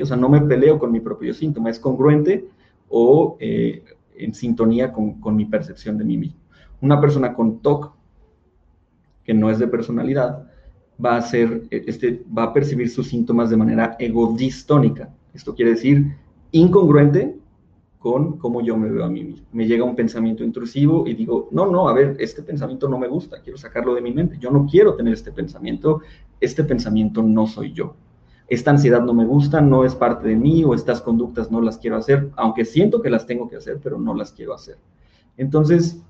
O 0.00 0.06
sea, 0.06 0.16
no 0.16 0.28
me 0.28 0.40
peleo 0.40 0.78
con 0.78 0.92
mi 0.92 1.00
propio 1.00 1.34
síntoma, 1.34 1.70
es 1.70 1.80
congruente 1.80 2.48
o 2.88 3.36
eh, 3.40 3.84
en 4.16 4.34
sintonía 4.34 4.92
con, 4.92 5.20
con, 5.20 5.36
mi 5.36 5.44
percepción 5.44 5.98
de 5.98 6.04
mí 6.04 6.16
mismo. 6.16 6.40
Una 6.80 7.00
persona 7.00 7.34
con 7.34 7.60
TOC, 7.60 7.92
que 9.24 9.34
no 9.34 9.50
es 9.50 9.58
de 9.58 9.66
personalidad, 9.66 10.49
va 11.04 11.16
a, 11.16 11.22
ser, 11.22 11.62
este, 11.70 12.22
va 12.36 12.44
a 12.44 12.52
percibir 12.52 12.90
sus 12.90 13.08
síntomas 13.08 13.50
de 13.50 13.56
manera 13.56 13.96
egodistónica. 13.98 15.10
Esto 15.34 15.54
quiere 15.54 15.72
decir 15.72 16.16
incongruente 16.52 17.36
con 17.98 18.38
cómo 18.38 18.62
yo 18.62 18.76
me 18.76 18.90
veo 18.90 19.04
a 19.04 19.10
mí 19.10 19.22
mismo. 19.22 19.46
Me 19.52 19.66
llega 19.66 19.84
un 19.84 19.94
pensamiento 19.94 20.42
intrusivo 20.42 21.06
y 21.06 21.14
digo, 21.14 21.48
no, 21.52 21.66
no, 21.66 21.88
a 21.88 21.92
ver, 21.92 22.16
este 22.18 22.42
pensamiento 22.42 22.88
no 22.88 22.98
me 22.98 23.08
gusta, 23.08 23.42
quiero 23.42 23.58
sacarlo 23.58 23.94
de 23.94 24.00
mi 24.00 24.12
mente. 24.12 24.38
Yo 24.40 24.50
no 24.50 24.66
quiero 24.66 24.94
tener 24.94 25.12
este 25.12 25.32
pensamiento, 25.32 26.00
este 26.40 26.64
pensamiento 26.64 27.22
no 27.22 27.46
soy 27.46 27.72
yo. 27.72 27.94
Esta 28.48 28.70
ansiedad 28.70 29.02
no 29.02 29.14
me 29.14 29.26
gusta, 29.26 29.60
no 29.60 29.84
es 29.84 29.94
parte 29.94 30.28
de 30.28 30.36
mí 30.36 30.64
o 30.64 30.74
estas 30.74 31.00
conductas 31.02 31.50
no 31.50 31.60
las 31.60 31.78
quiero 31.78 31.96
hacer, 31.96 32.30
aunque 32.36 32.64
siento 32.64 33.00
que 33.02 33.10
las 33.10 33.26
tengo 33.26 33.48
que 33.48 33.56
hacer, 33.56 33.78
pero 33.82 33.98
no 33.98 34.14
las 34.14 34.32
quiero 34.32 34.54
hacer. 34.54 34.78
Entonces, 35.36 36.02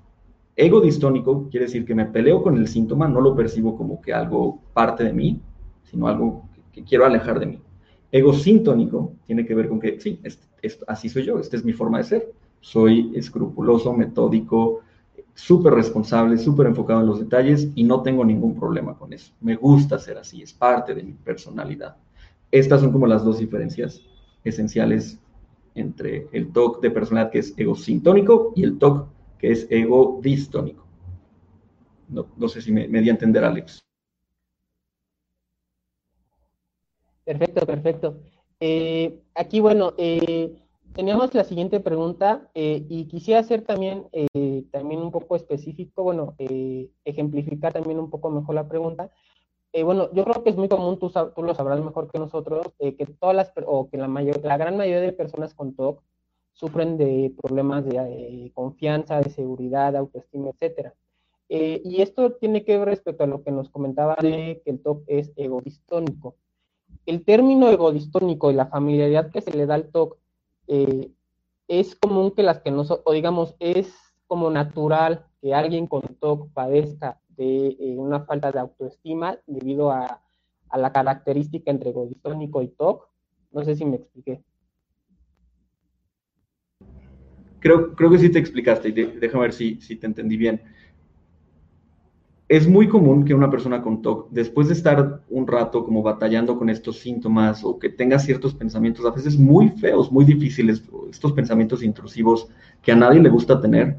ego 0.61 0.80
distónico 0.80 1.48
quiere 1.50 1.66
decir 1.66 1.86
que 1.86 1.94
me 1.94 2.04
peleo 2.04 2.42
con 2.42 2.56
el 2.58 2.68
síntoma, 2.68 3.08
no 3.08 3.20
lo 3.20 3.34
percibo 3.34 3.76
como 3.76 4.00
que 4.00 4.12
algo 4.12 4.61
parte 4.74 5.04
de 5.04 5.12
mí, 5.12 5.40
sino 5.84 6.06
algo 6.06 6.48
que, 6.72 6.84
quiero 6.84 7.06
alejar 7.06 7.40
de 7.40 7.46
mí. 7.46 7.58
Ego 8.12 8.34
sintónico 8.34 9.12
tiene 9.26 9.46
que 9.46 9.54
ver 9.54 9.68
con 9.68 9.80
que, 9.80 9.98
sí, 10.00 10.20
así 10.86 11.08
soy 11.08 11.24
yo, 11.24 11.38
esta 11.38 11.56
es 11.56 11.64
mi 11.64 11.72
forma 11.72 11.98
de 11.98 12.04
ser. 12.04 12.32
Soy 12.61 13.11
escrupuloso, 13.14 13.94
metódico, 13.94 14.80
súper 15.34 15.72
responsable, 15.72 16.36
súper 16.36 16.66
enfocado 16.66 17.00
en 17.00 17.06
los 17.06 17.20
detalles 17.20 17.68
y 17.74 17.84
no 17.84 18.02
tengo 18.02 18.22
ningún 18.22 18.54
problema 18.54 18.98
con 18.98 19.14
eso. 19.14 19.32
Me 19.40 19.56
gusta 19.56 19.98
ser 19.98 20.18
así, 20.18 20.42
es 20.42 20.52
parte 20.52 20.94
de 20.94 21.02
mi 21.02 21.12
personalidad. 21.12 21.96
Estas 22.50 22.82
son 22.82 22.92
como 22.92 23.06
las 23.06 23.24
dos 23.24 23.38
diferencias 23.38 24.02
esenciales 24.44 25.18
entre 25.74 26.26
el 26.32 26.52
TOC 26.52 26.82
de 26.82 26.90
personalidad 26.90 27.30
que 27.30 27.38
es 27.38 27.54
ego 27.56 27.74
sintónico 27.76 28.52
y 28.54 28.64
el 28.64 28.78
TOC 28.78 29.06
que 29.41 29.53
es 29.53 29.66
ego 29.70 30.20
distónico. 30.22 30.84
No, 32.09 32.49
sé 32.49 32.61
si 32.61 32.72
me, 32.72 32.88
me 32.88 33.01
di 33.01 33.09
a 33.09 33.12
entender, 33.12 33.45
Alex. 33.45 33.80
Perfecto, 37.24 37.64
perfecto. 37.64 38.16
Eh, 38.59 39.22
aquí, 39.34 39.61
bueno, 39.61 39.95
eh, 39.97 40.61
teníamos 40.93 41.32
la 41.32 41.45
siguiente 41.45 41.78
pregunta 41.78 42.51
eh, 42.55 42.84
y 42.88 43.07
quisiera 43.07 43.41
hacer 43.41 43.62
también, 43.62 44.07
también 44.72 45.01
un 45.01 45.12
poco 45.12 45.36
específico, 45.36 46.03
bueno, 46.03 46.34
ejemplificar 47.05 47.72
también 47.72 48.01
un 48.01 48.11
poco 48.11 48.30
mejor 48.30 48.57
la 48.57 48.68
pregunta. 48.68 49.11
bueno, 49.84 50.12
yo 50.12 50.24
creo 50.24 50.43
que 50.43 50.51
es 50.51 50.57
muy 50.57 50.68
común, 50.68 50.99
tú, 50.99 51.11
tú 51.11 51.43
lo 51.43 51.55
sabrás 51.55 51.80
mejor 51.80 52.11
que 52.11 52.18
nosotros, 52.18 52.66
que 52.78 53.07
todas 53.20 53.36
las, 53.36 53.53
o 53.64 53.88
que 53.88 53.97
la, 53.97 54.09
mayor, 54.09 54.45
la 54.45 54.57
gran 54.57 54.76
mayoría 54.76 55.01
de 55.01 55.12
personas 55.12 55.55
con 55.55 55.74
TOC 55.74 56.03
sufren 56.61 56.98
de 56.98 57.32
problemas 57.40 57.84
de 57.86 58.50
confianza, 58.54 59.20
de 59.20 59.30
seguridad, 59.30 59.92
de 59.92 59.98
autoestima, 59.98 60.50
etcétera. 60.50 60.94
y 61.48 62.02
esto 62.02 62.32
tiene 62.34 62.64
que 62.64 62.78
ver 62.78 62.88
respecto 62.88 63.24
a 63.24 63.26
lo 63.26 63.42
que 63.42 63.50
nos 63.50 63.70
comentaba 63.70 64.16
de 64.20 64.62
que 64.64 64.70
el 64.70 64.80
TOC 64.80 65.02
es 65.06 65.32
egodistónico 65.36 66.36
el 67.06 67.24
término 67.24 67.68
egodistónico 67.68 68.50
y 68.50 68.54
la 68.54 68.66
familiaridad 68.66 69.30
que 69.30 69.40
se 69.40 69.56
le 69.56 69.66
da 69.66 69.74
al 69.74 69.90
TOC 69.90 70.16
eh, 70.68 71.11
es 71.68 71.96
común 71.96 72.32
que 72.32 72.42
las 72.42 72.61
que 72.61 72.70
no 72.70 72.82
o 72.82 73.12
digamos, 73.12 73.54
es 73.58 73.92
como 74.26 74.50
natural 74.50 75.26
que 75.40 75.54
alguien 75.54 75.86
con 75.86 76.02
TOC 76.02 76.52
padezca 76.52 77.20
de 77.28 77.68
eh, 77.68 77.96
una 77.96 78.20
falta 78.20 78.52
de 78.52 78.61
autoestima 78.61 79.38
debido 79.46 79.90
a, 79.90 80.22
la 80.72 80.92
característica 80.92 81.68
entre 81.72 81.90
egodistónico 81.90 82.62
y 82.62 82.68
TOC. 82.68 83.08
No 83.50 83.64
sé 83.64 83.74
si 83.74 83.84
me 83.84 83.96
expliqué. 83.96 84.44
Creo, 87.61 87.94
creo 87.94 88.11
que 88.11 88.18
sí 88.18 88.30
te 88.30 88.38
explicaste, 88.38 88.90
déjame 88.92 89.42
ver 89.42 89.52
si, 89.52 89.80
si 89.80 89.96
te 89.96 90.06
entendí 90.06 90.36
bien 90.36 90.61
es 92.50 92.66
muy 92.66 92.88
común 92.88 93.24
que 93.24 93.32
una 93.32 93.48
persona 93.48 93.80
con 93.80 94.02
TOC, 94.02 94.28
después 94.30 94.66
de 94.66 94.74
estar 94.74 95.22
un 95.30 95.46
rato 95.46 95.84
como 95.84 96.02
batallando 96.02 96.58
con 96.58 96.68
estos 96.68 96.98
síntomas 96.98 97.62
o 97.62 97.78
que 97.78 97.88
tenga 97.88 98.18
ciertos 98.18 98.54
pensamientos 98.54 99.06
a 99.06 99.12
veces 99.12 99.38
muy 99.38 99.68
feos, 99.68 100.11
muy 100.11 100.24
difíciles, 100.24 100.82
estos 101.08 101.32
pensamientos 101.32 101.84
intrusivos 101.84 102.48
que 102.82 102.90
a 102.90 102.96
nadie 102.96 103.20
le 103.20 103.28
gusta 103.28 103.61
tener, 103.61 103.98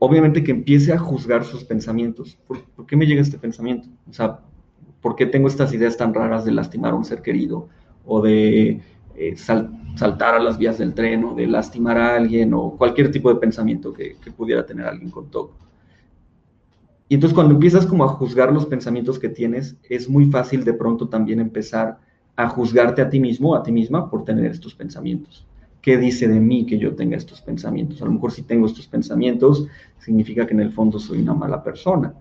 obviamente 0.00 0.42
que 0.42 0.50
empiece 0.50 0.92
a 0.92 0.98
juzgar 0.98 1.44
sus 1.44 1.62
pensamientos. 1.62 2.36
¿Por, 2.48 2.58
qué 2.88 2.96
me 2.96 3.06
llega 3.06 3.22
este 3.22 3.38
pensamiento? 3.38 3.88
O 4.10 4.12
sea, 4.12 4.40
¿por 5.00 5.14
qué 5.14 5.24
tengo 5.24 5.46
estas 5.46 5.72
ideas 5.72 5.96
tan 5.96 6.12
raras 6.12 6.44
de 6.44 6.50
lastimar 6.50 6.90
a 6.90 6.96
un 6.96 7.04
ser 7.04 7.22
querido 7.22 7.68
o 8.04 8.20
de 8.20 8.80
eh, 9.18 9.36
saltar 9.36 10.34
a 10.34 10.38
las 10.38 10.58
vías 10.58 10.78
del 10.78 10.94
tren 10.94 11.24
o 11.24 11.34
de 11.34 11.46
lastimar 11.46 11.98
a 11.98 12.16
alguien 12.16 12.54
o 12.54 12.76
cualquier 12.76 13.10
tipo 13.10 13.32
de 13.32 13.40
pensamiento 13.40 13.92
que, 13.92 14.16
pudiera 14.36 14.64
tener 14.64 14.86
alguien 14.86 15.10
con 15.10 15.30
TOC? 15.30 15.52
Y 17.08 17.14
entonces 17.14 17.34
cuando 17.34 17.54
empiezas 17.54 17.86
como 17.86 18.04
a 18.04 18.08
juzgar 18.08 18.52
los 18.52 18.66
pensamientos 18.66 19.18
que 19.18 19.28
tienes, 19.28 19.76
es 19.88 20.08
muy 20.08 20.26
fácil 20.26 20.64
de 20.64 20.74
pronto 20.74 21.08
también 21.08 21.40
empezar 21.40 21.98
a 22.34 22.48
juzgarte 22.48 23.00
a 23.00 23.08
ti 23.08 23.20
mismo, 23.20 23.54
a 23.54 23.62
ti 23.62 23.72
misma, 23.72 24.10
por 24.10 24.24
tener 24.24 24.50
estos 24.50 24.74
pensamientos. 24.74 25.46
¿Qué 25.80 25.96
dice 25.96 26.26
de 26.26 26.40
mí 26.40 26.66
que 26.66 26.78
yo 26.78 26.96
tenga 26.96 27.16
estos 27.16 27.40
pensamientos? 27.40 28.02
A 28.02 28.06
lo 28.06 28.10
mejor 28.10 28.32
si 28.32 28.42
tengo 28.42 28.66
estos 28.66 28.88
pensamientos, 28.88 29.68
significa 29.98 30.46
que 30.46 30.52
en 30.52 30.60
el 30.60 30.72
fondo 30.72 30.98
soy 30.98 31.22
una 31.22 31.32
mala 31.32 31.62
persona, 31.62 32.12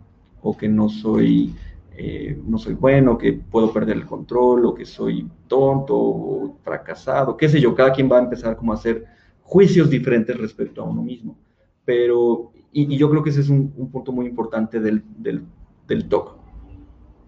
o 0.46 0.56
que 0.56 0.70
no 0.70 0.88
soy, 0.88 1.56
eh, 1.98 2.40
no 2.46 2.58
soy 2.58 2.74
bueno, 2.74 3.18
que 3.18 3.34
puedo 3.34 3.72
perder 3.72 3.98
el 3.98 4.06
control, 4.06 4.66
o 4.66 4.74
que 4.74 4.86
soy 4.86 5.30
tonto, 5.48 5.96
o 5.98 6.58
fracasado, 6.64 7.38
qué 7.38 7.48
sé 7.48 7.62
yo, 7.62 7.74
cada 7.74 7.92
quien 7.92 8.12
va 8.12 8.18
a 8.18 8.24
empezar 8.24 8.58
como 8.58 8.72
a 8.72 8.76
hacer 8.76 9.06
juicios 9.42 9.90
diferentes 9.90 10.38
respecto 10.38 10.82
a 10.82 10.86
uno 10.86 11.02
mismo. 11.02 11.38
Pero 11.86 12.52
y, 12.72 12.98
yo 12.98 13.10
creo 13.10 13.24
que 13.24 13.30
ese 13.30 13.40
es 13.42 13.50
un, 13.50 13.72
punto 13.92 14.12
muy 14.12 14.26
importante 14.26 14.82
del, 14.82 15.04
del, 15.18 15.46
del 15.88 16.10
TOC. 16.10 16.36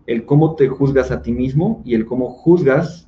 El 0.05 0.25
cómo 0.25 0.55
te 0.55 0.67
juzgas 0.67 1.09
a 1.11 1.21
ti 1.21 1.31
mismo 1.31 1.81
y 1.85 1.95
el 1.95 2.05
cómo 2.05 2.29
juzgas, 2.29 3.07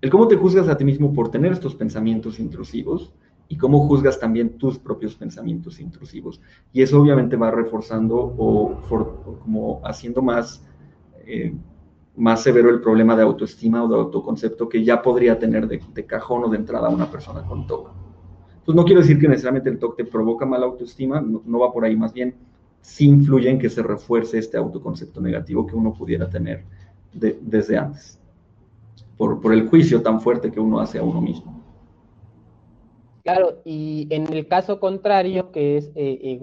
el 0.00 0.10
cómo 0.10 0.26
te 0.26 0.36
juzgas 0.36 0.68
a 0.68 0.76
ti 0.76 0.84
mismo 0.84 1.12
por 1.12 1.30
tener 1.30 1.52
estos 1.52 1.76
pensamientos 1.76 2.40
intrusivos 2.40 3.14
y 3.48 3.56
cómo 3.56 3.86
juzgas 3.86 4.18
también 4.18 4.58
tus 4.58 4.78
propios 4.78 5.14
pensamientos 5.14 5.80
intrusivos. 5.80 6.40
Y 6.72 6.82
eso 6.82 7.00
obviamente 7.00 7.36
va 7.36 7.50
reforzando 7.50 8.16
o, 8.16 8.80
como 9.42 9.80
haciendo 9.84 10.22
más, 10.22 10.62
eh, 11.26 11.54
más 12.16 12.42
severo 12.42 12.70
el 12.70 12.80
problema 12.80 13.16
de 13.16 13.22
autoestima 13.22 13.84
o 13.84 13.88
de 13.88 13.96
autoconcepto 13.96 14.68
que 14.68 14.82
ya 14.82 15.00
podría 15.00 15.38
tener 15.38 15.68
de, 15.68 16.06
cajón 16.06 16.44
o 16.44 16.48
de 16.48 16.56
entrada 16.56 16.88
una 16.88 17.10
persona 17.10 17.42
con 17.42 17.66
TOC. 17.66 17.90
Entonces, 18.58 18.74
no 18.74 18.84
quiero 18.84 19.00
decir 19.00 19.20
que 19.20 19.28
necesariamente 19.28 19.70
el 19.70 19.78
TOC 19.78 19.96
te 19.96 20.04
provoca 20.04 20.44
mala 20.44 20.66
autoestima, 20.66 21.20
no, 21.20 21.58
va 21.58 21.72
por 21.72 21.84
ahí, 21.84 21.94
más 21.94 22.12
bien 22.12 22.34
sí 22.80 23.06
influye 23.06 23.50
en 23.50 23.58
que 23.58 23.70
se 23.70 23.82
refuerce 23.82 24.38
este 24.38 24.56
autoconcepto 24.56 25.20
negativo 25.20 25.66
que 25.66 25.76
uno 25.76 25.92
pudiera 25.92 26.28
tener 26.28 26.64
desde 27.12 27.78
antes, 27.78 28.18
por, 29.16 29.40
por 29.40 29.52
el 29.52 29.68
juicio 29.68 30.02
tan 30.02 30.20
fuerte 30.20 30.50
que 30.50 30.60
uno 30.60 30.80
hace 30.80 30.98
a 30.98 31.02
uno 31.02 31.20
mismo. 31.20 31.55
Claro, 33.26 33.60
y 33.64 34.06
en 34.10 34.32
el 34.32 34.46
caso 34.46 34.78
contrario, 34.78 35.50
que 35.50 35.78
es 35.78 35.90
eh, 35.96 36.38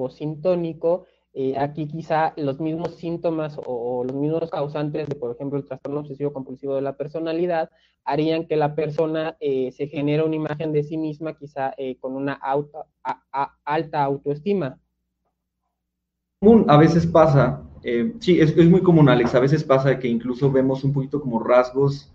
eh, 1.34 1.56
aquí 1.58 1.88
quizá 1.88 2.34
los 2.36 2.60
mismos 2.60 2.96
síntomas 2.96 3.58
o, 3.66 4.04
los 4.04 4.14
mismos 4.14 4.52
causantes 4.52 5.08
de, 5.08 5.16
por 5.16 5.34
ejemplo, 5.34 5.58
el 5.58 5.66
trastorno 5.66 6.02
obsesivo 6.02 6.34
compulsivo 6.34 6.76
de 6.76 6.82
la 6.82 6.98
personalidad 6.98 7.70
harían 8.04 8.48
que 8.48 8.58
la 8.58 8.76
persona 8.76 9.38
eh, 9.40 9.72
se 9.72 9.88
genere 9.88 10.24
una 10.24 10.36
imagen 10.36 10.74
de 10.74 10.84
sí 10.84 10.98
misma 10.98 11.38
quizá 11.38 11.74
eh, 11.78 11.96
con 12.02 12.18
una 12.18 12.38
alta 13.64 14.04
autoestima. 14.04 14.78
A 16.68 16.76
veces 16.76 17.08
pasa 17.08 17.64
Eh, 17.86 18.14
sí, 18.20 18.40
es, 18.40 18.56
muy 18.70 18.82
común, 18.82 19.10
Alex. 19.10 19.36
A 19.36 19.40
veces 19.40 19.64
pasa 19.64 20.00
que 20.00 20.08
incluso 20.08 20.52
vemos 20.52 20.84
un 20.84 20.94
poquito 20.94 21.22
como 21.22 21.40
rasgos 21.40 22.12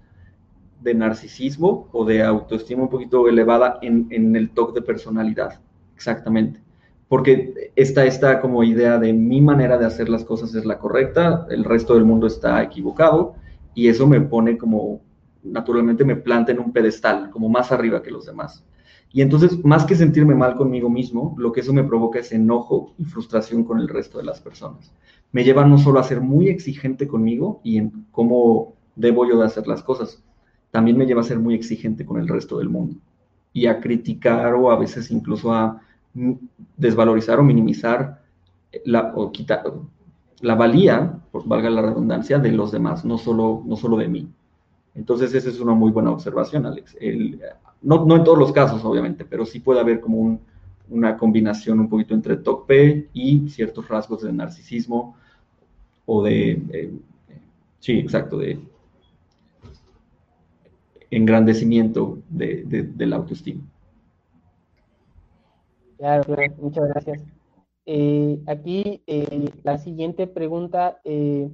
de 0.80 0.94
narcisismo 0.94 1.88
o 1.92 2.04
de 2.04 2.22
autoestima 2.22 2.82
un 2.82 2.90
poquito 2.90 3.28
elevada 3.28 3.78
en, 3.82 4.06
en 4.10 4.36
el 4.36 4.50
TOC 4.50 4.74
de 4.74 4.82
personalidad. 4.82 5.60
Exactamente. 5.94 6.60
Porque 7.08 7.72
está 7.74 8.04
esta 8.04 8.40
como 8.40 8.62
idea 8.62 8.98
de 8.98 9.12
mi 9.12 9.40
manera 9.40 9.78
de 9.78 9.86
hacer 9.86 10.08
las 10.08 10.24
cosas 10.24 10.54
es 10.54 10.64
la 10.64 10.78
correcta, 10.78 11.46
el 11.50 11.64
resto 11.64 11.94
del 11.94 12.04
mundo 12.04 12.26
está 12.26 12.62
equivocado 12.62 13.34
y 13.74 13.88
eso 13.88 14.06
me 14.06 14.20
pone 14.20 14.58
como, 14.58 15.00
naturalmente 15.42 16.04
me 16.04 16.16
planta 16.16 16.52
en 16.52 16.58
un 16.58 16.72
pedestal, 16.72 17.30
como 17.30 17.48
más 17.48 17.72
arriba 17.72 18.02
que 18.02 18.10
los 18.10 18.26
demás. 18.26 18.64
Y 19.10 19.22
entonces, 19.22 19.64
más 19.64 19.84
que 19.84 19.94
sentirme 19.94 20.34
mal 20.34 20.54
conmigo 20.54 20.90
mismo, 20.90 21.34
lo 21.38 21.50
que 21.50 21.60
eso 21.60 21.72
me 21.72 21.84
provoca 21.84 22.18
es 22.18 22.30
enojo 22.32 22.94
y 22.98 23.04
frustración 23.04 23.64
con 23.64 23.78
el 23.78 23.88
resto 23.88 24.18
de 24.18 24.24
las 24.24 24.40
personas. 24.40 24.92
Me 25.32 25.44
lleva 25.44 25.64
no 25.64 25.78
solo 25.78 25.98
a 25.98 26.04
ser 26.04 26.20
muy 26.20 26.48
exigente 26.48 27.08
conmigo 27.08 27.60
y 27.64 27.78
en 27.78 28.06
cómo 28.10 28.74
debo 28.96 29.26
yo 29.26 29.38
de 29.38 29.46
hacer 29.46 29.66
las 29.66 29.82
cosas, 29.82 30.22
también 30.70 30.96
me 30.96 31.06
lleva 31.06 31.20
a 31.20 31.24
ser 31.24 31.38
muy 31.38 31.54
exigente 31.54 32.04
con 32.04 32.20
el 32.20 32.28
resto 32.28 32.58
del 32.58 32.68
mundo 32.68 32.96
y 33.52 33.66
a 33.66 33.80
criticar 33.80 34.54
o 34.54 34.70
a 34.70 34.78
veces 34.78 35.10
incluso 35.10 35.52
a 35.52 35.80
desvalorizar 36.76 37.38
o 37.38 37.44
minimizar 37.44 38.22
la, 38.84 39.12
o 39.14 39.32
quitar 39.32 39.64
la 40.40 40.54
valía, 40.54 41.18
por 41.32 41.46
valga 41.46 41.70
la 41.70 41.82
redundancia, 41.82 42.38
de 42.38 42.52
los 42.52 42.70
demás, 42.70 43.04
no 43.04 43.18
solo, 43.18 43.62
no 43.64 43.76
solo 43.76 43.96
de 43.96 44.08
mí. 44.08 44.28
Entonces, 44.94 45.34
esa 45.34 45.48
es 45.48 45.60
una 45.60 45.74
muy 45.74 45.90
buena 45.90 46.10
observación, 46.10 46.66
Alex. 46.66 46.96
no, 47.82 48.04
no, 48.04 48.16
en 48.16 48.24
todos 48.24 48.38
los 48.38 48.52
casos, 48.52 48.84
obviamente, 48.84 49.24
pero 49.24 49.44
sí 49.44 49.60
puede 49.60 49.80
haber 49.80 50.00
como 50.00 50.18
un, 50.18 50.40
una 50.90 51.16
combinación 51.16 51.80
un 51.80 51.88
poquito 51.88 52.14
entre 52.14 52.36
TOC-P 52.36 53.10
y 53.12 53.48
ciertos 53.48 53.88
rasgos 53.88 54.22
de 54.22 54.32
narcisismo 54.32 55.16
o 56.06 56.22
de, 56.22 56.62
eh, 56.72 56.92
sí, 57.78 57.98
exacto, 57.98 58.38
de 58.38 58.58
engrandecimiento 61.10 62.18
de, 62.28 62.64
de, 62.64 63.06
la 63.06 63.16
autoestima. 63.16 63.62
Claro, 65.96 66.36
muchas 66.58 66.88
gracias. 66.88 67.24
Eh, 67.86 68.42
aquí 68.46 69.02
eh, 69.06 69.50
la 69.62 69.78
siguiente 69.78 70.26
pregunta, 70.26 71.00
eh, 71.04 71.50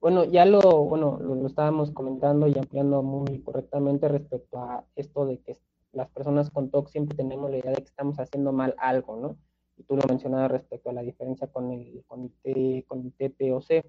bueno, 0.00 0.24
ya 0.24 0.44
lo, 0.44 0.60
bueno, 0.60 1.18
lo, 1.18 1.46
estábamos 1.46 1.90
comentando 1.92 2.46
y 2.46 2.58
ampliando 2.58 3.02
muy 3.02 3.40
correctamente 3.40 4.08
respecto 4.08 4.58
a 4.58 4.84
esto 4.96 5.24
de 5.24 5.38
que 5.40 5.56
las 5.92 6.10
personas 6.10 6.50
con 6.50 6.70
TOC 6.70 6.88
siempre 6.88 7.16
tenemos 7.16 7.50
la 7.50 7.58
idea 7.58 7.70
de 7.70 7.78
que 7.78 7.84
estamos 7.84 8.18
haciendo 8.18 8.52
mal 8.52 8.74
algo, 8.78 9.16
¿no? 9.16 9.36
Y 9.78 9.84
tú 9.84 9.96
lo 9.96 10.02
mencionabas 10.06 10.50
respecto 10.50 10.90
a 10.90 10.92
la 10.92 11.02
diferencia 11.02 11.46
con 11.46 11.72
el, 11.72 12.04
con 12.06 12.30
el, 12.44 12.84
con 12.86 13.10
TPOC. 13.12 13.84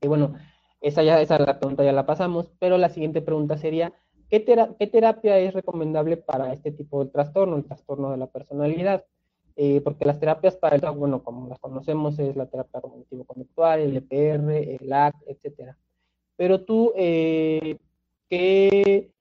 Y 0.00 0.08
bueno, 0.08 0.34
esa 0.80 1.02
ya, 1.02 1.20
esa 1.20 1.38
la 1.38 1.58
pregunta 1.58 1.84
ya 1.84 1.92
la 1.92 2.06
pasamos, 2.06 2.50
pero 2.58 2.78
la 2.78 2.88
siguiente 2.88 3.20
pregunta 3.20 3.58
sería, 3.58 3.92
¿Qué, 4.28 4.40
terapia 4.40 5.38
es 5.38 5.54
recomendable 5.54 6.16
para 6.16 6.52
este 6.52 6.72
tipo 6.72 7.04
de 7.04 7.10
trastorno, 7.10 7.56
el 7.56 7.64
trastorno 7.64 8.10
de 8.10 8.16
la 8.16 8.26
personalidad? 8.26 9.04
Eh, 9.54 9.80
porque 9.82 10.04
las 10.04 10.18
terapias 10.18 10.56
para 10.56 10.76
el 10.76 10.82
bueno, 10.90 11.22
como 11.22 11.48
las 11.48 11.58
conocemos, 11.58 12.18
es 12.18 12.36
la 12.36 12.46
terapia 12.46 12.80
cognitivo-conductual, 12.80 13.80
el 13.80 13.96
EPR, 13.96 14.50
el 14.52 14.92
AC, 14.92 15.14
etcétera. 15.26 15.78
Pero 16.36 16.64
tú, 16.64 16.92
eh, 16.96 17.78
¿qué, 18.28 19.12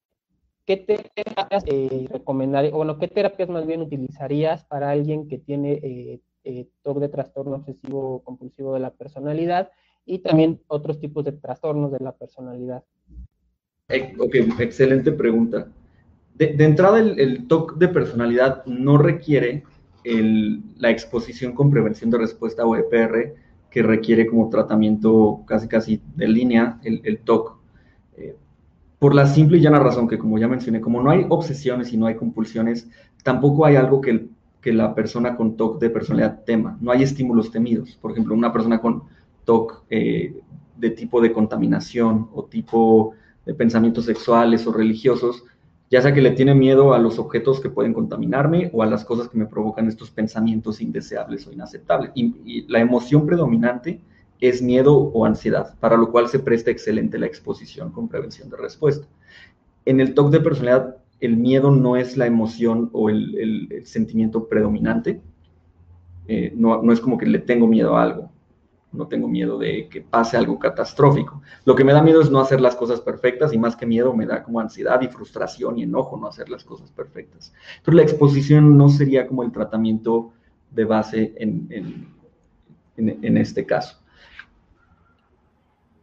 ¿qué, 0.66 0.78
terapias 0.78 1.64
eh, 1.68 2.08
recomendarías, 2.12 2.74
bueno, 2.74 2.98
qué 2.98 3.08
terapias 3.08 3.48
más 3.48 3.66
bien 3.66 3.82
utilizarías 3.82 4.66
para 4.66 4.90
alguien 4.90 5.28
que 5.28 5.38
tiene 5.38 6.20
eh, 6.46 6.68
TOC 6.82 7.00
de 7.00 7.10
trastorno 7.10 7.56
obsesivo 7.56 8.22
compulsivo 8.24 8.74
de 8.74 8.80
la 8.80 8.92
personalidad 8.92 9.72
y 10.06 10.20
también 10.20 10.62
otros 10.68 11.00
tipos 11.00 11.24
de 11.24 11.32
trastornos 11.32 11.92
de 11.92 12.00
la 12.00 12.12
personalidad? 12.12 12.84
Ok, 13.88 14.36
excelente 14.60 15.12
pregunta. 15.12 15.68
De, 16.34 16.56
entrada, 16.66 17.00
el, 17.00 17.20
el, 17.20 17.48
TOC 17.48 17.78
de 17.78 17.88
personalidad 17.88 18.66
no 18.66 18.98
requiere 18.98 19.64
la 20.04 20.90
exposición 20.90 21.54
con 21.54 21.72
prevención 21.72 22.10
de 22.10 22.18
respuesta 22.18 22.66
o 22.66 22.76
EPR, 22.76 23.36
que 23.70 23.84
requiere 23.84 24.26
como 24.26 24.50
tratamiento 24.50 25.44
casi 25.46 25.68
casi 25.68 26.02
de 26.16 26.28
línea 26.28 26.80
el, 26.84 27.20
TOC. 27.20 27.58
Eh, 28.18 28.36
por 29.00 29.14
la 29.14 29.28
simple 29.28 29.58
y 29.58 29.62
llana 29.62 29.80
razón 29.80 30.08
que, 30.08 30.18
como 30.18 30.38
ya 30.38 30.48
mencioné, 30.48 30.82
como 30.82 31.02
no 31.02 31.12
hay 31.12 31.26
obsesiones 31.30 31.94
y 31.94 31.98
no 31.98 32.08
hay 32.08 32.16
compulsiones, 32.16 32.88
tampoco 33.24 33.66
hay 33.66 33.76
algo 33.76 34.02
que, 34.02 34.28
que 34.62 34.74
la 34.74 34.96
persona 34.96 35.36
con 35.36 35.58
TOC 35.58 35.80
de 35.80 35.90
personalidad 35.90 36.44
tema. 36.44 36.78
No 36.82 36.92
hay 36.92 37.04
estímulos 37.04 37.52
temidos. 37.52 37.98
Por 38.02 38.12
ejemplo, 38.12 38.34
una 38.34 38.52
persona 38.52 38.80
con 38.80 39.04
TOC 39.44 39.84
eh, 39.90 40.36
de 40.78 40.90
tipo 40.92 41.22
de 41.22 41.32
contaminación 41.32 42.30
o 42.34 42.46
tipo 42.46 43.14
de 43.46 43.54
pensamientos 43.54 44.06
sexuales 44.06 44.66
o 44.68 44.74
religiosos, 44.74 45.44
ya 45.92 46.02
sea 46.02 46.14
que 46.14 46.22
le 46.22 46.32
tiene 46.32 46.56
miedo 46.56 46.94
a 46.94 47.00
los 47.00 47.20
objetos 47.20 47.60
que 47.60 47.70
pueden 47.70 47.94
contaminarme 47.94 48.70
o 48.74 48.82
a 48.82 48.88
las 48.88 49.06
cosas 49.06 49.30
que 49.30 49.38
me 49.38 49.46
provocan 49.46 49.88
estos 49.88 50.10
pensamientos 50.10 50.82
indeseables 50.82 51.46
o 51.48 51.52
inaceptables. 51.52 52.12
Y, 52.16 52.66
la 52.68 52.80
emoción 52.80 53.26
predominante 53.26 54.02
es 54.42 54.62
miedo 54.62 54.96
o 54.98 55.26
ansiedad, 55.26 55.76
para 55.80 55.96
lo 55.96 56.12
cual 56.12 56.28
se 56.28 56.40
presta 56.40 56.72
excelente 56.72 57.20
la 57.20 57.28
exposición 57.28 57.92
con 57.92 58.08
prevención 58.08 58.50
de 58.50 58.58
respuesta. 58.58 59.08
En 59.86 60.02
el 60.02 60.14
TOC 60.14 60.32
de 60.32 60.40
personalidad, 60.40 60.98
el 61.22 61.38
miedo 61.38 61.72
no 61.72 61.96
es 61.96 62.18
la 62.18 62.26
emoción 62.26 62.90
o 62.92 63.10
el, 63.10 63.84
sentimiento 63.86 64.48
predominante. 64.48 65.22
Eh, 66.28 66.52
no, 66.56 66.82
no 66.82 66.92
es 66.92 67.00
como 67.00 67.18
que 67.18 67.28
le 67.28 67.40
tengo 67.40 67.68
miedo 67.68 67.96
a 67.96 68.04
algo 68.04 68.32
no 68.96 69.08
tengo 69.08 69.28
miedo 69.28 69.58
de 69.58 69.88
que 69.90 70.02
pase 70.02 70.38
algo 70.38 70.58
catastrófico. 70.58 71.42
Lo 71.66 71.76
que 71.76 71.84
me 71.84 71.94
da 71.94 72.02
miedo 72.02 72.22
es 72.22 72.30
no 72.30 72.40
hacer 72.40 72.62
las 72.62 72.76
cosas 72.76 73.02
perfectas 73.02 73.54
y 73.54 73.58
más 73.58 73.76
que 73.76 73.86
miedo 73.86 74.14
me 74.14 74.26
da 74.26 74.44
como 74.44 74.60
ansiedad 74.60 75.02
y 75.02 75.08
frustración 75.08 75.78
y 75.78 75.84
enojo 75.84 76.18
no 76.18 76.28
hacer 76.28 76.50
las 76.50 76.64
cosas 76.64 76.92
perfectas. 76.92 77.54
Entonces 77.78 77.96
la 77.96 78.02
exposición 78.02 78.78
no 78.78 78.90
sería 78.90 79.28
como 79.28 79.44
el 79.44 79.52
tratamiento 79.52 80.32
de 80.72 80.86
base 80.86 81.34
en, 81.38 81.68
en, 82.98 83.38
este 83.38 83.66
caso. 83.66 83.98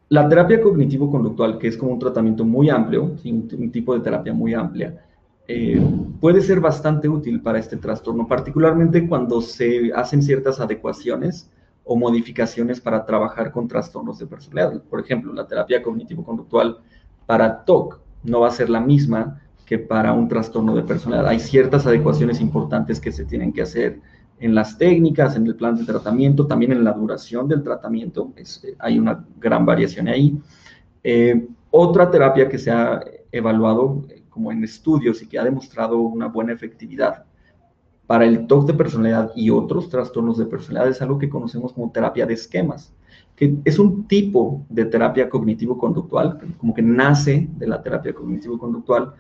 La 0.09 0.29
terapia 0.29 0.61
cognitivo-conductual, 0.61 1.59
que 1.59 1.69
es 1.69 1.77
como 1.77 1.93
un 1.93 1.99
tratamiento 1.99 2.45
muy 2.45 2.69
amplio, 2.69 3.17
un, 3.25 3.71
tipo 3.71 3.95
de 3.95 4.01
terapia 4.01 4.33
muy 4.33 4.55
amplia, 4.55 5.05
eh, 5.49 5.81
puede 6.21 6.41
ser 6.41 6.61
bastante 6.61 7.09
útil 7.09 7.41
para 7.41 7.59
este 7.59 7.77
trastorno, 7.77 8.27
particularmente 8.27 9.09
cuando 9.09 9.41
se 9.41 9.91
hacen 9.95 10.23
ciertas 10.23 10.61
adecuaciones 10.61 11.51
o 11.85 11.97
modificaciones 11.97 12.81
para 12.81 13.05
trabajar 13.05 13.51
con 13.51 13.69
trastornos 13.69 14.19
de 14.19 14.27
personalidad. 14.27 14.83
Por 14.83 15.01
ejemplo, 15.01 15.33
la 15.33 15.47
terapia 15.47 15.83
cognitivo-conductual 15.83 16.79
para 17.27 17.65
TOC 17.65 18.01
no 18.25 18.41
va 18.41 18.49
a 18.49 18.53
ser 18.53 18.71
la 18.71 18.81
misma 18.81 19.41
que 19.67 19.79
para 19.79 20.13
un 20.13 20.29
trastorno 20.29 20.75
de 20.75 20.83
personalidad. 20.83 21.29
Hay 21.29 21.41
ciertas 21.41 21.87
adecuaciones 21.87 22.41
importantes 22.41 23.01
que 23.01 23.13
se 23.13 23.25
tienen 23.25 23.53
que 23.53 23.63
hacer 23.63 24.01
en 24.39 24.55
las 24.55 24.77
técnicas, 24.77 25.37
en 25.37 25.47
el 25.47 25.55
plan 25.55 25.77
de 25.77 25.85
tratamiento, 25.85 26.47
también 26.47 26.73
en 26.73 26.85
la 26.85 26.93
duración 26.93 27.49
del 27.49 27.63
tratamiento. 27.63 28.33
Eh, 28.37 28.75
hay 28.79 28.99
una 28.99 29.25
gran 29.39 29.65
variación 29.65 30.09
ahí. 30.09 30.39
Eh, 31.03 31.47
otra 31.71 32.11
terapia 32.11 32.49
que 32.49 32.59
se 32.59 32.71
ha 32.71 33.03
evaluado 33.31 34.05
eh, 34.09 34.23
como 34.29 34.53
en 34.53 34.65
estudios 34.65 35.23
y 35.23 35.27
que 35.27 35.39
ha 35.39 35.45
demostrado 35.45 35.99
una 35.99 36.27
buena 36.27 36.53
efectividad 36.53 37.25
para 38.13 38.27
el 38.27 38.47
TOC 38.47 38.67
de 38.67 38.75
personalidad 38.75 39.33
y 39.35 39.49
otros 39.49 39.89
trastornos 39.89 40.37
de 40.37 40.45
personalidad 40.45 40.91
es 40.91 41.01
algo 41.01 41.19
que 41.19 41.31
conocemos 41.31 41.73
como 41.73 41.91
terapia 41.91 42.27
de 42.27 42.35
esquemas, 42.35 42.93
que 43.35 43.57
es 43.65 43.79
un 43.79 44.07
tipo 44.07 44.67
de 44.69 44.85
terapia 44.85 45.31
cognitivo-conductual, 45.31 46.39
como 46.59 46.75
que 46.75 46.83
nace 46.83 47.49
de 47.57 47.67
la 47.67 47.83
terapia 47.83 48.13
cognitivo-conductual, 48.13 49.15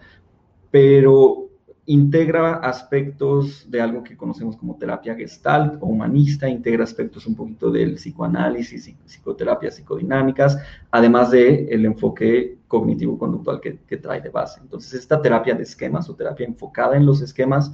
pero 0.70 1.49
integra 1.86 2.57
aspectos 2.57 3.66
de 3.70 3.80
algo 3.80 4.05
que 4.05 4.14
conocemos 4.14 4.59
como 4.59 4.76
terapia 4.76 5.14
gestalt 5.14 5.78
o 5.80 5.86
humanista, 5.86 6.47
integra 6.47 6.84
aspectos 6.84 7.26
un 7.26 7.34
poquito 7.34 7.70
del 7.70 7.95
psicoanálisis 7.95 8.88
y 8.88 8.93
psicoterapia 9.07 9.70
psicodinámicas, 9.70 10.59
además 10.90 11.30
del 11.30 11.66
el 11.70 11.86
enfoque 11.86 12.59
cognitivo-conductual 12.68 13.59
que, 13.59 13.78
que, 13.86 13.97
trae 13.97 14.20
de 14.20 14.28
base. 14.28 14.61
Entonces, 14.61 14.95
esta 14.95 15.20
terapia 15.20 15.55
de 15.55 15.62
esquemas 15.62 16.09
o 16.09 16.14
terapia 16.14 16.47
enfocada 16.47 16.97
en 16.97 17.05
los 17.05 17.20
esquemas 17.20 17.72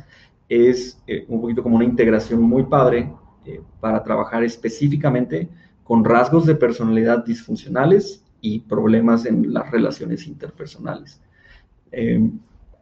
es 0.49 1.01
eh, 1.07 1.25
un 1.29 1.41
poquito 1.41 1.63
como 1.63 1.77
una 1.77 1.85
integración 1.85 2.41
muy 2.43 2.65
padre 2.65 3.13
eh, 3.45 3.61
para 3.81 4.03
trabajar 4.03 4.43
específicamente 4.45 5.49
con 5.85 6.05
rasgos 6.05 6.47
de 6.47 6.55
personalidad 6.55 7.25
disfuncionales 7.25 8.25
y 8.41 8.61
problemas 8.61 9.27
en 9.27 9.53
las 9.53 9.71
relaciones 9.71 10.27
interpersonales. 10.27 11.21
Eh, 11.93 12.31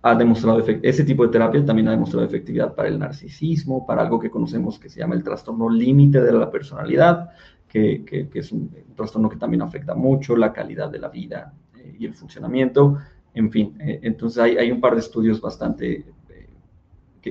ha 0.02 0.14
demostrado 0.14 0.64
ese 0.82 1.04
tipo 1.04 1.24
de 1.24 1.32
terapia 1.32 1.64
también 1.64 1.88
ha 1.88 1.92
demostrado 1.92 2.24
efectividad 2.24 2.74
para 2.74 2.88
el 2.88 2.98
narcisismo, 2.98 3.84
para 3.86 4.02
algo 4.02 4.20
que 4.20 4.30
conocemos 4.30 4.78
que 4.78 4.88
se 4.88 5.00
llama 5.00 5.16
el 5.16 5.24
trastorno 5.24 5.68
límite 5.68 6.20
de 6.20 6.32
la 6.32 6.48
personalidad, 6.48 7.30
que, 7.66 8.04
que, 8.04 8.28
es 8.38 8.52
un, 8.52 8.70
trastorno 8.94 9.28
que 9.28 9.36
también 9.36 9.62
afecta 9.62 9.94
mucho 9.94 10.36
la 10.36 10.52
calidad 10.52 10.90
de 10.90 11.00
la 11.00 11.08
vida 11.08 11.52
y 11.98 12.06
el 12.06 12.14
funcionamiento. 12.14 12.98
En 13.34 13.50
fin, 13.50 13.74
entonces 13.78 14.38
hay, 14.38 14.56
hay, 14.56 14.70
un 14.70 14.80
par 14.80 14.94
de 14.94 15.00
estudios 15.00 15.40
bastante 15.40 16.04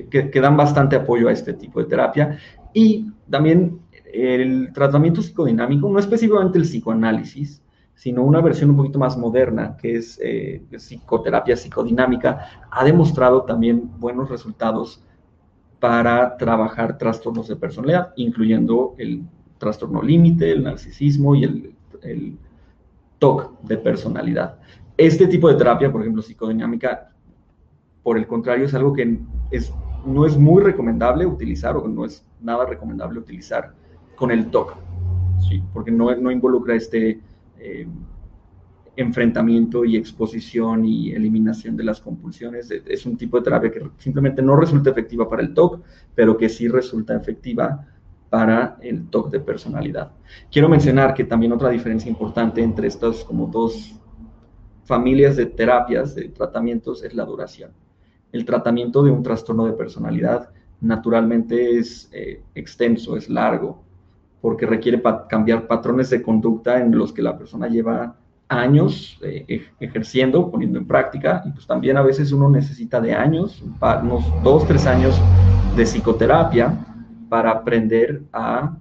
que, 0.04 0.40
dan 0.40 0.56
bastante 0.56 0.96
apoyo 0.96 1.28
a 1.28 1.32
este 1.32 1.54
tipo 1.54 1.80
de 1.80 1.86
terapia. 1.86 2.38
Y 2.72 3.10
también 3.30 3.80
el 4.12 4.72
tratamiento 4.72 5.22
psicodinámico, 5.22 5.88
no 5.88 5.98
específicamente 5.98 6.58
el 6.58 6.64
psicoanálisis, 6.64 7.62
sino 7.94 8.22
una 8.22 8.40
versión 8.40 8.70
un 8.70 8.76
poquito 8.76 8.98
más 8.98 9.16
moderna, 9.16 9.76
que 9.76 9.96
es 9.96 10.20
eh, 10.22 10.62
psicoterapia 10.76 11.56
psicodinámica, 11.56 12.66
ha 12.70 12.84
demostrado 12.84 13.42
también 13.42 13.90
buenos 13.98 14.28
resultados 14.28 15.02
para 15.80 16.36
trabajar 16.36 16.98
trastornos 16.98 17.48
de 17.48 17.56
personalidad, 17.56 18.12
incluyendo 18.16 18.94
el 18.98 19.22
trastorno 19.58 20.02
límite, 20.02 20.52
el 20.52 20.64
narcisismo 20.64 21.34
y 21.34 21.44
el, 21.44 21.74
el 22.02 22.38
TOC 23.18 23.60
de 23.62 23.78
personalidad. 23.78 24.58
Este 24.96 25.26
tipo 25.26 25.48
de 25.48 25.56
terapia, 25.56 25.90
por 25.92 26.00
ejemplo, 26.00 26.22
psicodinámica, 26.22 27.10
por 28.02 28.16
el 28.16 28.26
contrario, 28.26 28.66
es 28.66 28.74
algo 28.74 28.92
que 28.92 29.18
es, 29.50 29.72
no 30.06 30.24
es 30.24 30.38
muy 30.38 30.62
recomendable 30.62 31.26
utilizar 31.26 31.76
o 31.76 31.86
no 31.88 32.04
es 32.04 32.24
nada 32.40 32.64
recomendable 32.64 33.18
utilizar 33.18 33.72
con 34.14 34.30
el 34.30 34.50
TOC, 34.50 34.76
¿sí? 35.48 35.62
porque 35.72 35.90
no, 35.90 36.14
no 36.16 36.30
involucra 36.30 36.74
este 36.74 37.20
eh, 37.58 37.86
enfrentamiento 38.96 39.84
y 39.84 39.96
exposición 39.96 40.84
y 40.84 41.10
eliminación 41.10 41.76
de 41.76 41.84
las 41.84 42.00
compulsiones. 42.00 42.70
Es 42.70 43.04
un 43.04 43.16
tipo 43.16 43.36
de 43.36 43.44
terapia 43.44 43.70
que 43.70 43.90
simplemente 43.98 44.40
no 44.40 44.56
resulta 44.56 44.90
efectiva 44.90 45.28
para 45.28 45.42
el 45.42 45.52
TOC, 45.52 45.80
pero 46.14 46.36
que 46.36 46.48
sí 46.48 46.68
resulta 46.68 47.14
efectiva 47.14 47.86
para 48.30 48.78
el 48.80 49.08
TOC 49.08 49.30
de 49.30 49.40
personalidad. 49.40 50.12
Quiero 50.50 50.68
mencionar 50.68 51.14
que 51.14 51.24
también 51.24 51.52
otra 51.52 51.68
diferencia 51.68 52.10
importante 52.10 52.62
entre 52.62 52.88
estas 52.88 53.22
como 53.24 53.46
dos 53.46 53.94
familias 54.84 55.36
de 55.36 55.46
terapias, 55.46 56.14
de 56.14 56.28
tratamientos, 56.28 57.02
es 57.02 57.12
la 57.14 57.24
duración. 57.24 57.72
El 58.32 58.44
tratamiento 58.44 59.02
de 59.02 59.10
un 59.10 59.22
trastorno 59.22 59.66
de 59.66 59.72
personalidad 59.72 60.50
naturalmente 60.80 61.78
es 61.78 62.08
eh, 62.12 62.42
extenso, 62.54 63.16
es 63.16 63.28
largo, 63.28 63.82
porque 64.40 64.66
requiere 64.66 65.02
cambiar 65.28 65.66
patrones 65.66 66.10
de 66.10 66.22
conducta 66.22 66.80
en 66.80 66.96
los 66.96 67.12
que 67.12 67.22
la 67.22 67.36
persona 67.36 67.68
lleva 67.68 68.16
años 68.48 69.18
eh, 69.22 69.66
ejerciendo, 69.80 70.50
poniendo 70.50 70.78
en 70.78 70.86
práctica, 70.86 71.42
y 71.44 71.50
pues 71.50 71.66
también 71.66 71.96
a 71.96 72.02
veces 72.02 72.30
uno 72.32 72.48
necesita 72.48 73.00
de 73.00 73.14
años, 73.14 73.62
unos 74.02 74.24
dos, 74.42 74.66
tres 74.66 74.86
años 74.86 75.20
de 75.76 75.84
psicoterapia 75.84 76.86
para 77.28 77.50
aprender 77.50 78.22
a 78.32 78.76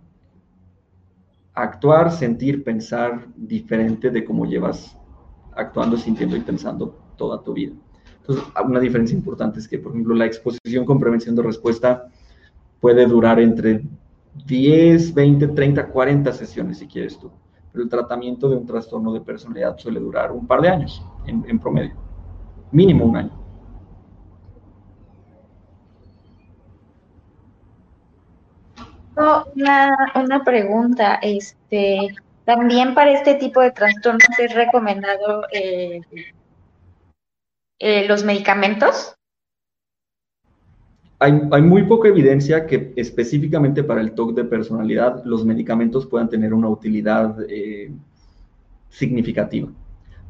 actuar, 1.54 2.12
sentir, 2.12 2.64
pensar 2.64 3.26
diferente 3.36 4.12
de 4.12 4.24
cómo 4.24 4.46
llevas 4.46 4.96
actuando, 5.56 5.98
sintiendo 5.98 6.36
y 6.36 6.42
pensando 6.42 6.96
toda 7.18 7.42
tu 7.42 7.54
vida. 7.54 7.74
Entonces, 8.28 8.52
una 8.64 8.80
diferencia 8.80 9.16
importante 9.16 9.60
es 9.60 9.68
que, 9.68 9.78
por 9.78 9.92
ejemplo, 9.92 10.16
la 10.16 10.26
exposición 10.26 10.84
con 10.84 11.00
prevención 11.00 11.36
de 11.36 11.44
respuesta 11.44 12.08
puede 12.80 13.06
durar 13.06 13.40
entre 13.40 13.84
10, 14.48 15.14
20, 15.14 15.48
30, 15.50 15.88
40 15.88 16.34
sesiones 16.34 16.80
si 16.80 16.88
quieres 16.88 17.20
tú. 17.20 17.32
Pero 17.72 17.84
el 17.84 17.90
tratamiento 17.90 18.50
de 18.50 18.56
un 18.56 18.66
trastorno 18.66 19.14
de 19.14 19.22
personalidad 19.22 19.78
suele 19.78 20.00
durar 20.00 20.32
un 20.32 20.48
par 20.48 20.62
de 20.62 20.70
años 20.70 21.06
en, 21.28 21.60
promedio. 21.60 21.94
Mínimo 22.72 23.06
un 23.06 23.18
año. 23.18 23.42
una, 29.56 29.96
una, 30.16 30.44
pregunta, 30.44 31.20
este, 31.22 32.14
también 32.44 32.96
para 32.96 33.12
este 33.12 33.36
tipo 33.36 33.62
de 33.62 33.72
trastornos 33.72 34.28
es 34.40 34.54
recomendado 34.54 35.44
eh, 35.54 36.02
eh, 37.80 38.08
los 38.08 38.24
medicamentos 38.24 39.16
hay, 41.20 41.62
muy 41.62 41.84
poca 41.84 42.10
evidencia 42.10 42.66
que 42.68 42.94
específicamente 42.96 43.84
para 43.84 44.02
el 44.02 44.12
TOC 44.12 44.34
de 44.34 44.44
personalidad 44.44 45.24
los 45.24 45.46
medicamentos 45.46 46.06
puedan 46.06 46.30
tener 46.30 46.54
una 46.54 46.70
utilidad 46.70 47.38
eh, 47.50 47.92
significativa. 48.90 49.70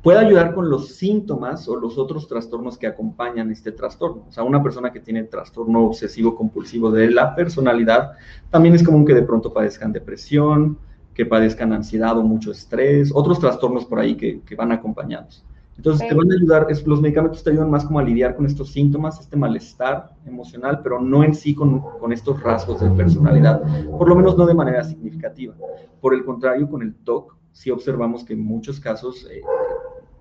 Puede 0.04 0.20
ayudar 0.20 0.54
con 0.54 0.70
los 0.70 0.96
síntomas 0.96 1.68
o 1.68 1.76
los 1.76 1.98
otros 1.98 2.28
trastornos 2.28 2.78
que 2.78 2.86
acompañan 2.86 3.50
este 3.50 3.72
trastorno. 3.72 4.26
O 4.30 4.32
sea, 4.32 4.44
una 4.44 4.62
persona 4.62 4.92
que 4.92 5.00
tiene 5.00 5.24
trastorno 5.24 5.86
obsesivo 5.86 6.36
compulsivo 6.36 6.92
de 6.92 7.10
la 7.10 7.34
personalidad, 7.34 8.12
también 8.52 8.76
es 8.76 8.84
común 8.84 9.04
que 9.04 9.16
de 9.16 9.24
pronto 9.24 9.52
padezcan 9.52 9.92
depresión, 9.92 10.78
que 11.16 11.26
padezcan 11.26 11.74
ansiedad 11.74 12.16
o 12.20 12.22
mucho 12.22 12.52
estrés, 12.52 13.12
otros 13.12 13.40
trastornos 13.40 13.86
por 13.86 13.98
ahí 13.98 14.16
que, 14.16 14.42
que 14.42 14.56
van 14.56 14.72
acompañados. 14.72 15.44
Entonces, 15.78 16.08
te 16.08 16.16
van 16.16 16.32
a 16.32 16.36
ayudar, 16.36 16.68
los 16.86 17.02
medicamentos 17.02 17.44
te 17.44 17.50
ayudan 17.50 17.70
más 17.70 17.86
como 17.86 18.00
a 18.00 18.04
lidiar 18.04 18.36
con 18.36 18.46
estos 18.46 18.72
síntomas, 18.72 19.20
este 19.20 19.36
malestar 19.36 20.12
emocional, 20.26 20.80
pero 20.82 21.02
no 21.02 21.24
en 21.24 21.36
sí 21.36 21.54
con, 21.54 21.82
con, 22.00 22.14
estos 22.14 22.42
rasgos 22.42 22.80
de 22.80 22.90
personalidad, 22.92 23.62
por 23.98 24.08
lo 24.08 24.16
menos 24.16 24.38
no 24.38 24.46
de 24.46 24.54
manera 24.54 24.84
significativa. 24.84 25.54
Por 26.00 26.14
el 26.14 26.24
contrario, 26.24 26.70
con 26.70 26.82
el 26.82 26.96
TOC, 26.96 27.36
sí 27.52 27.72
observamos 27.72 28.24
que 28.24 28.34
en 28.34 28.44
muchos 28.44 28.80
casos 28.80 29.28
eh, 29.30 29.42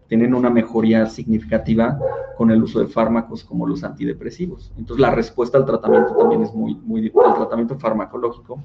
tienen 0.09 0.35
una 0.35 0.51
mejoría 0.51 1.07
significativa 1.07 1.99
con 2.37 2.51
el 2.51 2.63
uso 2.63 2.81
de 2.81 2.87
fármacos 2.87 3.45
como 3.45 3.67
los 3.67 3.85
antidepresivos. 3.85 4.73
Entonces, 4.77 5.01
la 5.01 5.13
respuesta 5.13 5.57
al 5.57 5.65
tratamiento 5.65 6.17
también 6.17 6.43
es 6.43 6.53
muy, 6.53 6.75
muy 6.75 7.07
el 7.07 7.13
tratamiento 7.13 7.79
farmacológico 7.79 8.61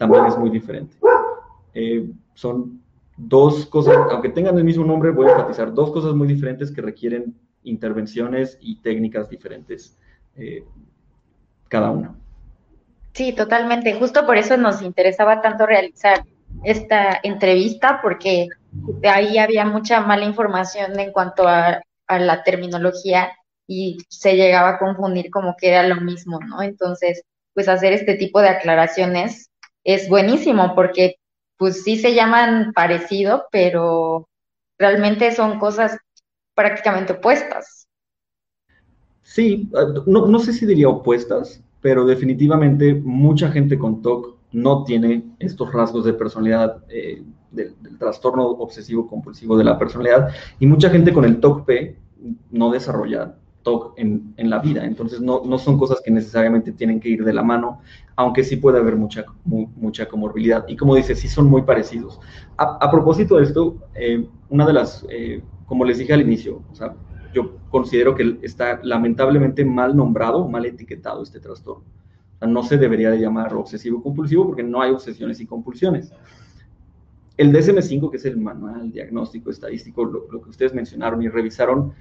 también 0.00 0.24
es 0.24 0.38
muy 0.38 0.48
diferente. 0.48 0.96
Eh, 1.74 2.10
son 2.32 2.80
dos 3.28 3.66
cosas, 3.66 3.96
aunque 4.10 4.30
tengan 4.30 4.56
el 4.56 4.64
mismo 4.64 4.84
nombre, 4.84 5.10
voy 5.10 5.28
a 5.28 5.32
enfatizar 5.32 5.72
dos 5.74 5.90
cosas 5.90 6.14
muy 6.14 6.26
diferentes 6.26 6.70
que 6.70 6.80
requieren 6.80 7.38
intervenciones 7.62 8.56
y 8.60 8.80
técnicas 8.80 9.28
diferentes 9.28 9.98
eh, 10.36 10.64
cada 11.68 11.90
una. 11.90 12.14
Sí, 13.12 13.32
totalmente. 13.32 13.94
Justo 13.94 14.24
por 14.24 14.38
eso 14.38 14.56
nos 14.56 14.82
interesaba 14.82 15.42
tanto 15.42 15.66
realizar 15.66 16.24
esta 16.64 17.20
entrevista, 17.22 18.00
porque 18.02 18.48
ahí 19.04 19.38
había 19.38 19.64
mucha 19.64 20.00
mala 20.00 20.24
información 20.24 20.98
en 20.98 21.12
cuanto 21.12 21.46
a, 21.46 21.82
a 22.06 22.18
la 22.18 22.42
terminología 22.42 23.32
y 23.66 23.98
se 24.08 24.36
llegaba 24.36 24.70
a 24.70 24.78
confundir 24.78 25.30
como 25.30 25.54
que 25.56 25.68
era 25.68 25.82
lo 25.82 26.00
mismo, 26.00 26.40
¿no? 26.40 26.62
Entonces, 26.62 27.22
pues 27.54 27.68
hacer 27.68 27.92
este 27.92 28.14
tipo 28.14 28.40
de 28.40 28.48
aclaraciones 28.48 29.50
es 29.84 30.08
buenísimo 30.08 30.74
porque 30.74 31.16
pues 31.60 31.82
sí 31.82 31.98
se 31.98 32.14
llaman 32.14 32.72
parecido, 32.72 33.44
pero 33.52 34.26
realmente 34.78 35.30
son 35.30 35.58
cosas 35.58 35.94
prácticamente 36.54 37.12
opuestas. 37.12 37.86
Sí, 39.20 39.68
ah, 39.74 39.92
no, 40.06 40.38
sé 40.38 40.54
si 40.54 40.64
diría 40.64 40.88
opuestas, 40.88 41.62
pero 41.82 42.06
definitivamente 42.06 42.94
mucha 42.94 43.52
gente 43.52 43.78
con 43.78 44.00
TOC 44.00 44.38
no 44.52 44.84
tiene 44.84 45.22
estos 45.38 45.70
rasgos 45.70 46.06
de 46.06 46.14
personalidad, 46.14 46.82
eh, 46.88 47.22
del, 47.50 47.74
del, 47.82 47.98
trastorno 47.98 48.46
obsesivo 48.46 49.06
compulsivo 49.06 49.58
de 49.58 49.64
la 49.64 49.78
personalidad, 49.78 50.30
y 50.60 50.66
mucha 50.66 50.88
gente 50.88 51.12
con 51.12 51.26
el 51.26 51.40
TOC-P 51.40 51.94
no 52.52 52.70
desarrolla 52.70 53.34
En, 53.96 54.34
en, 54.36 54.50
la 54.50 54.58
vida. 54.58 54.84
Entonces, 54.84 55.20
no, 55.20 55.42
no, 55.44 55.58
son 55.58 55.78
cosas 55.78 56.00
que 56.04 56.10
necesariamente 56.10 56.72
tienen 56.72 57.00
que 57.00 57.08
ir 57.08 57.24
de 57.24 57.32
la 57.32 57.42
mano, 57.42 57.80
aunque 58.16 58.44
sí 58.44 58.56
puede 58.56 58.78
haber 58.78 58.96
mucha, 58.96 59.24
mucha 59.44 60.06
comorbilidad. 60.06 60.64
Y 60.68 60.76
como 60.76 60.94
dice, 60.94 61.14
sí 61.14 61.28
son 61.28 61.46
muy 61.46 61.62
parecidos. 61.62 62.20
A, 62.56 62.90
propósito 62.90 63.36
de 63.36 63.44
esto, 63.44 63.76
eh, 63.94 64.26
una 64.48 64.66
de 64.66 64.72
las, 64.72 65.06
eh, 65.08 65.42
como 65.66 65.84
les 65.84 65.98
dije 65.98 66.12
al 66.12 66.20
inicio, 66.20 66.62
o 66.70 66.74
sea, 66.74 66.94
yo 67.32 67.56
considero 67.70 68.14
que 68.14 68.38
está 68.42 68.80
lamentablemente 68.82 69.64
mal 69.64 69.96
nombrado, 69.96 70.48
mal 70.48 70.66
etiquetado 70.66 71.22
este 71.22 71.40
trastorno. 71.40 71.84
O 72.36 72.38
sea, 72.38 72.48
no 72.48 72.62
se 72.62 72.76
debería 72.76 73.10
de 73.10 73.18
llamar 73.18 73.54
obsesivo 73.54 74.02
compulsivo 74.02 74.46
porque 74.46 74.62
no 74.62 74.82
hay 74.82 74.90
obsesiones 74.90 75.40
y 75.40 75.46
compulsiones. 75.46 76.12
El 77.36 77.52
DSM-5, 77.52 78.10
que 78.10 78.18
es 78.18 78.24
el 78.26 78.36
manual 78.36 78.92
diagnóstico 78.92 79.50
estadístico, 79.50 80.04
lo, 80.04 80.26
lo, 80.30 80.42
que 80.42 80.50
ustedes 80.50 80.74
mencionaron 80.74 81.22
y 81.22 81.28
revisaron, 81.28 81.94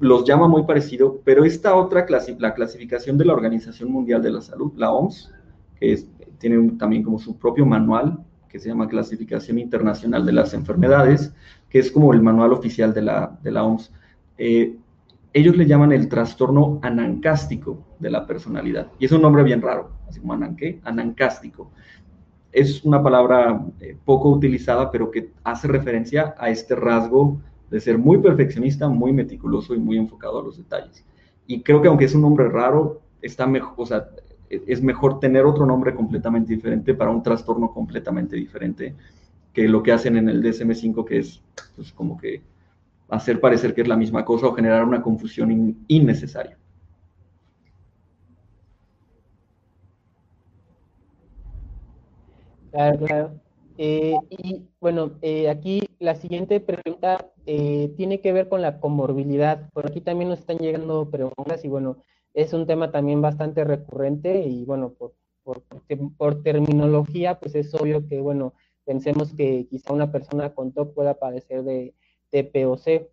los 0.00 0.24
llama 0.24 0.48
muy 0.48 0.64
parecido, 0.64 1.20
pero 1.24 1.44
esta 1.44 1.76
otra, 1.76 2.06
la 2.38 2.54
clasificación 2.54 3.18
de 3.18 3.26
la 3.26 3.34
Organización 3.34 3.92
Mundial 3.92 4.22
de 4.22 4.30
la 4.30 4.40
Salud, 4.40 4.72
la 4.76 4.90
OMS, 4.90 5.32
que 5.78 6.04
tiene 6.38 6.72
también 6.72 7.02
como 7.02 7.18
su 7.18 7.38
propio 7.38 7.66
manual, 7.66 8.18
que 8.48 8.58
se 8.58 8.68
llama 8.68 8.88
Clasificación 8.88 9.58
Internacional 9.58 10.24
de 10.24 10.32
las 10.32 10.54
Enfermedades, 10.54 11.32
que 11.68 11.78
es 11.78 11.92
como 11.92 12.12
el 12.12 12.22
manual 12.22 12.52
oficial 12.52 12.92
de 12.92 13.02
la, 13.02 13.38
de 13.42 13.52
la 13.52 13.62
OMS. 13.62 13.92
Eh, 14.38 14.76
ellos 15.32 15.56
le 15.56 15.66
llaman 15.66 15.92
el 15.92 16.08
trastorno 16.08 16.80
anancástico 16.82 17.86
de 17.98 18.10
la 18.10 18.26
personalidad. 18.26 18.88
Y 18.98 19.04
es 19.04 19.12
un 19.12 19.22
nombre 19.22 19.44
bien 19.44 19.62
raro, 19.62 19.90
así 20.08 20.18
como 20.18 20.32
ananqué, 20.32 20.80
anancástico. 20.82 21.70
Es 22.50 22.84
una 22.84 23.02
palabra 23.02 23.64
eh, 23.80 23.96
poco 24.04 24.30
utilizada, 24.30 24.90
pero 24.90 25.10
que 25.10 25.30
hace 25.44 25.68
referencia 25.68 26.34
a 26.38 26.48
este 26.48 26.74
rasgo 26.74 27.40
de 27.70 27.80
ser 27.80 27.98
muy 27.98 28.18
perfeccionista, 28.18 28.88
muy 28.88 29.12
meticuloso 29.12 29.74
y 29.74 29.78
muy 29.78 29.96
enfocado 29.96 30.40
a 30.40 30.42
los 30.42 30.58
detalles. 30.58 31.04
Y 31.46 31.62
creo 31.62 31.80
que 31.80 31.88
aunque 31.88 32.04
es 32.04 32.14
un 32.14 32.22
nombre 32.22 32.48
raro, 32.48 33.00
está 33.22 33.46
mejor, 33.46 33.74
o 33.76 33.86
sea, 33.86 34.08
es 34.48 34.82
mejor 34.82 35.20
tener 35.20 35.44
otro 35.44 35.64
nombre 35.64 35.94
completamente 35.94 36.52
diferente 36.52 36.94
para 36.94 37.10
un 37.10 37.22
trastorno 37.22 37.72
completamente 37.72 38.36
diferente 38.36 38.94
que 39.52 39.68
lo 39.68 39.82
que 39.82 39.92
hacen 39.92 40.16
en 40.16 40.28
el 40.28 40.42
DSM5, 40.42 41.04
que 41.04 41.18
es 41.18 41.42
pues, 41.76 41.92
como 41.92 42.18
que 42.18 42.42
hacer 43.08 43.40
parecer 43.40 43.74
que 43.74 43.82
es 43.82 43.88
la 43.88 43.96
misma 43.96 44.24
cosa 44.24 44.46
o 44.46 44.52
generar 44.52 44.84
una 44.84 45.02
confusión 45.02 45.76
innecesaria. 45.88 46.56
Claro, 52.70 52.98
claro. 53.04 53.40
Eh, 53.78 54.14
y 54.30 54.62
bueno, 54.80 55.12
eh, 55.22 55.48
aquí 55.48 55.89
la 56.00 56.14
siguiente 56.14 56.60
pregunta 56.60 57.30
eh, 57.46 57.92
tiene 57.96 58.20
que 58.20 58.32
ver 58.32 58.48
con 58.48 58.62
la 58.62 58.80
comorbilidad. 58.80 59.70
Por 59.72 59.86
aquí 59.86 60.00
también 60.00 60.30
nos 60.30 60.40
están 60.40 60.56
llegando 60.56 61.10
preguntas 61.10 61.64
y 61.64 61.68
bueno, 61.68 61.98
es 62.32 62.52
un 62.54 62.66
tema 62.66 62.90
también 62.90 63.20
bastante 63.20 63.64
recurrente 63.64 64.40
y 64.46 64.64
bueno, 64.64 64.94
por, 64.94 65.12
por, 66.16 66.42
terminología, 66.42 67.38
pues 67.38 67.54
es 67.54 67.74
obvio 67.74 68.06
que 68.08 68.20
bueno, 68.20 68.54
pensemos 68.84 69.34
que 69.34 69.66
quizá 69.68 69.92
una 69.92 70.10
persona 70.10 70.54
con 70.54 70.72
TOC 70.72 70.94
pueda 70.94 71.14
padecer 71.14 71.64
de 71.64 71.94
TPOC. 72.30 73.10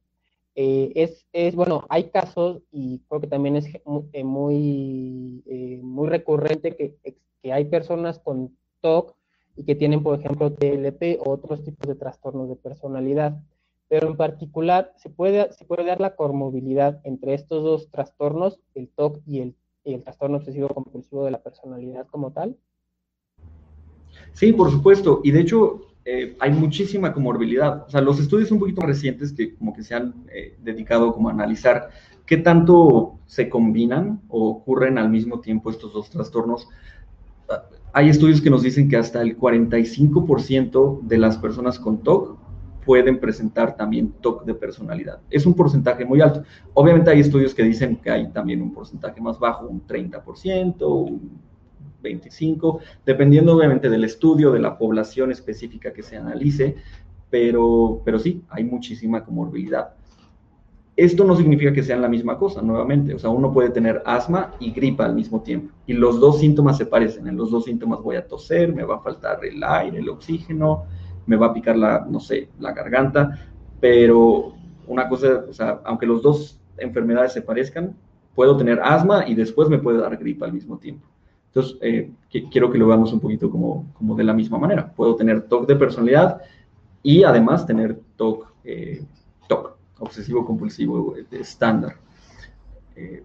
Eh, 0.55 0.91
es, 0.95 1.27
es, 1.33 1.55
bueno, 1.55 1.85
hay 1.89 2.05
casos 2.09 2.63
y 2.71 2.99
creo 3.09 3.21
que 3.21 3.27
también 3.27 3.57
es 3.57 3.67
muy, 3.85 5.43
eh, 5.45 5.79
muy 5.83 6.07
recurrente 6.07 6.75
que, 6.75 6.95
que 7.43 7.51
hay 7.53 7.65
personas 7.65 8.17
con 8.19 8.57
TOC 8.79 9.16
y 9.57 9.63
que 9.63 9.75
tienen, 9.75 10.03
por 10.03 10.19
ejemplo, 10.19 10.53
TLP 10.53 11.19
o 11.19 11.31
otros 11.31 11.63
tipos 11.63 11.87
de 11.87 11.95
trastornos 11.95 12.47
de 12.47 12.55
personalidad. 12.55 13.41
Pero 13.89 14.07
en 14.07 14.17
particular, 14.17 14.93
¿se 14.97 15.09
puede, 15.09 15.51
se 15.53 15.65
puede 15.65 15.85
dar 15.85 15.99
la 15.99 16.15
comorbilidad 16.15 17.01
entre 17.03 17.33
estos 17.33 17.63
dos 17.63 17.89
trastornos, 17.89 18.59
el 18.75 18.89
TOC 18.89 19.19
y 19.25 19.39
el, 19.39 19.55
el 19.83 20.03
trastorno 20.03 20.37
obsesivo 20.37 20.67
compulsivo 20.69 21.25
de 21.25 21.31
la 21.31 21.41
personalidad 21.41 22.05
como 22.07 22.31
tal? 22.31 22.57
Sí, 24.33 24.53
por 24.53 24.69
supuesto. 24.71 25.21
Y 25.23 25.31
de 25.31 25.41
hecho, 25.41 25.87
eh, 26.05 26.37
hay 26.39 26.51
muchísima 26.51 27.11
comorbilidad. 27.11 27.85
O 27.85 27.89
sea, 27.89 28.01
los 28.01 28.19
estudios 28.19 28.51
un 28.51 28.59
poquito 28.59 28.81
recientes 28.81 29.33
que 29.33 29.55
como 29.55 29.73
que 29.73 29.83
se 29.83 29.95
han 29.95 30.25
eh, 30.31 30.55
dedicado 30.61 31.13
como 31.13 31.29
a 31.29 31.33
analizar 31.33 31.89
qué 32.25 32.37
tanto 32.37 33.19
se 33.25 33.49
combinan 33.49 34.21
o 34.29 34.49
ocurren 34.49 34.97
al 34.97 35.09
mismo 35.09 35.39
tiempo 35.39 35.69
estos 35.69 35.93
dos 35.93 36.09
trastornos 36.09 36.67
hay 37.93 38.09
estudios 38.09 38.41
que 38.41 38.49
nos 38.49 38.61
dicen 38.61 38.89
que 38.89 38.97
hasta 38.97 39.21
el 39.21 39.37
45% 39.37 41.01
de 41.01 41.17
las 41.17 41.37
personas 41.37 41.79
con 41.79 42.03
TOC 42.03 42.37
pueden 42.85 43.19
presentar 43.19 43.75
también 43.75 44.13
TOC 44.21 44.45
de 44.45 44.53
personalidad. 44.53 45.19
Es 45.29 45.45
un 45.45 45.53
porcentaje 45.53 46.05
muy 46.05 46.21
alto. 46.21 46.43
Obviamente 46.73 47.11
hay 47.11 47.19
estudios 47.19 47.53
que 47.53 47.63
dicen 47.63 47.97
que 47.97 48.09
hay 48.09 48.31
también 48.31 48.61
un 48.61 48.73
porcentaje 48.73 49.19
más 49.19 49.37
bajo, 49.37 49.67
un 49.67 49.85
30%, 49.85 50.81
un 50.81 51.41
25%, 52.01 52.79
dependiendo 53.05 53.57
obviamente 53.57 53.89
del 53.89 54.05
estudio, 54.05 54.51
de 54.51 54.59
la 54.59 54.77
población 54.77 55.31
específica 55.31 55.91
que 55.91 56.01
se 56.01 56.15
analice, 56.15 56.77
pero, 57.29 58.01
pero 58.05 58.19
sí, 58.19 58.43
hay 58.47 58.63
muchísima 58.63 59.25
comorbilidad. 59.25 59.96
Esto 60.97 61.23
no 61.23 61.35
significa 61.35 61.71
que 61.71 61.83
sean 61.83 62.01
la 62.01 62.07
misma 62.07 62.39
cosa, 62.39 62.59
nuevamente. 62.63 63.13
O 63.13 63.19
sea, 63.19 63.29
uno 63.29 63.53
puede 63.53 63.69
tener 63.69 64.01
asma 64.03 64.55
y 64.59 64.71
gripa 64.71 65.05
al 65.05 65.13
mismo 65.13 65.41
tiempo. 65.41 65.71
Y 65.85 65.93
los 65.93 66.19
dos 66.19 66.39
síntomas 66.39 66.75
se 66.75 66.87
parecen. 66.87 67.27
En 67.27 67.37
los 67.37 67.51
dos 67.51 67.65
síntomas 67.65 68.01
voy 68.01 68.15
a 68.15 68.27
toser, 68.27 68.73
me 68.73 68.83
va 68.83 68.95
a 68.95 68.99
faltar 68.99 69.45
el 69.45 69.63
aire, 69.63 69.99
el 69.99 70.09
oxígeno, 70.09 70.85
me 71.27 71.35
va 71.35 71.47
a 71.47 71.53
picar 71.53 71.77
la, 71.77 72.07
no 72.09 72.19
sé, 72.19 72.49
la 72.59 72.71
garganta. 72.71 73.47
Pero 73.79 74.53
una 74.87 75.07
cosa, 75.07 75.45
o 75.47 75.53
sea, 75.53 75.81
aunque 75.85 76.07
los 76.07 76.23
dos 76.23 76.59
enfermedades 76.79 77.31
se 77.31 77.43
parezcan, 77.43 77.95
puedo 78.33 78.57
tener 78.57 78.79
asma 78.81 79.27
y 79.27 79.35
después 79.35 79.69
me 79.69 79.77
puede 79.77 79.99
dar 79.99 80.17
gripa 80.17 80.47
al 80.47 80.53
mismo 80.53 80.79
tiempo. 80.79 81.05
Entonces, 81.47 81.77
eh, 81.81 82.11
quiero 82.51 82.71
que 82.71 82.77
lo 82.79 82.87
veamos 82.87 83.13
un 83.13 83.19
poquito 83.19 83.51
como, 83.51 83.85
como 83.93 84.15
de 84.15 84.23
la 84.23 84.33
misma 84.33 84.57
manera. 84.57 84.91
Puedo 84.95 85.15
tener 85.15 85.43
TOC 85.43 85.67
de 85.67 85.75
personalidad 85.75 86.41
y 87.03 87.23
además 87.23 87.65
tener 87.65 87.99
TOC, 88.15 88.53
eh, 88.63 89.03
obsesivo 89.99 90.45
compulsivo 90.45 91.15
estándar. 91.31 91.95
Eh, 92.95 93.23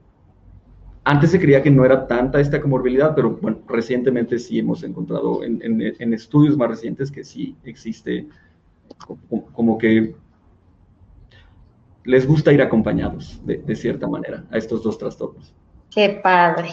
antes 1.05 1.31
se 1.31 1.41
creía 1.41 1.63
que 1.63 1.71
no 1.71 1.85
era 1.85 2.07
tanta 2.07 2.39
esta 2.41 2.61
comorbilidad, 2.61 3.15
pero 3.15 3.31
bueno, 3.31 3.59
recientemente 3.67 4.39
sí 4.39 4.59
hemos 4.61 4.85
encontrado 4.85 5.43
en, 5.43 6.13
estudios 6.13 6.57
más 6.57 6.69
recientes 6.69 7.11
que 7.11 7.25
sí 7.25 7.57
existe 7.65 8.29
como, 9.53 9.79
que 9.79 10.15
les 12.05 12.27
gusta 12.27 12.53
ir 12.53 12.63
acompañados 12.63 13.41
de, 13.45 13.59
de, 13.59 13.75
cierta 13.75 14.07
manera 14.07 14.45
a 14.51 14.59
estos 14.59 14.83
dos 14.83 14.97
trastornos. 14.99 15.53
Qué 15.93 16.21
padre. 16.23 16.71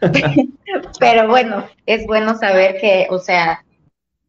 pero 1.00 1.28
bueno, 1.28 1.64
es 1.86 2.04
bueno 2.06 2.36
saber 2.36 2.78
que, 2.80 3.06
o 3.10 3.18
sea, 3.18 3.64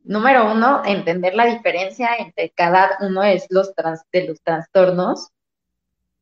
número 0.03 0.51
uno, 0.51 0.81
entender 0.85 1.35
la 1.35 1.45
diferencia 1.45 2.09
entre 2.17 2.49
cada 2.51 2.97
uno 3.01 3.21
de 3.21 3.41
los, 3.49 3.73
de 4.11 4.27
los 4.27 4.41
trastornos 4.41 5.29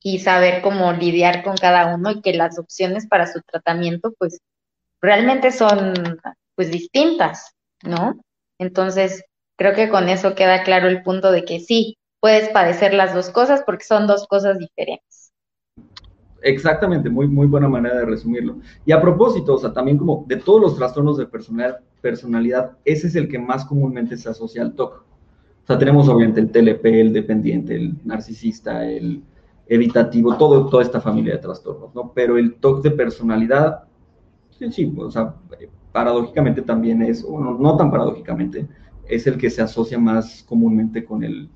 y 0.01 0.19
saber 0.19 0.61
cómo 0.61 0.91
lidiar 0.93 1.43
con 1.43 1.57
cada 1.57 1.93
uno 1.95 2.11
y 2.11 2.21
que 2.21 2.33
las 2.33 2.59
opciones 2.59 3.07
para 3.07 3.27
su 3.27 3.41
tratamiento 3.41 4.13
pues 4.17 4.39
realmente 5.01 5.51
son 5.51 5.93
pues 6.55 6.71
distintas, 6.71 7.51
¿no? 7.83 8.19
Entonces, 8.57 9.23
creo 9.57 9.73
que 9.73 9.89
con 9.89 10.09
eso 10.09 10.35
queda 10.35 10.63
claro 10.63 10.87
el 10.87 11.03
punto 11.03 11.31
de 11.31 11.45
que 11.45 11.59
sí, 11.59 11.97
puedes 12.19 12.49
padecer 12.49 12.93
las 12.93 13.13
dos 13.13 13.29
cosas 13.29 13.63
porque 13.65 13.85
son 13.85 14.07
dos 14.07 14.27
cosas 14.27 14.57
diferentes. 14.59 15.16
Exactamente, 16.41 17.09
muy, 17.09 17.27
muy 17.27 17.47
buena 17.47 17.67
manera 17.67 17.97
de 17.97 18.05
resumirlo. 18.05 18.57
Y 18.85 18.91
a 18.91 19.01
propósito, 19.01 19.55
o 19.55 19.57
sea, 19.57 19.73
también 19.73 19.97
como 19.97 20.25
de 20.27 20.37
todos 20.37 20.61
los 20.61 20.75
trastornos 20.75 21.17
de 21.17 21.27
personalidad, 22.01 22.77
ese 22.85 23.07
es 23.07 23.15
el 23.15 23.27
que 23.27 23.39
más 23.39 23.65
comúnmente 23.65 24.17
se 24.17 24.29
asocia 24.29 24.61
al 24.61 24.73
TOC. 24.73 24.93
O 24.93 25.67
sea, 25.67 25.77
tenemos 25.77 26.07
obviamente 26.07 26.39
el 26.39 26.51
TLP, 26.51 26.85
el 26.85 27.13
dependiente, 27.13 27.75
el 27.75 27.95
narcisista, 28.05 28.85
el 28.85 29.23
evitativo, 29.67 30.37
todo, 30.37 30.69
toda 30.69 30.83
esta 30.83 31.01
familia 31.01 31.33
de 31.33 31.39
trastornos, 31.39 31.93
¿no? 31.93 32.13
Pero 32.13 32.37
el 32.37 32.55
TOC 32.55 32.83
de 32.83 32.91
personalidad, 32.91 33.83
sí, 34.57 34.71
sí, 34.71 34.93
o 34.97 35.11
sea, 35.11 35.35
paradójicamente 35.91 36.61
también 36.61 37.01
es, 37.01 37.25
o 37.27 37.39
no, 37.39 37.75
tan 37.75 37.91
paradójicamente, 37.91 38.67
es 39.09 39.27
el 39.27 39.37
que 39.37 39.49
se 39.49 39.61
asocia 39.61 39.97
más 39.97 40.43
comúnmente 40.47 41.03
con 41.03 41.23
el, 41.23 41.49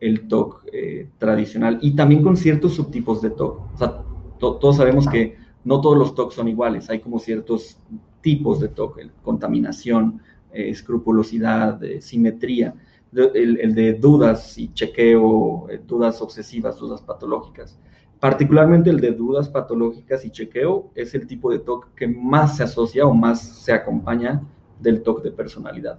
el 0.00 0.28
TOC 0.28 0.66
eh, 0.72 1.08
tradicional 1.18 1.78
y 1.80 1.96
también 1.96 2.22
con 2.22 2.36
ciertos 2.36 2.74
subtipos 2.74 3.22
de 3.22 3.30
TOC. 3.30 3.74
O 3.74 3.78
sea, 3.78 4.02
todos 4.40 4.76
sabemos 4.76 5.06
que 5.06 5.36
no 5.64 5.80
todos 5.80 5.96
los 5.96 6.14
TOC 6.14 6.32
son 6.32 6.48
iguales, 6.48 6.88
hay 6.90 7.00
como 7.00 7.18
ciertos 7.18 7.78
tipos 8.22 8.60
de 8.60 8.68
TOC, 8.68 9.00
contaminación, 9.22 10.20
eh, 10.52 10.70
escrupulosidad, 10.70 11.80
simetría, 12.00 12.74
el, 13.12 13.74
de 13.74 13.94
dudas 13.94 14.56
y 14.56 14.72
chequeo, 14.72 15.68
eh, 15.68 15.80
dudas 15.86 16.20
obsesivas, 16.22 16.78
dudas 16.78 17.02
patológicas. 17.02 17.78
Particularmente 18.18 18.90
el 18.90 19.00
de 19.00 19.12
dudas 19.12 19.48
patológicas 19.48 20.24
y 20.24 20.30
chequeo 20.30 20.90
es 20.94 21.14
el 21.14 21.26
tipo 21.26 21.50
de 21.50 21.58
TOC 21.58 21.94
que 21.94 22.06
más 22.06 22.56
se 22.56 22.64
asocia 22.64 23.06
o 23.06 23.14
más 23.14 23.40
se 23.40 23.72
acompaña 23.72 24.42
del 24.78 25.02
TOC 25.02 25.22
de 25.22 25.32
personalidad. 25.32 25.98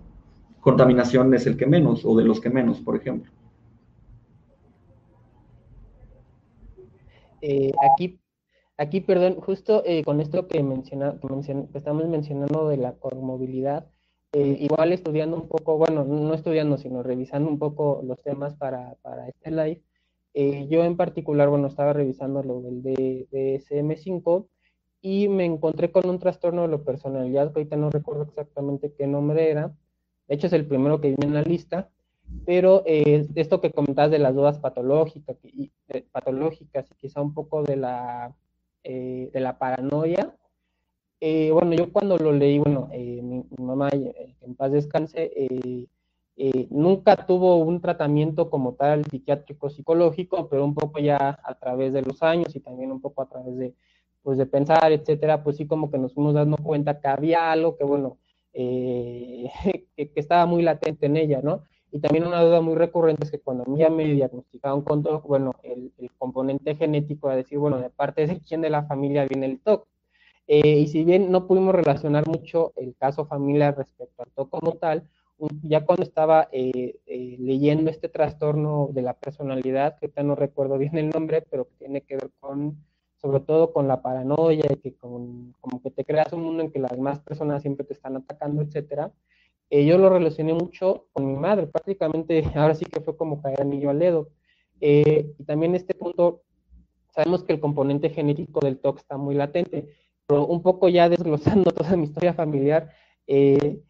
Contaminación 0.59 1.33
es 1.33 1.47
el 1.47 1.57
que 1.57 1.65
menos 1.65 2.05
o 2.05 2.15
de 2.15 2.23
los 2.23 2.39
que 2.39 2.49
menos, 2.49 2.79
por 2.79 2.95
ejemplo. 2.95 3.31
Eh, 7.41 7.71
aquí 7.91 8.19
Aquí, 8.81 8.99
perdón, 8.99 9.35
justo 9.35 9.83
eh, 9.85 10.03
con 10.03 10.21
esto 10.21 10.47
que, 10.47 10.63
menciona, 10.63 11.13
que, 11.21 11.77
estamos 11.77 12.07
mencionando 12.07 12.67
de 12.67 12.77
la 12.77 12.93
comorbilidad, 12.93 13.85
eh, 14.33 14.57
igual 14.59 14.91
estudiando 14.91 15.37
un 15.37 15.47
poco, 15.47 15.77
bueno, 15.77 16.03
no 16.03 16.33
estudiando, 16.33 16.79
sino 16.79 17.03
revisando 17.03 17.47
un 17.47 17.59
poco 17.59 18.01
los 18.03 18.19
temas 18.23 18.55
para, 18.55 18.95
para 19.03 19.27
este 19.27 19.51
live, 19.51 19.83
eh, 20.33 20.65
yo 20.67 20.83
en 20.83 20.97
particular, 20.97 21.47
bueno, 21.49 21.67
estaba 21.67 21.93
revisando 21.93 22.41
lo 22.41 22.59
del 22.63 22.81
DSM-5 22.81 24.47
y 25.01 25.27
me 25.27 25.45
encontré 25.45 25.91
con 25.91 26.09
un 26.09 26.17
trastorno 26.17 26.63
de 26.63 26.69
la 26.69 26.79
personalidad, 26.79 27.53
que 27.53 27.59
ahorita 27.59 27.75
no 27.75 27.91
recuerdo 27.91 28.23
exactamente 28.23 28.95
qué 28.97 29.05
nombre 29.05 29.51
era, 29.51 29.75
de 30.27 30.33
hecho 30.35 30.47
es 30.47 30.53
el 30.53 30.65
primero 30.65 30.99
que 30.99 31.09
viene 31.09 31.27
en 31.27 31.33
la 31.35 31.43
lista, 31.43 31.91
pero 32.47 32.81
esto 32.87 33.61
que 33.61 33.69
comentabas 33.69 34.09
de 34.09 34.17
las 34.17 34.33
dudas 34.33 34.57
patológicas 34.57 35.37
y, 35.43 35.71
patológicas 36.11 36.89
y 36.89 36.95
quizá 36.95 37.21
un 37.21 37.35
poco 37.35 37.61
de 37.61 37.75
la 37.75 38.33
eh, 38.83 39.29
de 39.31 39.39
la 39.39 39.57
paranoia. 39.57 40.35
Eh, 41.19 41.51
bueno, 41.51 41.73
yo 41.73 41.91
cuando 41.91 42.17
lo 42.17 42.31
leí, 42.31 42.57
bueno, 42.57 42.89
eh, 42.91 43.21
mi, 43.21 43.45
mamá, 43.57 43.89
en 43.91 44.55
paz 44.55 44.71
descanse, 44.71 45.31
nunca 46.69 47.27
tuvo 47.27 47.57
un 47.57 47.79
tratamiento 47.81 48.49
como 48.49 48.73
tal 48.73 49.05
psiquiátrico 49.05 49.69
psicológico, 49.69 50.49
pero 50.49 50.65
un 50.65 50.73
poco 50.73 50.99
ya 50.99 51.39
a 51.43 51.59
través 51.59 51.93
de 51.93 52.01
los 52.01 52.23
años 52.23 52.55
y 52.55 52.59
también 52.59 52.91
un 52.91 53.01
poco 53.01 53.21
a 53.21 53.29
través 53.29 53.55
de, 53.57 53.75
pues, 54.23 54.37
de 54.39 54.47
pensar, 54.47 54.91
etcétera, 54.91 55.43
pues 55.43 55.57
sí 55.57 55.67
como 55.67 55.91
que 55.91 55.99
nos 55.99 56.13
fuimos 56.13 56.33
dando 56.33 56.57
cuenta 56.57 56.99
que 56.99 57.07
había 57.07 57.51
algo 57.51 57.77
que, 57.77 57.83
bueno, 57.83 58.17
que, 58.53 60.11
estaba 60.15 60.45
muy 60.47 60.63
latente 60.63 61.05
en 61.05 61.17
ella, 61.17 61.41
¿no? 61.43 61.65
Y 61.91 61.99
también 61.99 62.25
una 62.25 62.41
duda 62.41 62.61
muy 62.61 62.75
recurrente 62.75 63.25
es 63.25 63.31
que 63.31 63.39
cuando 63.39 63.65
ya 63.77 63.89
me 63.89 64.05
diagnosticaron 64.05 64.81
con 64.81 65.03
TOC, 65.03 65.27
bueno, 65.27 65.53
el, 65.63 65.91
componente 66.17 66.75
genético 66.75 67.29
a 67.29 67.35
decir, 67.35 67.57
bueno, 67.57 67.79
de 67.79 67.89
parte 67.89 68.27
de 68.27 68.39
quién 68.39 68.61
de 68.61 68.69
la 68.69 68.83
familia 68.83 69.25
viene 69.25 69.47
el 69.47 69.59
TOC. 69.59 69.87
Eh, 70.47 70.79
y 70.79 70.87
si 70.87 71.03
bien 71.03 71.31
no 71.31 71.47
pudimos 71.47 71.75
relacionar 71.75 72.27
mucho 72.27 72.73
el 72.75 72.95
caso 72.95 73.25
familiar 73.25 73.75
respecto 73.77 74.23
al 74.23 74.31
TOC 74.31 74.49
como 74.49 74.73
tal, 74.73 75.09
ya 75.63 75.85
cuando 75.85 76.03
estaba 76.03 76.49
eh, 76.51 76.99
eh, 77.05 77.35
leyendo 77.39 77.89
este 77.89 78.09
trastorno 78.09 78.89
de 78.93 79.01
la 79.01 79.13
personalidad, 79.13 79.97
que 79.97 80.05
ahorita 80.05 80.23
no 80.23 80.35
recuerdo 80.35 80.77
bien 80.77 80.97
el 80.97 81.09
nombre, 81.09 81.41
pero 81.49 81.67
que 81.67 81.75
tiene 81.75 82.01
que 82.01 82.15
ver 82.15 82.29
con, 82.39 82.77
sobre 83.17 83.39
todo 83.41 83.73
con 83.73 83.87
la 83.87 84.01
paranoia, 84.01 84.65
y 84.71 84.77
que 84.77 84.93
con, 84.95 85.53
como 85.59 85.81
que 85.81 85.91
te 85.91 86.05
creas 86.05 86.31
un 86.33 86.43
mundo 86.43 86.63
en 86.63 86.71
que 86.71 86.79
las 86.79 86.91
demás 86.91 87.19
personas 87.19 87.61
siempre 87.63 87.85
te 87.85 87.93
están 87.93 88.15
atacando, 88.15 88.61
etcétera, 88.61 89.11
eh, 89.71 89.85
yo 89.85 89.97
lo 89.97 90.09
relacioné 90.09 90.53
mucho 90.53 91.07
con 91.13 91.25
mi 91.25 91.39
madre, 91.39 91.65
prácticamente 91.65 92.43
ahora 92.55 92.75
sí 92.75 92.85
que 92.85 92.99
fue 92.99 93.15
como 93.15 93.41
caer 93.41 93.61
anillo 93.61 93.89
al 93.89 93.99
dedo. 93.99 94.27
Eh, 94.81 95.33
y 95.39 95.43
también 95.45 95.75
este 95.75 95.95
punto, 95.95 96.43
sabemos 97.15 97.43
que 97.45 97.53
el 97.53 97.61
componente 97.61 98.09
genético 98.09 98.59
del 98.59 98.79
TOC 98.79 98.97
está 98.97 99.15
muy 99.15 99.33
latente, 99.33 99.87
pero 100.27 100.45
un 100.45 100.61
poco 100.61 100.89
ya 100.89 101.07
desglosando 101.07 101.71
toda 101.71 101.95
mi 101.95 102.03
historia 102.03 102.33
familiar, 102.33 102.91
eh, 103.27 103.81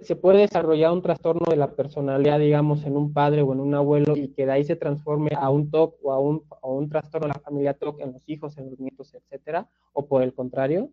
se 0.00 0.16
puede 0.16 0.38
desarrollar 0.38 0.92
un 0.92 1.02
trastorno 1.02 1.44
de 1.50 1.56
la 1.56 1.76
personalidad, 1.76 2.38
digamos, 2.38 2.86
en 2.86 2.96
un 2.96 3.12
padre 3.12 3.42
o 3.42 3.52
en 3.52 3.60
un 3.60 3.74
abuelo 3.74 4.16
y 4.16 4.28
que 4.28 4.46
de 4.46 4.52
ahí 4.52 4.64
se 4.64 4.76
transforme 4.76 5.32
a 5.36 5.50
un 5.50 5.70
TOC 5.70 5.96
o 6.02 6.12
a 6.12 6.18
un, 6.18 6.42
un 6.62 6.88
trastorno 6.88 7.28
de 7.28 7.34
la 7.34 7.40
familia 7.40 7.74
TOC 7.74 8.00
en 8.00 8.12
los 8.14 8.26
hijos, 8.26 8.56
en 8.56 8.70
los 8.70 8.80
nietos, 8.80 9.12
etcétera, 9.12 9.68
o 9.92 10.06
por 10.06 10.22
el 10.22 10.32
contrario. 10.32 10.90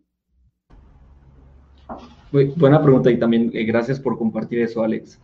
Buena 2.30 2.82
pregunta 2.82 3.10
y 3.10 3.18
también 3.18 3.50
eh, 3.52 3.64
gracias 3.64 4.00
por 4.00 4.16
compartir 4.16 4.60
eso, 4.60 4.82
Alex. 4.82 5.20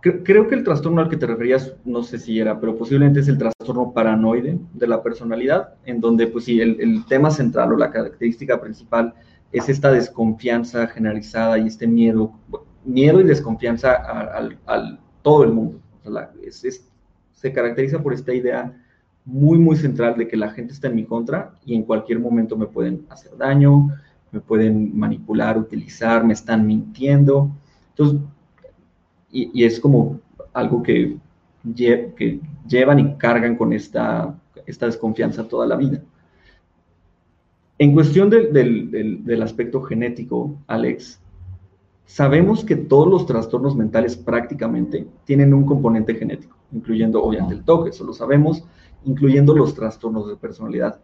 Creo 0.00 0.48
que 0.48 0.56
el 0.56 0.64
trastorno 0.64 1.00
al 1.00 1.08
que 1.08 1.16
te 1.16 1.28
referías, 1.28 1.76
no 1.84 2.02
sé 2.02 2.18
si 2.18 2.40
era, 2.40 2.58
pero 2.58 2.76
posiblemente 2.76 3.20
es 3.20 3.28
el 3.28 3.38
trastorno 3.38 3.92
paranoide 3.92 4.58
de 4.74 4.86
la 4.88 5.00
personalidad, 5.00 5.74
en 5.84 6.00
donde, 6.00 6.26
pues 6.26 6.44
sí, 6.44 6.60
el, 6.60 7.04
tema 7.06 7.30
central 7.30 7.72
o 7.72 7.76
la 7.76 7.92
característica 7.92 8.60
principal 8.60 9.14
es 9.52 9.68
esta 9.68 9.92
desconfianza 9.92 10.88
generalizada 10.88 11.56
y 11.58 11.68
este 11.68 11.86
miedo, 11.86 12.32
miedo 12.84 13.20
y 13.20 13.24
desconfianza 13.24 13.92
al 13.94 14.98
todo 15.22 15.44
el 15.44 15.52
mundo. 15.52 15.80
se 17.32 17.52
caracteriza 17.52 18.02
por 18.02 18.12
esta 18.12 18.34
idea 18.34 18.74
muy, 19.24 19.58
muy 19.58 19.76
central 19.76 20.16
de 20.16 20.26
que 20.26 20.36
la 20.36 20.50
gente 20.50 20.72
está 20.72 20.88
en 20.88 20.96
mi 20.96 21.04
contra 21.04 21.54
y 21.64 21.74
en 21.74 21.84
cualquier 21.84 22.18
momento 22.18 22.56
me 22.56 22.66
pueden 22.66 23.06
hacer 23.08 23.36
daño, 23.36 23.88
me 24.32 24.40
pueden 24.40 24.98
manipular, 24.98 25.58
utilizar, 25.58 26.24
me 26.24 26.32
están 26.32 26.66
mintiendo. 26.66 27.50
Entonces, 27.90 28.20
y, 29.30 29.64
es 29.64 29.78
como 29.78 30.20
algo 30.52 30.82
que, 30.82 31.16
llevan 32.66 32.98
y 32.98 33.14
cargan 33.16 33.56
con 33.56 33.72
esta, 33.72 34.34
desconfianza 34.66 35.46
toda 35.46 35.66
la 35.66 35.76
vida. 35.76 36.02
En 37.78 37.94
cuestión 37.94 38.30
del, 38.30 39.42
aspecto 39.42 39.82
genético, 39.82 40.56
Alex, 40.66 41.20
sabemos 42.06 42.64
que 42.64 42.76
todos 42.76 43.08
los 43.08 43.26
trastornos 43.26 43.76
mentales 43.76 44.16
prácticamente 44.16 45.06
tienen 45.24 45.54
un 45.54 45.64
componente 45.66 46.14
genético, 46.14 46.56
incluyendo 46.72 47.22
obviamente 47.22 47.54
el 47.54 47.64
toque, 47.64 47.90
eso 47.90 48.04
lo 48.04 48.12
sabemos, 48.12 48.64
incluyendo 49.04 49.54
los 49.54 49.74
trastornos 49.74 50.28
de 50.28 50.36
personalidad 50.36 51.00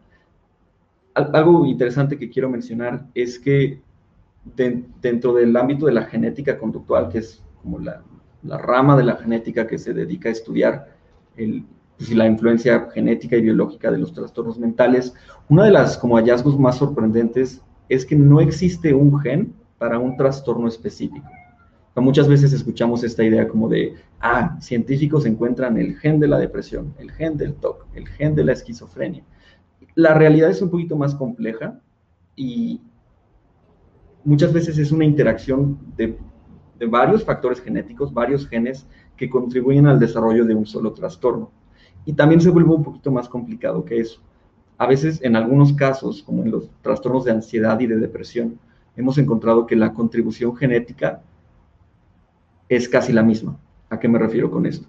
algo 1.18 1.66
interesante 1.66 2.18
que 2.18 2.30
quiero 2.30 2.48
mencionar 2.48 3.06
es 3.14 3.38
que 3.38 3.80
dentro 4.54 5.34
del 5.34 5.56
ámbito 5.56 5.86
de 5.86 5.92
la 5.92 6.04
genética 6.04 6.58
conductual, 6.58 7.08
que 7.08 7.18
es 7.18 7.42
como 7.62 7.78
la, 7.78 8.02
rama 8.42 8.96
de 8.96 9.04
la 9.04 9.16
genética 9.16 9.66
que 9.66 9.78
se 9.78 9.92
dedica 9.92 10.28
a 10.28 10.32
estudiar 10.32 10.88
pues, 11.36 12.10
la 12.10 12.26
influencia 12.26 12.88
genética 12.94 13.36
y 13.36 13.42
biológica 13.42 13.90
de 13.90 13.98
los 13.98 14.12
trastornos 14.12 14.58
mentales, 14.58 15.12
uno 15.48 15.64
de 15.64 15.72
los 15.72 15.96
como 15.96 16.16
hallazgos 16.16 16.58
más 16.58 16.78
sorprendentes 16.78 17.60
es 17.88 18.06
que 18.06 18.16
no 18.16 18.40
existe 18.40 18.94
un 18.94 19.18
gen 19.20 19.52
para 19.78 19.98
un 19.98 20.16
trastorno 20.16 20.68
específico. 20.68 21.28
muchas 21.96 22.28
veces 22.28 22.52
escuchamos 22.52 23.02
esta 23.02 23.24
idea 23.24 23.48
como 23.48 23.68
de, 23.68 23.94
ah, 24.20 24.56
científicos 24.60 25.26
encuentran 25.26 25.76
el 25.78 25.96
gen 25.96 26.20
de 26.20 26.28
la 26.28 26.38
depresión, 26.38 26.94
el 26.98 27.10
gen 27.10 27.36
del 27.36 27.54
TOC, 27.54 27.86
el 27.94 28.06
gen 28.06 28.36
de 28.36 28.44
la 28.44 28.52
esquizofrenia 28.52 29.24
la 29.98 30.14
realidad 30.14 30.48
es 30.48 30.62
un 30.62 30.70
poquito 30.70 30.94
más 30.94 31.12
compleja 31.16 31.80
y 32.36 32.80
muchas 34.22 34.52
veces 34.52 34.78
es 34.78 34.92
una 34.92 35.04
interacción 35.04 35.76
de, 35.96 36.16
varios 36.88 37.24
factores 37.24 37.60
genéticos, 37.60 38.14
varios 38.14 38.46
genes 38.46 38.86
que 39.16 39.28
contribuyen 39.28 39.88
al 39.88 39.98
desarrollo 39.98 40.44
de 40.44 40.54
un 40.54 40.66
solo 40.66 40.92
trastorno. 40.92 41.50
Y 42.04 42.12
también 42.12 42.40
se 42.40 42.50
vuelve 42.50 42.72
un 42.72 42.84
poquito 42.84 43.10
más 43.10 43.28
complicado 43.28 43.84
que 43.84 43.98
eso. 43.98 44.20
A 44.76 44.86
veces, 44.86 45.20
en 45.20 45.34
algunos 45.34 45.72
casos, 45.72 46.22
como 46.22 46.44
en 46.44 46.52
los 46.52 46.70
trastornos 46.80 47.24
de 47.24 47.32
ansiedad 47.32 47.80
y 47.80 47.88
de 47.88 47.96
depresión, 47.96 48.60
hemos 48.94 49.18
encontrado 49.18 49.66
que 49.66 49.74
la 49.74 49.94
contribución 49.94 50.54
genética 50.54 51.22
es 52.68 52.88
casi 52.88 53.12
la 53.12 53.24
misma. 53.24 53.58
¿A 53.90 53.98
qué 53.98 54.06
me 54.06 54.20
refiero 54.20 54.48
con 54.48 54.64
esto? 54.64 54.86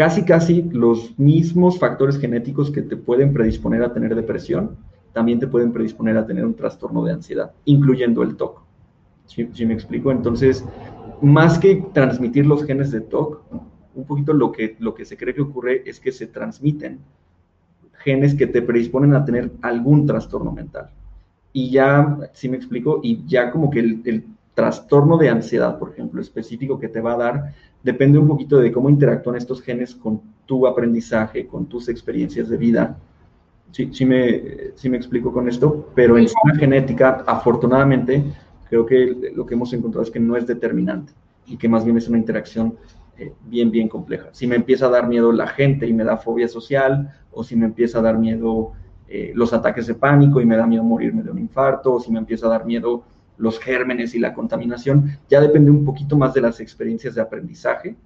Casi, 0.00 0.24
casi 0.24 0.62
los 0.72 1.18
mismos 1.18 1.78
factores 1.78 2.18
genéticos 2.18 2.70
que 2.70 2.80
te 2.80 2.96
pueden 2.96 3.34
predisponer 3.34 3.82
a 3.82 3.92
tener 3.92 4.14
depresión, 4.14 4.78
también 5.12 5.38
te 5.38 5.46
pueden 5.46 5.74
predisponer 5.74 6.16
a 6.16 6.24
tener 6.24 6.46
un 6.46 6.54
trastorno 6.54 7.04
de 7.04 7.12
ansiedad, 7.12 7.52
incluyendo 7.66 8.22
el 8.22 8.34
TOC. 8.34 8.62
¿Sí, 9.26 9.66
me 9.66 9.74
explico? 9.74 10.10
Entonces, 10.10 10.64
más 11.20 11.58
que 11.58 11.84
transmitir 11.92 12.46
los 12.46 12.64
genes 12.64 12.90
de 12.92 13.02
TOC, 13.02 13.42
un 13.94 14.06
poquito 14.06 14.32
lo 14.32 14.50
que, 14.52 14.74
lo 14.78 14.94
que 14.94 15.04
se 15.04 15.18
cree 15.18 15.34
que 15.34 15.42
ocurre 15.42 15.82
es 15.84 16.00
que 16.00 16.12
se 16.12 16.26
transmiten 16.26 17.00
genes 17.92 18.34
que 18.34 18.46
te 18.46 18.62
predisponen 18.62 19.12
a 19.14 19.26
tener 19.26 19.52
algún 19.60 20.06
trastorno 20.06 20.50
mental. 20.50 20.88
Y 21.52 21.72
ya, 21.72 22.16
si 22.32 22.48
me 22.48 22.56
explico, 22.56 23.00
y 23.02 23.22
ya 23.26 23.50
como 23.50 23.68
que 23.68 23.80
el 23.80 24.24
trastorno 24.54 25.16
de 25.16 25.28
ansiedad, 25.28 25.78
por 25.78 25.90
ejemplo, 25.90 26.20
específico 26.20 26.78
que 26.78 26.88
te 26.88 27.00
va 27.00 27.12
a 27.12 27.16
dar, 27.16 27.54
depende 27.82 28.18
un 28.18 28.28
poquito 28.28 28.58
de 28.58 28.72
cómo 28.72 28.90
interactúan 28.90 29.36
estos 29.36 29.62
genes 29.62 29.94
con 29.94 30.20
tu 30.46 30.66
aprendizaje, 30.66 31.46
con 31.46 31.66
tus 31.66 31.88
experiencias 31.88 32.48
de 32.48 32.56
vida. 32.56 32.98
Sí, 33.72 33.90
sí, 33.92 34.04
me, 34.04 34.42
sí 34.74 34.88
me 34.88 34.96
explico 34.96 35.32
con 35.32 35.48
esto, 35.48 35.90
pero 35.94 36.18
en 36.18 36.24
la 36.24 36.54
genética, 36.56 37.24
afortunadamente, 37.26 38.24
creo 38.68 38.84
que 38.84 39.32
lo 39.34 39.46
que 39.46 39.54
hemos 39.54 39.72
encontrado 39.72 40.02
es 40.02 40.10
que 40.10 40.20
no 40.20 40.36
es 40.36 40.46
determinante 40.46 41.12
y 41.46 41.56
que 41.56 41.68
más 41.68 41.84
bien 41.84 41.96
es 41.96 42.08
una 42.08 42.18
interacción 42.18 42.74
eh, 43.16 43.32
bien, 43.46 43.70
bien 43.70 43.88
compleja. 43.88 44.28
Si 44.32 44.46
me 44.46 44.56
empieza 44.56 44.86
a 44.86 44.90
dar 44.90 45.06
miedo 45.06 45.30
la 45.30 45.46
gente 45.46 45.86
y 45.86 45.92
me 45.92 46.04
da 46.04 46.16
fobia 46.16 46.48
social, 46.48 47.12
o 47.32 47.44
si 47.44 47.54
me 47.54 47.66
empieza 47.66 47.98
a 47.98 48.02
dar 48.02 48.18
miedo 48.18 48.72
eh, 49.08 49.32
los 49.34 49.52
ataques 49.52 49.86
de 49.86 49.94
pánico 49.94 50.40
y 50.40 50.46
me 50.46 50.56
da 50.56 50.66
miedo 50.66 50.82
morirme 50.82 51.22
de 51.22 51.30
un 51.30 51.38
infarto, 51.38 51.94
o 51.94 52.00
si 52.00 52.10
me 52.10 52.18
empieza 52.18 52.46
a 52.46 52.50
dar 52.50 52.64
miedo 52.64 53.04
los 53.40 53.58
gérmenes 53.58 54.14
y 54.14 54.18
la 54.18 54.34
contaminación, 54.34 55.18
ya 55.28 55.40
depende 55.40 55.70
un 55.70 55.84
poquito 55.84 56.16
más 56.16 56.34
de 56.34 56.42
las 56.42 56.60
experiencias 56.60 57.14
de 57.14 57.22
aprendizaje 57.22 57.96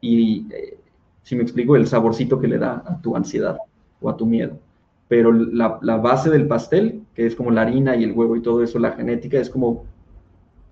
y, 0.00 0.46
eh, 0.52 0.78
si 1.22 1.36
me 1.36 1.42
explico, 1.42 1.76
el 1.76 1.86
saborcito 1.86 2.40
que 2.40 2.48
le 2.48 2.58
da 2.58 2.82
a 2.86 3.00
tu 3.00 3.14
ansiedad 3.14 3.58
o 4.00 4.08
a 4.08 4.16
tu 4.16 4.26
miedo. 4.26 4.58
Pero 5.06 5.32
la, 5.32 5.96
base 5.96 6.30
del 6.30 6.46
pastel, 6.46 7.02
que 7.14 7.26
es 7.26 7.34
como 7.34 7.50
la 7.50 7.62
harina 7.62 7.96
y 7.96 8.04
el 8.04 8.12
huevo 8.12 8.36
y 8.36 8.42
todo 8.42 8.62
eso, 8.62 8.78
la 8.78 8.92
genética, 8.92 9.38
es 9.38 9.50
como 9.50 9.84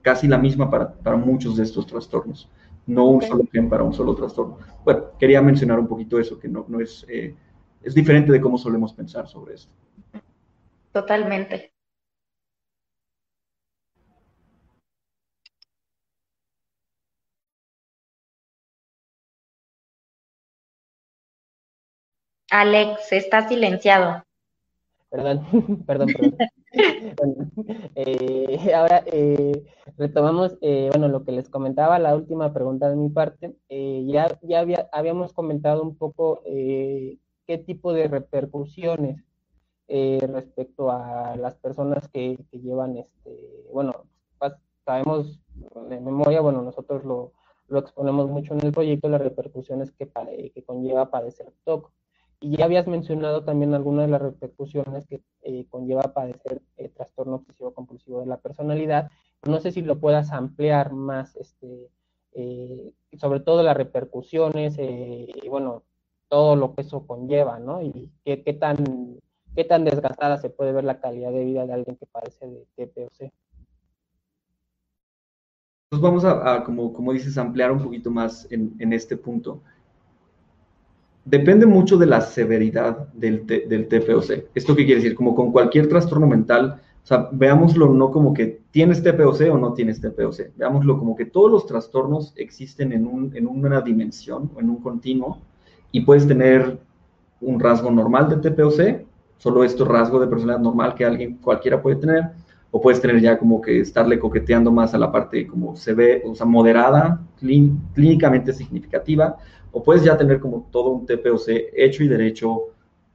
casi 0.01 0.27
la 0.27 0.39
misma 0.39 0.71
para, 0.71 1.17
muchos 1.17 1.57
de 1.57 1.65
estos 1.65 1.87
trastornos. 1.87 2.49
No 2.87 3.05
un 3.07 3.21
solo 3.21 3.45
gen 3.53 3.69
para 3.69 3.83
un 3.83 3.93
solo 3.93 4.15
trastorno. 4.15 4.57
Bueno, 4.85 5.07
quería 5.19 5.43
mencionar 5.43 5.79
un 5.79 5.89
poquito 5.89 6.19
eso, 6.19 6.39
que 6.39 6.49
no, 6.49 6.65
no 6.69 6.81
es, 6.81 7.05
eh, 7.09 7.35
es 7.83 7.95
diferente 7.95 8.33
de 8.33 8.41
cómo 8.41 8.57
solemos 8.57 8.95
pensar 8.95 9.27
sobre 9.27 9.55
esto. 9.55 9.73
Totalmente. 10.93 11.73
Alex, 22.51 23.13
está 23.13 23.47
silenciado. 23.47 24.25
Perdón, 25.11 25.41
perdón, 25.87 26.09
perdón. 26.09 26.37
Eh, 27.95 28.73
ahora 28.75 29.03
eh, 29.07 29.65
retomamos, 29.97 30.59
eh, 30.61 30.89
bueno, 30.91 31.09
lo 31.09 31.25
que 31.25 31.33
les 31.33 31.49
comentaba, 31.49 31.99
la 31.99 32.15
última 32.15 32.53
pregunta 32.53 32.91
de 32.91 32.97
mi 32.97 33.09
parte. 33.09 33.57
ya 33.71 34.39
ya 34.43 34.61
había, 34.61 34.89
habíamos 34.93 35.33
comentado 35.33 35.83
un 35.83 35.97
poco 35.97 36.43
qué 36.45 37.59
tipo 37.67 37.93
de 37.95 38.07
repercusiones 38.07 39.25
respecto 39.89 40.93
a 40.93 41.37
las 41.37 41.55
personas 41.57 42.07
que, 42.09 42.39
llevan, 42.53 42.99
este, 42.99 43.65
bueno, 43.73 44.05
sabemos 44.85 45.41
de 45.89 46.01
memoria, 46.01 46.43
bueno, 46.43 46.63
nosotros 46.63 47.03
lo, 47.05 47.33
lo, 47.69 47.79
exponemos 47.79 48.29
mucho 48.29 48.55
en 48.55 48.61
el 48.61 48.73
proyecto, 48.73 49.09
las 49.09 49.23
repercusiones 49.23 49.91
que, 49.93 50.09
que 50.55 50.63
conlleva 50.65 51.11
padecer 51.11 51.53
TOC. 51.65 51.91
Y 52.41 52.57
ya 52.57 52.67
habías 52.67 52.87
mencionado 52.87 53.43
también 53.45 53.75
algunas 53.75 54.07
de 54.07 54.13
las 54.13 54.23
repercusiones 54.23 55.07
que 55.07 55.21
eh, 55.43 55.67
conlleva 55.69 56.15
padecer 56.15 56.63
eh, 56.77 56.89
trastorno 56.89 57.37
obsesivo 57.37 57.75
compulsivo 57.75 58.21
de 58.21 58.27
la 58.27 58.37
personalidad. 58.37 59.11
No 59.47 59.59
sé 59.61 59.73
si 59.73 59.83
lo 59.83 59.99
puedas 59.99 60.31
ampliar 60.31 60.93
más, 60.93 61.35
este, 61.37 61.89
eh, 62.33 62.93
sobre 63.19 63.41
todo 63.41 63.63
las 63.63 63.77
repercusiones 63.77 64.79
y 64.79 65.49
bueno, 65.49 65.83
todo 66.29 66.57
lo 66.57 66.75
que 66.75 66.83
eso 66.83 67.07
conlleva, 67.07 67.59
¿no? 67.59 67.83
Y 67.83 68.11
qué, 68.25 68.43
qué, 68.43 68.53
tan, 68.53 69.19
qué 69.57 69.65
tan 69.65 69.85
desgastada 69.85 70.39
se 70.39 70.51
puede 70.51 70.73
ver 70.73 70.85
la 70.85 71.01
calidad 71.01 71.33
de 71.33 71.45
vida 71.45 71.67
de 71.67 71.73
alguien 71.73 71.97
que 71.97 72.07
padece 72.07 72.47
de 72.47 72.67
TPOC. 72.77 73.33
Pues 75.91 76.03
vamos 76.03 76.25
a, 76.25 76.63
como, 76.65 76.93
como, 76.93 77.13
dices, 77.15 77.39
ampliar 77.39 77.73
un 77.73 77.83
poquito 77.83 78.11
más 78.11 78.47
en, 78.53 78.77
en 78.79 78.93
este 78.93 79.17
punto 79.17 79.63
depende 81.29 81.67
mucho 81.67 81.99
de 81.99 82.07
la 82.07 82.21
severidad 82.21 83.09
del, 83.13 83.47
del, 83.47 83.87
TPOC. 83.89 84.49
¿Esto 84.55 84.75
qué 84.75 84.87
quiere 84.87 85.03
decir? 85.03 85.15
Como 85.15 85.35
con 85.35 85.53
cualquier 85.53 85.89
trastorno 85.89 86.27
mental, 86.27 86.81
O 87.05 87.07
sea, 87.09 87.29
veámoslo 87.33 87.93
no 87.93 88.11
como 88.11 88.33
que 88.35 88.61
tienes 88.71 89.03
TPOC 89.03 89.53
o 89.53 89.59
no 89.59 89.73
tienes 89.73 90.01
TPOC, 90.01 90.57
veámoslo 90.57 90.99
como 90.99 91.17
que 91.17 91.25
todos 91.27 91.51
los 91.51 91.67
trastornos 91.67 92.33
existen 92.37 92.93
en, 92.93 93.07
un, 93.07 93.35
en 93.35 93.47
una 93.47 93.81
dimensión 93.81 94.51
o 94.55 94.61
en 94.61 94.69
un 94.69 94.77
continuo 94.83 95.39
y 95.91 96.01
puedes 96.03 96.27
tener 96.27 96.79
un 97.41 97.61
rasgo 97.61 97.91
normal 97.91 98.29
de 98.29 98.51
TPOC, 98.51 99.07
solo 99.39 99.65
esto 99.65 99.85
rasgo 99.85 100.21
de 100.21 100.27
personalidad 100.27 100.63
normal 100.63 100.95
que 100.95 101.05
alguien 101.05 101.39
cualquiera 101.39 101.81
puede 101.81 101.97
tener, 101.97 102.25
o 102.71 102.81
puedes 102.81 103.01
tener 103.01 103.21
ya 103.21 103.39
como 103.39 103.61
que 103.61 103.81
estarle 103.81 104.19
coqueteando 104.19 104.71
más 104.71 104.95
a 104.95 104.99
la 104.99 105.11
parte 105.11 105.47
como 105.47 105.77
se 105.77 105.95
ve, 105.95 106.23
o 106.27 106.35
sea, 106.35 106.47
moderada, 106.47 107.21
clínicamente 107.95 108.53
significativa, 108.53 109.37
o 109.73 109.83
puedes 109.83 110.05
ya 110.05 110.17
tener 110.17 110.41
como 110.41 110.69
todo 110.71 110.91
un 110.91 111.07
TPOC 111.07 111.49
hecho 111.75 112.05
y 112.05 112.09
derecho 112.09 112.61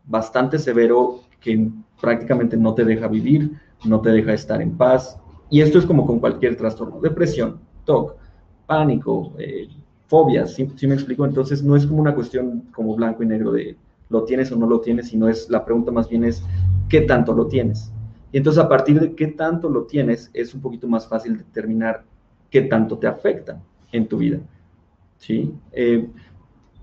bastante 0.05 0.57
severo 0.57 1.21
que 1.39 1.69
prácticamente 2.01 2.57
no 2.57 2.73
te 2.73 2.83
deja 2.83 3.07
vivir, 3.07 3.51
no 3.85 4.01
te 4.01 4.11
deja 4.11 4.33
estar 4.33 4.61
en 4.61 4.75
paz. 4.75 5.19
Y 5.49 5.61
esto 5.61 5.77
es 5.77 5.85
como 5.85 6.05
con 6.05 6.19
cualquier 6.19 6.55
trastorno, 6.55 6.99
depresión, 6.99 7.59
TOC, 7.85 8.15
pánico, 8.65 9.33
eh, 9.37 9.67
fobias, 10.07 10.53
¿sí, 10.53 10.87
me 10.87 10.95
explico? 10.95 11.25
Entonces 11.25 11.63
no 11.63 11.75
es 11.75 11.85
como 11.85 12.01
una 12.01 12.15
cuestión 12.15 12.63
como 12.73 12.95
blanco 12.95 13.23
y 13.23 13.27
negro 13.27 13.51
de 13.51 13.77
lo 14.09 14.23
tienes 14.23 14.51
o 14.51 14.55
no 14.55 14.67
lo 14.67 14.79
tienes, 14.79 15.09
sino 15.09 15.27
es 15.27 15.49
la 15.49 15.65
pregunta 15.65 15.91
más 15.91 16.07
bien 16.07 16.23
es 16.23 16.43
qué 16.89 17.01
tanto 17.01 17.33
lo 17.33 17.47
tienes. 17.47 17.91
Y 18.33 18.37
entonces 18.37 18.61
a 18.61 18.67
partir 18.67 18.99
de 18.99 19.13
qué 19.13 19.27
tanto 19.27 19.69
lo 19.69 19.83
tienes 19.83 20.31
es 20.33 20.55
un 20.55 20.61
poquito 20.61 20.87
más 20.87 21.07
fácil 21.07 21.37
determinar 21.37 22.03
qué 22.49 22.63
tanto 22.63 22.97
te 22.97 23.05
afecta 23.05 23.61
en 23.91 24.07
tu 24.07 24.17
vida. 24.17 24.39
¿Sí? 25.17 25.53
Eh, 25.71 26.09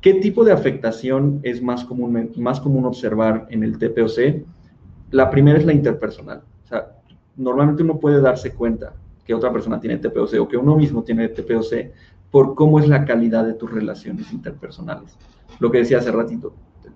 ¿Qué 0.00 0.14
tipo 0.14 0.44
de 0.44 0.52
afectación 0.52 1.40
es 1.42 1.60
más 1.60 1.84
común, 1.84 2.30
más 2.36 2.60
común 2.60 2.84
observar 2.86 3.48
en 3.50 3.64
el 3.64 3.78
TPOC? 3.78 4.46
La 5.10 5.28
primera 5.28 5.58
es 5.58 5.66
la 5.66 5.72
interpersonal. 5.72 6.42
O 6.64 6.66
sea, 6.68 6.92
normalmente 7.36 7.82
uno 7.82 7.98
puede 7.98 8.20
darse 8.20 8.54
cuenta 8.54 8.94
que 9.24 9.34
otra 9.34 9.52
persona 9.52 9.80
tiene 9.80 9.98
TPOC 9.98 10.34
o 10.40 10.46
que 10.46 10.56
uno 10.56 10.76
mismo 10.76 11.02
tiene 11.02 11.28
TPOC 11.28 11.90
por 12.30 12.54
cómo 12.54 12.78
es 12.78 12.88
la 12.88 13.04
calidad 13.04 13.44
de 13.44 13.54
tus 13.54 13.72
relaciones 13.72 14.32
interpersonales. 14.32 15.16
Lo 15.58 15.68
que 15.68 15.78
decía 15.78 15.98
hace 15.98 16.12
ratito, 16.12 16.54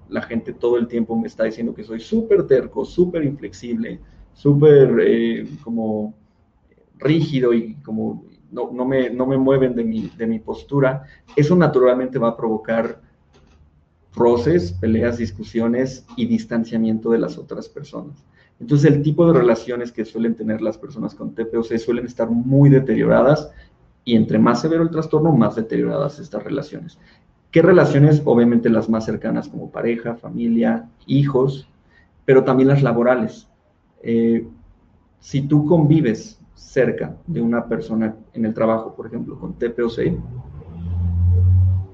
la 0.09 0.23
gente 0.23 0.53
todo 0.53 0.79
el 0.79 0.87
tiempo 0.87 1.19
me 1.19 1.27
está 1.27 1.43
diciendo 1.43 1.75
que 1.75 1.83
soy 1.83 1.99
súper 1.99 2.47
terco, 2.47 2.85
súper 2.85 3.25
inflexible, 3.25 3.99
súper 4.35 5.01
eh, 5.01 5.49
como 5.63 6.15
rígido 6.99 7.53
y 7.53 7.75
como 7.77 8.25
no, 8.51 8.71
no, 8.73 8.85
me, 8.85 9.11
no 9.11 9.27
me 9.27 9.37
mueven 9.37 9.75
de 9.75 9.85
mi, 9.85 10.11
de 10.17 10.27
mi 10.27 10.39
postura, 10.39 11.05
eso 11.35 11.57
naturalmente 11.57 12.19
va 12.19 12.29
a 12.29 12.37
provocar 12.37 13.01
roces, 14.15 14.73
peleas, 14.73 15.19
discusiones 15.19 16.07
y 16.17 16.27
distanciamiento 16.27 17.11
de 17.11 17.19
las 17.19 17.37
otras 17.37 17.69
personas. 17.69 18.23
Entonces, 18.61 18.93
el 18.93 19.03
tipo 19.03 19.27
de 19.27 19.39
relaciones 19.39 19.91
que 19.91 20.05
suelen 20.05 20.37
tener 20.37 20.63
las 20.63 20.79
personas 20.79 21.15
con 21.15 21.35
TPOC 21.35 21.77
suelen 21.79 22.07
estar 22.07 22.31
muy 22.31 22.71
deterioradas 22.71 23.51
y 24.05 24.15
entre 24.15 24.39
más 24.39 24.61
severo 24.61 24.83
el 24.83 24.91
trastorno, 24.91 25.33
más 25.33 25.57
deterioradas 25.57 26.21
estas 26.21 26.45
relaciones. 26.45 26.99
¿Qué 27.51 27.63
relaciones? 27.63 28.23
Obviamente 28.25 28.69
las 28.69 28.89
más 28.89 29.05
cercanas 29.05 29.49
como 29.49 29.71
pareja, 29.71 30.15
familia, 30.17 30.89
hijos, 31.07 31.69
pero 32.25 32.45
también 32.45 32.69
las 32.69 32.83
laborales. 32.83 33.49
Eh, 34.07 34.47
si 35.19 35.43
tú 35.49 35.65
convives 35.65 36.39
cerca 36.55 37.17
de 37.27 37.41
una 37.41 37.67
persona 37.67 38.15
en 38.35 38.45
el 38.45 38.53
trabajo, 38.53 38.95
por 38.95 39.07
ejemplo, 39.07 39.39
con 39.39 39.55
TPOC, 39.55 39.99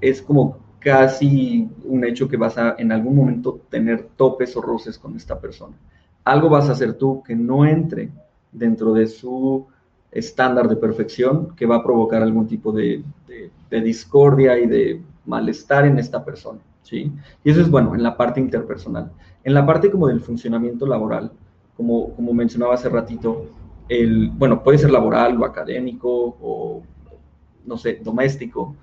es 0.01 0.21
como 0.21 0.59
casi 0.81 1.69
un 1.85 2.05
hecho 2.05 2.27
que 2.27 2.37
vas 2.37 2.59
a 2.59 2.75
en 2.79 2.91
algún 2.91 3.15
momento 3.15 3.61
tener 3.69 4.09
topes 4.17 4.57
o 4.57 4.61
roces 4.61 4.99
con 4.99 5.15
esta 5.15 5.39
persona. 5.39 5.77
Algo 6.25 6.49
vas 6.49 6.69
a 6.69 6.73
hacer 6.73 6.95
tú 6.95 7.23
que 7.23 7.37
no 7.37 7.65
entre 7.65 8.11
dentro 8.51 8.93
de 8.93 9.07
su 9.07 9.67
estándar 10.11 10.69
de 10.69 10.75
perfección 10.75 11.55
que 11.55 11.67
va 11.67 11.77
a 11.77 11.85
provocar 11.85 12.23
algún 12.23 12.49
tipo 12.49 12.73
de, 12.73 13.05
discordia 13.71 14.59
y 14.59 14.67
de 14.67 15.01
malestar 15.27 15.87
en 15.87 16.01
esta 16.01 16.25
persona, 16.25 16.59
¿sí? 16.83 17.13
Y 17.45 17.51
eso 17.51 17.61
es 17.61 17.71
bueno 17.71 17.95
en 17.95 18.03
la 18.03 18.17
parte 18.17 18.41
interpersonal. 18.41 19.13
En 19.45 19.55
la 19.55 19.65
parte 19.65 19.93
como 19.93 20.09
del 20.09 20.21
funcionamiento 20.21 20.87
laboral, 20.87 21.31
como, 21.81 22.15
como 22.15 22.35
mencionaba 22.35 22.75
hace 22.75 22.91
ratito, 22.91 23.47
el, 23.89 24.29
bueno, 24.29 24.63
puede 24.63 24.77
ser 24.77 24.91
laboral 24.91 25.41
o 25.41 25.47
académico 25.47 26.37
o, 26.39 26.83
no 27.65 27.79
sé, 27.79 28.01
doméstico. 28.05 28.77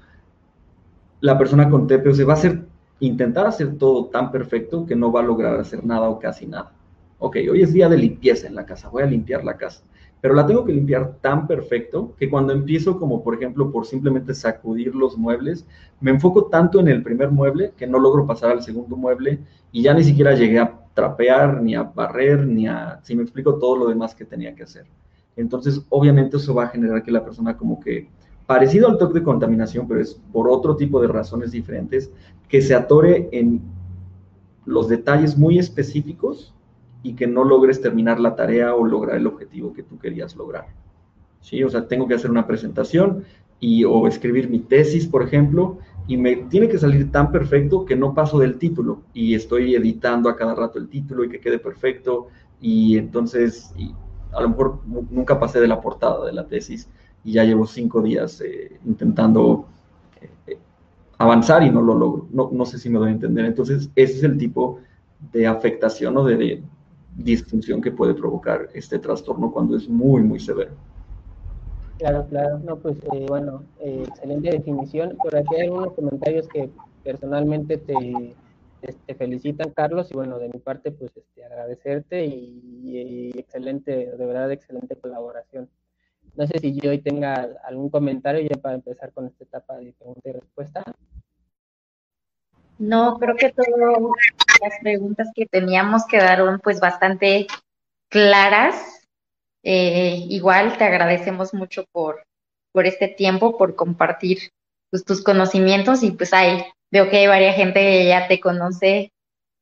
La 1.22 1.38
persona 1.38 1.70
con 1.70 1.88
se 1.88 2.24
va 2.24 2.34
a 2.34 2.38
hacer, 2.38 2.66
intentar 3.00 3.46
hacer 3.46 3.78
todo 3.78 4.06
tan 4.06 4.32
perfecto 4.32 4.88
que 4.88 4.96
no 4.96 5.12
va 5.12 5.20
a 5.20 5.24
lograr 5.24 5.60
hacer 5.60 5.86
nada 5.86 6.10
o 6.10 6.18
casi 6.18 6.48
nada. 6.48 6.72
Ok, 7.20 7.38
hoy 7.52 7.62
es 7.62 7.72
día 7.72 7.88
de 7.88 7.98
limpieza 7.98 8.48
en 8.48 8.56
la 8.56 8.66
casa, 8.66 8.90
voy 8.90 9.04
a 9.04 9.06
limpiar 9.06 9.44
la 9.44 9.58
casa, 9.58 9.84
pero 10.20 10.34
la 10.34 10.48
tengo 10.48 10.66
que 10.66 10.74
limpiar 10.74 11.18
tan 11.22 11.46
perfecto 11.46 12.16
que 12.18 12.32
cuando 12.32 12.52
empiezo 12.52 12.98
como 12.98 13.24
por 13.24 13.36
ejemplo 13.36 13.72
por 13.72 13.86
simplemente 13.86 14.34
sacudir 14.34 14.96
los 14.96 15.18
muebles, 15.18 15.68
me 16.02 16.10
enfoco 16.10 16.46
tanto 16.46 16.80
en 16.80 16.88
el 16.88 17.04
primer 17.04 17.30
mueble 17.30 17.74
que 17.78 17.86
no 17.86 18.00
logro 18.00 18.26
pasar 18.26 18.52
al 18.52 18.64
segundo 18.64 18.96
mueble 18.96 19.40
y 19.72 19.84
ya 19.84 19.94
ni 19.94 20.04
siquiera 20.04 20.34
llegué 20.34 20.58
a 20.58 20.87
trapear, 20.98 21.62
ni 21.62 21.76
a 21.76 21.84
barrer, 21.84 22.48
ni 22.48 22.68
a, 22.68 23.00
si 23.04 23.16
me 23.16 23.22
explico, 23.22 23.60
todo 23.60 23.78
lo 23.78 23.88
demás 23.88 24.16
que 24.16 24.26
tenía 24.26 24.56
que 24.56 24.64
hacer. 24.64 24.88
Entonces, 25.36 25.86
obviamente 25.90 26.38
eso 26.38 26.56
va 26.56 26.64
a 26.64 26.70
generar 26.70 27.04
que 27.04 27.12
la 27.12 27.24
persona 27.24 27.56
como 27.56 27.80
que, 27.80 28.10
parecido 28.48 28.88
al 28.88 28.98
toque 28.98 29.20
de 29.20 29.24
contaminación, 29.24 29.88
pero 29.88 30.02
es 30.02 30.20
por 30.34 30.50
otro 30.50 30.76
tipo 30.76 31.00
de 31.00 31.08
razones 31.08 31.52
diferentes, 31.52 32.10
que 32.50 32.64
se 32.64 32.74
atore 32.74 33.30
en 33.32 33.62
los 34.66 34.90
detalles 34.90 35.38
muy 35.38 35.60
específicos 35.60 36.56
y 37.04 37.14
que 37.14 37.28
no 37.28 37.44
logres 37.44 37.80
terminar 37.80 38.20
la 38.20 38.36
tarea 38.36 38.74
o 38.74 38.84
lograr 38.84 39.18
el 39.18 39.28
objetivo 39.28 39.74
que 39.74 39.84
tú 39.84 40.00
querías 40.00 40.36
lograr. 40.36 40.66
¿Sí? 41.42 41.64
O 41.64 41.70
sea, 41.70 41.88
tengo 41.88 42.08
que 42.08 42.16
hacer 42.16 42.32
una 42.32 42.48
presentación 42.48 43.24
y, 43.60 43.84
o 43.84 44.08
escribir 44.08 44.50
mi 44.50 44.58
tesis, 44.58 45.06
por 45.06 45.22
ejemplo, 45.22 45.78
y 46.08 46.16
me 46.18 46.38
tiene 46.38 46.70
que 46.70 46.78
salir 46.78 47.12
tan 47.12 47.32
perfecto 47.32 47.86
que 47.86 47.96
no 47.96 48.14
paso 48.14 48.40
del 48.40 48.58
título 48.58 49.02
y 49.14 49.36
estoy 49.36 49.76
editando 49.76 50.30
a 50.30 50.38
cada 50.38 50.56
rato 50.56 50.80
el 50.80 50.88
título 50.88 51.24
y 51.24 51.30
que 51.30 51.40
quede 51.40 51.60
perfecto 51.60 52.30
y 52.62 52.98
entonces 52.98 53.74
a 54.32 54.42
lo 54.42 54.50
mejor 54.50 54.80
nunca 55.12 55.40
pasé 55.40 55.60
de 55.60 55.68
la 55.68 55.82
portada 55.82 56.26
de 56.26 56.34
la 56.34 56.48
tesis 56.48 56.90
y 57.24 57.34
ya 57.34 57.44
llevo 57.44 57.68
cinco 57.68 58.02
días 58.02 58.40
eh, 58.42 58.80
intentando 58.86 59.68
eh, 60.48 60.58
avanzar 61.18 61.64
y 61.64 61.70
no 61.70 61.82
lo 61.82 61.94
logro. 61.94 62.28
No, 62.32 62.50
no, 62.54 62.66
sé 62.66 62.78
si 62.78 62.90
me 62.90 63.00
doy 63.00 63.10
a 63.10 63.14
entender. 63.14 63.46
Entonces 63.46 63.90
ese 63.96 64.18
es 64.18 64.24
el 64.24 64.38
tipo 64.38 64.80
de 65.34 65.46
afectación 65.46 66.16
o 66.18 66.24
de 66.24 66.64
disfunción 67.18 67.82
que 67.82 67.92
puede 67.92 68.14
provocar 68.14 68.70
este 68.74 69.00
trastorno 69.00 69.52
cuando 69.52 69.76
es 69.76 69.90
muy, 69.90 70.22
muy 70.22 70.40
severo. 70.40 70.72
Claro, 71.98 72.28
claro. 72.28 72.60
No, 72.60 72.78
pues 72.78 72.98
eh, 73.14 73.26
bueno, 73.28 73.64
eh, 73.80 74.04
excelente 74.08 74.52
definición. 74.52 75.18
Por 75.18 75.36
aquí 75.36 75.56
hay 75.56 75.68
algunos 75.68 75.94
comentarios 75.94 76.48
que 76.48 76.70
personalmente 77.04 77.78
te, 77.78 78.36
te, 79.06 79.16
felicitan, 79.16 79.72
Carlos, 79.72 80.10
y 80.12 80.14
bueno, 80.14 80.38
de 80.38 80.50
mi 80.50 80.60
parte, 80.60 80.92
pues 80.92 81.12
este, 81.16 81.44
agradecerte 81.44 82.26
y, 82.26 83.32
excelente, 83.38 84.12
de 84.12 84.26
verdad, 84.26 84.52
excelente 84.52 84.96
colaboración. 84.96 85.70
No 86.36 86.46
sé 86.46 86.60
si 86.60 86.80
yo 86.80 86.92
hoy 86.92 87.00
tenga 87.00 87.50
algún 87.64 87.90
comentario 87.90 88.42
ya 88.42 88.62
para 88.62 88.76
empezar 88.76 89.12
con 89.12 89.26
esta 89.26 89.44
etapa 89.44 89.78
de 89.78 89.94
pregunta 89.94 90.30
y 90.30 90.32
respuesta. 90.34 90.84
No, 92.78 93.18
creo 93.18 93.36
que 93.36 93.52
todas 93.52 93.72
las 94.62 94.80
preguntas 94.82 95.30
que 95.34 95.48
teníamos 95.48 96.06
quedaron 96.06 96.60
pues 96.60 96.80
bastante 96.80 97.48
claras 98.10 99.07
eh, 99.70 100.26
igual 100.30 100.78
te 100.78 100.86
agradecemos 100.86 101.54
mucho 101.54 101.84
por, 101.92 102.24
por 102.72 102.86
este 102.86 103.10
tiempo, 103.10 103.58
por 103.58 103.76
compartir 103.76 104.52
pues, 104.90 105.04
tus 105.04 105.22
conocimientos 105.22 106.04
y 106.04 106.12
pues 106.12 106.34
ahí 106.34 106.64
veo 106.90 107.10
que 107.10 107.18
hay 107.18 107.28
varias 107.28 107.58
gente 107.58 107.82
que 107.82 108.08
ya 108.08 108.30
te 108.30 108.40
conoce 108.40 109.12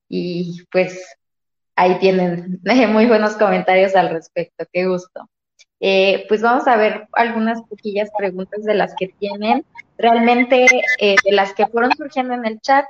y 0.08 0.64
pues 0.72 1.04
ahí 1.76 1.98
tienen 1.98 2.62
muy 2.94 3.08
buenos 3.08 3.34
comentarios 3.34 3.96
al 3.96 4.12
respecto, 4.12 4.66
qué 4.72 4.86
gusto. 4.86 5.28
Eh, 5.80 6.26
pues 6.28 6.44
vamos 6.44 6.68
a 6.68 6.78
ver 6.78 7.08
algunas 7.14 7.64
poquillas 7.64 8.12
preguntas 8.16 8.64
de 8.64 8.76
las 8.76 8.94
que 8.94 9.08
tienen. 9.08 9.66
Realmente 9.98 10.68
eh, 11.00 11.16
de 11.24 11.32
las 11.32 11.56
que 11.56 11.66
fueron 11.66 11.94
surgiendo 11.98 12.36
en 12.36 12.46
el 12.46 12.60
chat, 12.62 12.86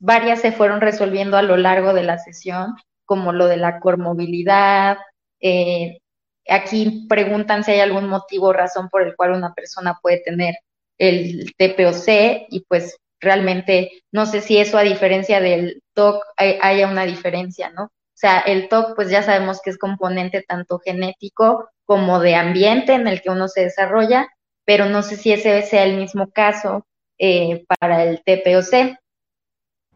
varias 0.00 0.42
se 0.42 0.52
fueron 0.52 0.82
resolviendo 0.82 1.38
a 1.38 1.42
lo 1.42 1.56
largo 1.56 1.94
de 1.94 2.02
la 2.02 2.18
sesión, 2.18 2.74
como 3.06 3.32
lo 3.32 3.46
de 3.46 3.56
la 3.56 3.80
cormovilidad, 3.80 4.98
eh, 5.40 6.00
Aquí 6.48 7.06
preguntan 7.08 7.64
si 7.64 7.72
hay 7.72 7.80
algún 7.80 8.08
motivo 8.08 8.48
o 8.48 8.52
razón 8.52 8.88
por 8.88 9.02
el 9.02 9.16
cual 9.16 9.32
una 9.32 9.54
persona 9.54 9.98
puede 10.00 10.18
tener 10.18 10.54
el 10.98 11.52
TPOC 11.56 12.46
y 12.48 12.64
pues 12.68 12.96
realmente 13.20 14.02
no 14.12 14.26
sé 14.26 14.40
si 14.40 14.58
eso 14.58 14.78
a 14.78 14.82
diferencia 14.82 15.40
del 15.40 15.82
TOC 15.94 16.22
haya 16.36 16.88
una 16.88 17.04
diferencia, 17.04 17.70
¿no? 17.70 17.84
O 17.84 18.18
sea, 18.18 18.40
el 18.40 18.68
TOC 18.68 18.94
pues 18.94 19.10
ya 19.10 19.22
sabemos 19.22 19.60
que 19.62 19.70
es 19.70 19.78
componente 19.78 20.44
tanto 20.46 20.78
genético 20.78 21.68
como 21.84 22.18
de 22.20 22.34
ambiente 22.34 22.94
en 22.94 23.06
el 23.06 23.20
que 23.20 23.30
uno 23.30 23.48
se 23.48 23.62
desarrolla, 23.62 24.28
pero 24.64 24.86
no 24.86 25.02
sé 25.02 25.16
si 25.16 25.32
ese 25.32 25.62
sea 25.62 25.84
el 25.84 25.96
mismo 25.98 26.30
caso 26.30 26.86
eh, 27.18 27.64
para 27.78 28.04
el 28.04 28.22
TPOC. 28.24 28.96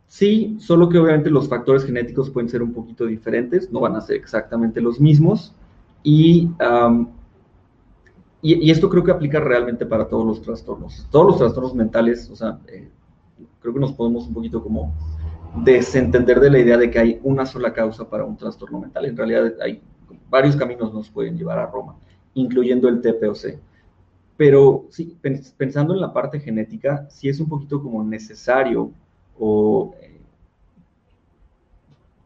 Sí, 0.06 0.56
solo 0.60 0.88
que 0.88 0.98
obviamente 0.98 1.30
los 1.30 1.48
factores 1.48 1.84
genéticos 1.84 2.30
pueden 2.30 2.48
ser 2.48 2.62
un 2.62 2.74
poquito 2.74 3.06
diferentes, 3.06 3.70
no 3.70 3.80
van 3.80 3.96
a 3.96 4.00
ser 4.00 4.16
exactamente 4.16 4.80
los 4.80 5.00
mismos, 5.00 5.54
Y, 6.02 6.50
y, 8.42 8.70
esto 8.70 8.88
creo 8.88 9.04
que 9.04 9.10
aplica 9.10 9.40
realmente 9.40 9.84
para 9.86 10.08
todos 10.08 10.26
los 10.26 10.42
trastornos. 10.42 11.06
Todos 11.10 11.26
los 11.26 11.38
trastornos 11.38 11.74
mentales, 11.74 12.30
o 12.30 12.36
sea, 12.36 12.58
eh, 12.68 12.88
creo 13.60 13.74
que 13.74 13.80
nos 13.80 13.92
podemos 13.92 14.26
un 14.26 14.34
poquito 14.34 14.62
como 14.62 14.94
desentender 15.64 16.40
de 16.40 16.50
la 16.50 16.58
idea 16.58 16.78
de 16.78 16.90
que 16.90 16.98
hay 16.98 17.20
una 17.22 17.44
sola 17.44 17.72
causa 17.72 18.08
para 18.08 18.24
un 18.24 18.36
trastorno 18.36 18.80
mental. 18.80 19.04
En 19.04 19.16
realidad 19.16 19.52
hay 19.60 19.82
varios 20.28 20.56
caminos 20.56 20.94
nos 20.94 21.10
pueden 21.10 21.36
llevar 21.36 21.58
a 21.58 21.66
Roma, 21.66 21.96
incluyendo 22.34 22.88
el 22.88 23.00
TPOC. 23.00 23.58
Pero 24.36 24.86
sí, 24.88 25.18
pensando 25.56 25.92
en 25.92 26.00
la 26.00 26.12
parte 26.12 26.40
genética, 26.40 27.06
sí 27.10 27.28
es 27.28 27.40
un 27.40 27.48
poquito 27.48 27.82
como 27.82 28.02
necesario 28.02 28.90
o 29.38 29.94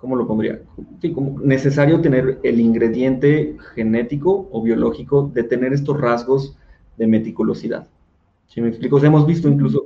¿cómo 0.05 0.17
lo 0.17 0.27
pondría? 0.27 0.61
Sí, 1.01 1.15
como 1.15 1.41
necesario 1.41 2.03
tener 2.03 2.39
el 2.43 2.61
ingrediente 2.61 3.57
genético 3.75 4.51
o 4.53 4.61
biológico 4.61 5.31
de 5.33 5.45
tener 5.45 5.73
estos 5.73 5.99
rasgos 5.99 6.59
de 6.99 7.07
meticulosidad. 7.07 7.89
Si 8.49 8.61
me 8.61 8.69
explico, 8.69 8.99
hemos 8.99 9.27
visto 9.27 9.49
incluso 9.49 9.83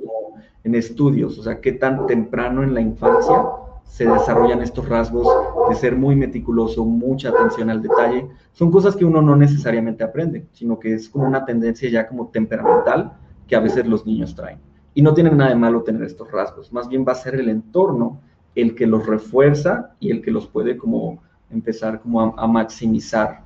en 0.65 0.75
estudios, 0.75 1.39
o 1.39 1.43
sea, 1.43 1.61
qué 1.61 1.71
tan 1.71 2.05
temprano 2.05 2.63
en 2.63 2.73
la 2.73 2.81
infancia 2.81 3.45
se 3.85 4.05
desarrollan 4.05 4.61
estos 4.61 4.89
rasgos 4.89 5.25
de 5.69 5.75
ser 5.75 5.95
muy 5.95 6.17
meticuloso, 6.17 6.83
mucha 6.83 7.29
atención 7.29 7.69
al 7.69 7.81
detalle. 7.81 8.27
Son 8.51 8.69
cosas 8.71 8.97
que 8.97 9.05
uno 9.05 9.21
no 9.21 9.37
necesariamente 9.37 10.03
aprende, 10.03 10.47
sino 10.51 10.77
que 10.79 10.95
es 10.95 11.07
como 11.07 11.25
una 11.25 11.45
tendencia 11.45 11.89
ya 11.89 12.09
como 12.09 12.27
temperamental 12.27 13.13
que 13.47 13.55
a 13.55 13.61
veces 13.61 13.87
los 13.87 14.05
niños 14.05 14.35
traen. 14.35 14.59
Y 14.93 15.01
no 15.01 15.13
tienen 15.13 15.37
nada 15.37 15.51
de 15.51 15.55
malo 15.55 15.83
tener 15.83 16.03
estos 16.03 16.29
rasgos, 16.29 16.73
más 16.73 16.89
bien 16.89 17.05
va 17.07 17.13
a 17.13 17.15
ser 17.15 17.35
el 17.35 17.47
entorno 17.47 18.19
el 18.55 18.75
que 18.75 18.87
los 18.87 19.05
refuerza 19.05 19.95
y 19.99 20.11
el 20.11 20.21
que 20.21 20.31
los 20.31 20.47
puede 20.47 20.77
como 20.77 21.21
empezar 21.49 21.99
como 22.01 22.21
a, 22.37 22.47
maximizar 22.47 23.41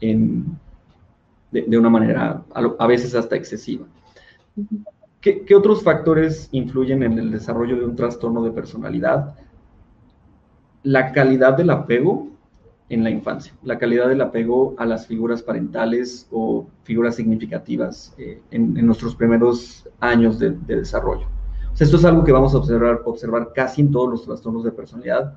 de, 0.00 1.78
una 1.78 1.90
manera 1.90 2.42
a, 2.52 2.86
veces 2.86 3.14
hasta 3.14 3.36
excesiva. 3.36 3.86
¿Qué, 5.20 5.44
¿Qué, 5.44 5.54
otros 5.54 5.82
factores 5.82 6.48
influyen 6.52 7.02
en 7.02 7.18
el 7.18 7.30
desarrollo 7.30 7.76
de 7.76 7.84
un 7.84 7.96
trastorno 7.96 8.42
de 8.42 8.50
personalidad? 8.50 9.34
La 10.82 11.12
calidad 11.12 11.56
del 11.56 11.70
apego 11.70 12.28
en 12.90 13.02
la 13.02 13.10
infancia, 13.10 13.54
la 13.62 13.78
calidad 13.78 14.08
del 14.08 14.20
apego 14.20 14.74
a 14.76 14.84
las 14.84 15.06
figuras 15.06 15.42
parentales 15.42 16.28
o 16.30 16.66
figuras 16.82 17.16
significativas 17.16 18.14
eh, 18.18 18.42
en, 18.50 18.76
en, 18.76 18.86
nuestros 18.86 19.16
primeros 19.16 19.88
años 20.00 20.38
de 20.38 20.50
desarrollo 20.66 21.26
esto 21.78 21.96
es 21.96 22.04
algo 22.04 22.22
que 22.24 22.32
vamos 22.32 22.54
a 22.54 22.58
observar, 22.58 23.02
observar 23.04 23.52
casi 23.54 23.80
en 23.80 23.90
todos 23.90 24.08
los 24.08 24.24
trastornos 24.24 24.64
de 24.64 24.72
personalidad. 24.72 25.34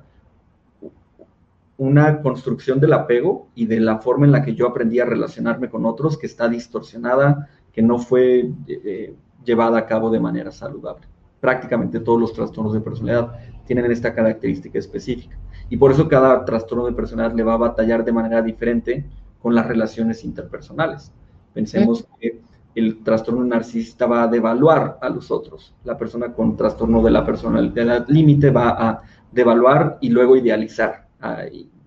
Una 1.76 2.22
construcción 2.22 2.80
del 2.80 2.92
apego 2.92 3.48
y 3.54 3.66
de 3.66 3.80
la 3.80 3.98
forma 3.98 4.26
en 4.26 4.32
la 4.32 4.42
que 4.42 4.54
yo 4.54 4.66
aprendí 4.66 5.00
a 5.00 5.04
relacionarme 5.04 5.68
con 5.68 5.84
otros 5.84 6.16
que 6.16 6.26
está 6.26 6.48
distorsionada, 6.48 7.48
que 7.72 7.82
no 7.82 7.98
fue 7.98 8.50
eh, 8.66 9.14
llevada 9.44 9.78
a 9.78 9.86
cabo 9.86 10.10
de 10.10 10.20
manera 10.20 10.50
saludable. 10.50 11.06
Prácticamente 11.40 12.00
todos 12.00 12.20
los 12.20 12.32
trastornos 12.32 12.72
de 12.72 12.80
personalidad 12.80 13.32
tienen 13.64 13.90
esta 13.90 14.14
característica 14.14 14.78
específica. 14.78 15.36
Y 15.68 15.76
por 15.76 15.92
eso 15.92 16.08
cada 16.08 16.44
trastorno 16.44 16.86
de 16.86 16.92
personalidad 16.92 17.36
le 17.36 17.42
va 17.42 17.54
a 17.54 17.58
batallar 17.58 18.04
de 18.04 18.12
manera 18.12 18.42
diferente 18.42 19.04
con 19.40 19.54
las 19.54 19.66
relaciones 19.66 20.24
interpersonales. 20.24 21.12
Pensemos 21.52 22.06
que 22.18 22.40
el 22.78 23.02
trastorno 23.02 23.44
narcisista 23.44 24.06
va 24.06 24.22
a 24.22 24.28
devaluar 24.28 24.98
a 25.00 25.08
los 25.08 25.30
otros. 25.30 25.74
La 25.84 25.96
persona 25.96 26.32
con 26.32 26.56
trastorno 26.56 27.02
de 27.02 27.10
la 27.10 27.24
personalidad 27.24 28.06
límite 28.08 28.50
va 28.50 28.68
a 28.70 29.02
devaluar 29.32 29.98
y 30.00 30.10
luego 30.10 30.36
idealizar 30.36 31.06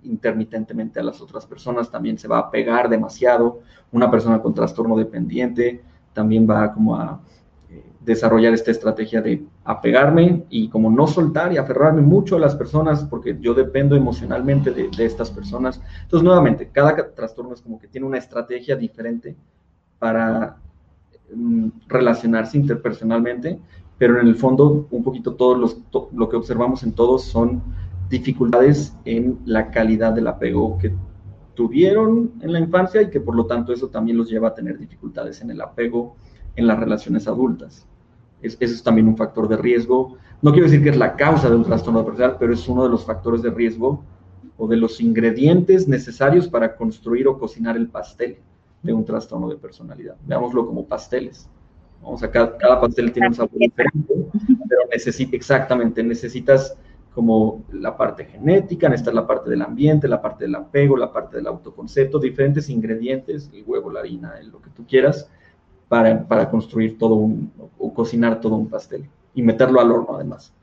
intermitentemente 0.04 1.00
a 1.00 1.04
las 1.04 1.22
otras 1.22 1.46
personas. 1.46 1.90
También 1.90 2.18
se 2.18 2.28
va 2.28 2.40
a 2.40 2.52
pegar 2.52 2.90
demasiado. 2.90 3.62
Una 3.92 4.10
persona 4.10 4.42
con 4.42 4.54
trastorno 4.54 4.98
dependiente 4.98 5.82
también 6.14 6.48
va 6.50 6.74
como 6.74 6.96
a 6.96 7.22
eh, 7.70 7.84
desarrollar 8.02 8.54
esta 8.54 8.72
estrategia 8.72 9.22
de 9.22 9.46
apegarme 9.64 10.44
y 10.50 10.68
como 10.70 10.90
no 10.90 11.08
soltar 11.08 11.54
y 11.54 11.58
aferrarme 11.58 12.02
mucho 12.02 12.36
a 12.36 12.40
las 12.40 12.56
personas 12.56 13.06
porque 13.06 13.38
yo 13.40 13.54
dependo 13.54 13.96
emocionalmente 13.96 14.72
de, 14.72 14.90
de 14.90 15.06
estas 15.06 15.32
personas. 15.32 15.82
Entonces, 16.04 16.24
nuevamente, 16.26 16.70
cada 16.70 17.14
trastorno 17.14 17.54
es 17.54 17.62
como 17.62 17.80
que 17.80 17.88
tiene 17.88 18.08
una 18.08 18.18
estrategia 18.18 18.76
diferente 18.76 19.38
para 20.00 20.58
relacionarse 21.88 22.58
interpersonalmente, 22.58 23.60
pero 23.98 24.20
en 24.20 24.28
el 24.28 24.36
fondo 24.36 24.88
un 24.90 25.04
poquito 25.04 25.36
todos 25.36 25.58
los, 25.58 25.78
lo 26.14 26.30
que 26.30 26.36
observamos 26.36 26.84
en 26.84 26.94
todos 26.94 27.24
son 27.24 27.62
dificultades 28.10 28.96
en 29.06 29.40
la 29.46 29.72
calidad 29.72 30.14
del 30.14 30.28
apego 30.28 30.78
que 30.78 30.92
tuvieron 31.54 32.32
en 32.42 32.52
la 32.52 32.60
infancia 32.60 33.02
y 33.02 33.10
que 33.10 33.22
por 33.22 33.36
lo 33.36 33.46
tanto 33.46 33.72
eso 33.72 33.90
también 33.90 34.18
los 34.18 34.30
lleva 34.30 34.50
a 34.50 34.56
tener 34.56 34.78
dificultades 34.78 35.42
en 35.42 35.52
el 35.52 35.62
apego 35.62 36.16
en 36.56 36.68
las 36.68 36.80
relaciones 36.80 37.28
adultas. 37.28 37.88
Es, 38.42 38.58
eso 38.60 38.74
es 38.74 38.84
también 38.84 39.08
un 39.08 39.16
factor 39.16 39.48
de 39.48 39.58
riesgo. 39.58 40.18
No 40.42 40.52
quiero 40.52 40.66
decir 40.66 40.84
que 40.84 40.90
es 40.90 40.98
la 40.98 41.16
causa 41.16 41.50
de 41.50 41.56
un 41.56 41.64
trastorno 41.64 42.04
personal, 42.04 42.38
pero 42.40 42.54
es 42.54 42.68
uno 42.68 42.84
de 42.84 42.90
los 42.90 43.06
factores 43.06 43.42
de 43.42 43.52
riesgo 43.52 44.04
o 44.58 44.68
de 44.68 44.78
los 44.78 45.00
ingredientes 45.00 45.88
necesarios 45.88 46.48
para 46.48 46.76
construir 46.76 47.28
o 47.28 47.38
cocinar 47.38 47.78
el 47.78 47.88
pastel 47.88 48.38
de 48.82 48.94
un 48.94 49.06
trastorno 49.06 49.50
de 49.50 49.58
personalidad. 49.58 50.16
Veámoslo 50.26 50.66
como 50.66 50.86
pasteles. 50.86 51.50
Cada, 52.32 52.82
pastel 52.82 53.12
tiene 53.12 53.28
un 53.28 53.36
sabor 53.36 53.52
diferente, 53.54 54.14
pero 54.68 54.82
necesita, 54.92 55.36
exactamente, 55.36 56.02
necesitas 56.02 56.76
como 57.14 57.64
la 57.72 57.96
parte 57.96 58.26
genética, 58.26 58.90
necesitas 58.90 59.14
la 59.14 59.28
parte 59.28 59.50
del 59.50 59.62
ambiente, 59.62 60.08
la 60.08 60.22
parte 60.22 60.46
del 60.46 60.56
apego, 60.56 60.98
la 60.98 61.12
parte 61.12 61.38
del 61.38 61.48
autoconcepto, 61.48 62.18
diferentes 62.18 62.70
ingredientes, 62.70 63.52
el 63.54 63.64
huevo, 63.68 63.92
la 63.92 64.00
harina, 64.00 64.34
lo 64.44 64.62
que 64.62 64.70
tú 64.72 64.86
quieras, 64.88 65.30
para, 65.88 66.26
para 66.28 66.50
construir 66.50 66.98
todo 66.98 67.16
un, 67.16 67.52
o 67.78 67.94
cocinar 67.94 68.40
todo 68.40 68.56
un 68.56 68.70
pastel 68.70 69.08
y 69.36 69.44
meterlo 69.44 69.80
al 69.80 69.92
horno 69.92 70.16
además. 70.16 70.54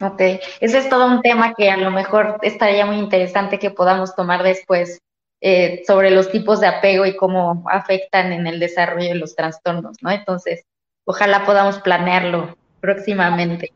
Ok, 0.00 0.20
ese 0.60 0.78
es 0.78 0.88
todo 0.88 1.06
un 1.06 1.22
tema 1.22 1.54
que 1.54 1.70
a 1.70 1.76
lo 1.76 1.92
mejor 1.92 2.38
estaría 2.42 2.84
muy 2.84 2.96
interesante 2.96 3.60
que 3.60 3.70
podamos 3.70 4.16
tomar 4.16 4.42
después 4.42 5.00
eh, 5.44 5.82
sobre 5.88 6.12
los 6.12 6.30
tipos 6.30 6.60
de 6.60 6.68
apego 6.68 7.04
y 7.04 7.16
cómo 7.16 7.64
afectan 7.68 8.32
en 8.32 8.46
el 8.46 8.60
desarrollo 8.60 9.08
de 9.08 9.16
los 9.16 9.34
trastornos, 9.34 9.96
¿no? 10.00 10.12
Entonces, 10.12 10.64
ojalá 11.04 11.44
podamos 11.44 11.80
planearlo 11.80 12.56
próximamente. 12.80 13.72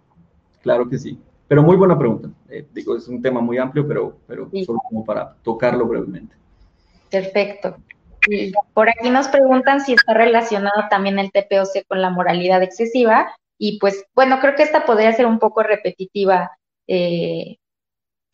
Claro 0.62 0.88
que 0.88 0.96
sí. 0.96 1.18
Pero 1.48 1.64
muy 1.64 1.76
buena 1.76 1.98
pregunta. 1.98 2.28
Eh, 2.48 2.64
digo, 2.72 2.96
es 2.96 3.08
un 3.08 3.20
tema 3.20 3.40
muy 3.40 3.58
amplio, 3.58 3.86
pero, 3.86 4.16
pero 4.28 4.48
solo 4.64 4.78
como 4.88 5.04
para 5.04 5.34
tocarlo 5.42 5.86
brevemente. 5.86 6.36
Perfecto. 7.10 7.76
Y 8.28 8.52
por 8.72 8.88
aquí 8.88 9.10
nos 9.10 9.26
preguntan 9.26 9.80
si 9.80 9.94
está 9.94 10.14
relacionado 10.14 10.84
también 10.88 11.18
el 11.18 11.32
TPOC 11.32 11.84
con 11.88 12.00
la 12.00 12.10
moralidad 12.10 12.62
excesiva. 12.62 13.34
Y 13.58 13.80
pues, 13.80 14.04
bueno, 14.14 14.38
creo 14.40 14.54
que 14.54 14.62
esta 14.62 14.84
podría 14.84 15.12
ser 15.12 15.26
un 15.26 15.40
poco 15.40 15.64
repetitiva, 15.64 16.52
eh, 16.86 17.56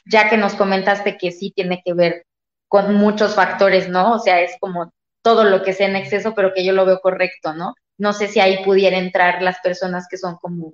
ya 0.05 0.29
que 0.29 0.37
nos 0.37 0.55
comentaste 0.55 1.17
que 1.17 1.33
sí 1.33 1.51
tiene 1.51 1.81
que 1.83 1.95
ver 1.95 2.27
con 2.73 2.95
muchos 2.95 3.35
factores, 3.35 3.91
¿no? 3.91 4.15
O 4.15 4.19
sea, 4.19 4.41
es 4.41 4.53
como 4.59 4.95
todo 5.21 5.45
lo 5.45 5.63
que 5.63 5.75
sea 5.75 5.91
en 5.91 5.97
exceso, 5.97 6.33
pero 6.35 6.55
que 6.55 6.65
yo 6.65 6.73
lo 6.73 6.87
veo 6.87 7.01
correcto, 7.03 7.53
¿no? 7.53 7.75
No 7.99 8.15
sé 8.15 8.29
si 8.29 8.41
ahí 8.41 8.65
pudiera 8.65 8.97
entrar 8.97 9.43
las 9.43 9.59
personas 9.63 10.07
que 10.11 10.17
son 10.17 10.37
como 10.37 10.73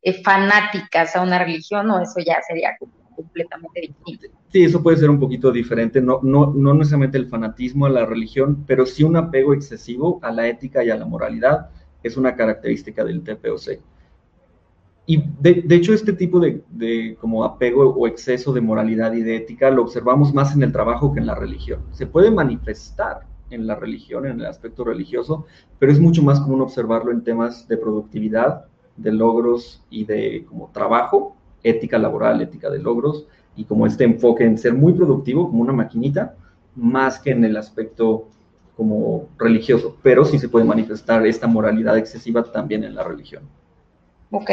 eh, 0.00 0.22
fanáticas 0.22 1.16
a 1.16 1.22
una 1.22 1.40
religión 1.40 1.90
o 1.90 2.00
eso 2.00 2.20
ya 2.24 2.40
sería 2.46 2.76
completamente 3.16 3.80
distinto. 3.80 4.28
Sí, 4.52 4.62
eso 4.62 4.80
puede 4.80 4.98
ser 4.98 5.10
un 5.10 5.18
poquito 5.18 5.50
diferente, 5.50 6.00
no, 6.00 6.20
no, 6.22 6.52
no 6.54 6.72
necesariamente 6.74 7.18
el 7.18 7.26
fanatismo 7.26 7.86
a 7.86 7.90
la 7.90 8.06
religión, 8.06 8.64
pero 8.64 8.86
sí 8.86 9.02
un 9.02 9.16
apego 9.16 9.54
excesivo 9.54 10.20
a 10.22 10.30
la 10.30 10.46
ética 10.46 10.84
y 10.84 10.90
a 10.90 10.96
la 10.96 11.04
moralidad 11.04 11.70
es 12.04 12.16
una 12.16 12.36
característica 12.36 13.02
del 13.02 13.24
TPOC. 13.24 13.80
Y 15.10 15.24
de, 15.40 15.64
hecho 15.70 15.94
este 15.94 16.12
tipo 16.12 16.38
de, 16.38 17.16
como 17.18 17.42
apego 17.42 17.94
o 17.94 18.06
exceso 18.06 18.52
de 18.52 18.60
moralidad 18.60 19.14
y 19.14 19.22
de 19.22 19.36
ética 19.36 19.70
lo 19.70 19.80
observamos 19.80 20.34
más 20.34 20.54
en 20.54 20.62
el 20.62 20.70
trabajo 20.70 21.14
que 21.14 21.20
en 21.20 21.26
la 21.26 21.34
religión. 21.34 21.80
Se 21.92 22.06
puede 22.06 22.30
manifestar 22.30 23.20
en 23.48 23.66
la 23.66 23.74
religión, 23.74 24.26
en 24.26 24.40
el 24.40 24.44
aspecto 24.44 24.84
religioso, 24.84 25.46
pero 25.78 25.90
es 25.90 25.98
mucho 25.98 26.22
más 26.22 26.40
común 26.40 26.60
observarlo 26.60 27.10
en 27.10 27.24
temas 27.24 27.66
de 27.68 27.78
productividad, 27.78 28.66
de 28.98 29.12
logros 29.12 29.82
y 29.88 30.04
de 30.04 30.44
como 30.46 30.68
trabajo, 30.74 31.34
ética 31.62 31.96
laboral, 31.96 32.42
ética 32.42 32.68
de 32.68 32.80
logros, 32.80 33.26
y 33.56 33.64
como 33.64 33.86
este 33.86 34.04
enfoque 34.04 34.44
en 34.44 34.58
ser 34.58 34.74
muy 34.74 34.92
productivo, 34.92 35.48
como 35.48 35.62
una 35.62 35.72
maquinita, 35.72 36.34
más 36.76 37.18
que 37.18 37.30
en 37.30 37.46
el 37.46 37.56
aspecto 37.56 38.28
como 38.76 39.26
religioso, 39.38 39.96
pero 40.02 40.26
sí 40.26 40.38
se 40.38 40.50
puede 40.50 40.66
manifestar 40.66 41.26
esta 41.26 41.46
moralidad 41.46 41.96
excesiva 41.96 42.42
también 42.42 42.84
en 42.84 42.94
la 42.94 43.04
religión. 43.04 43.44
Ok, 44.30 44.50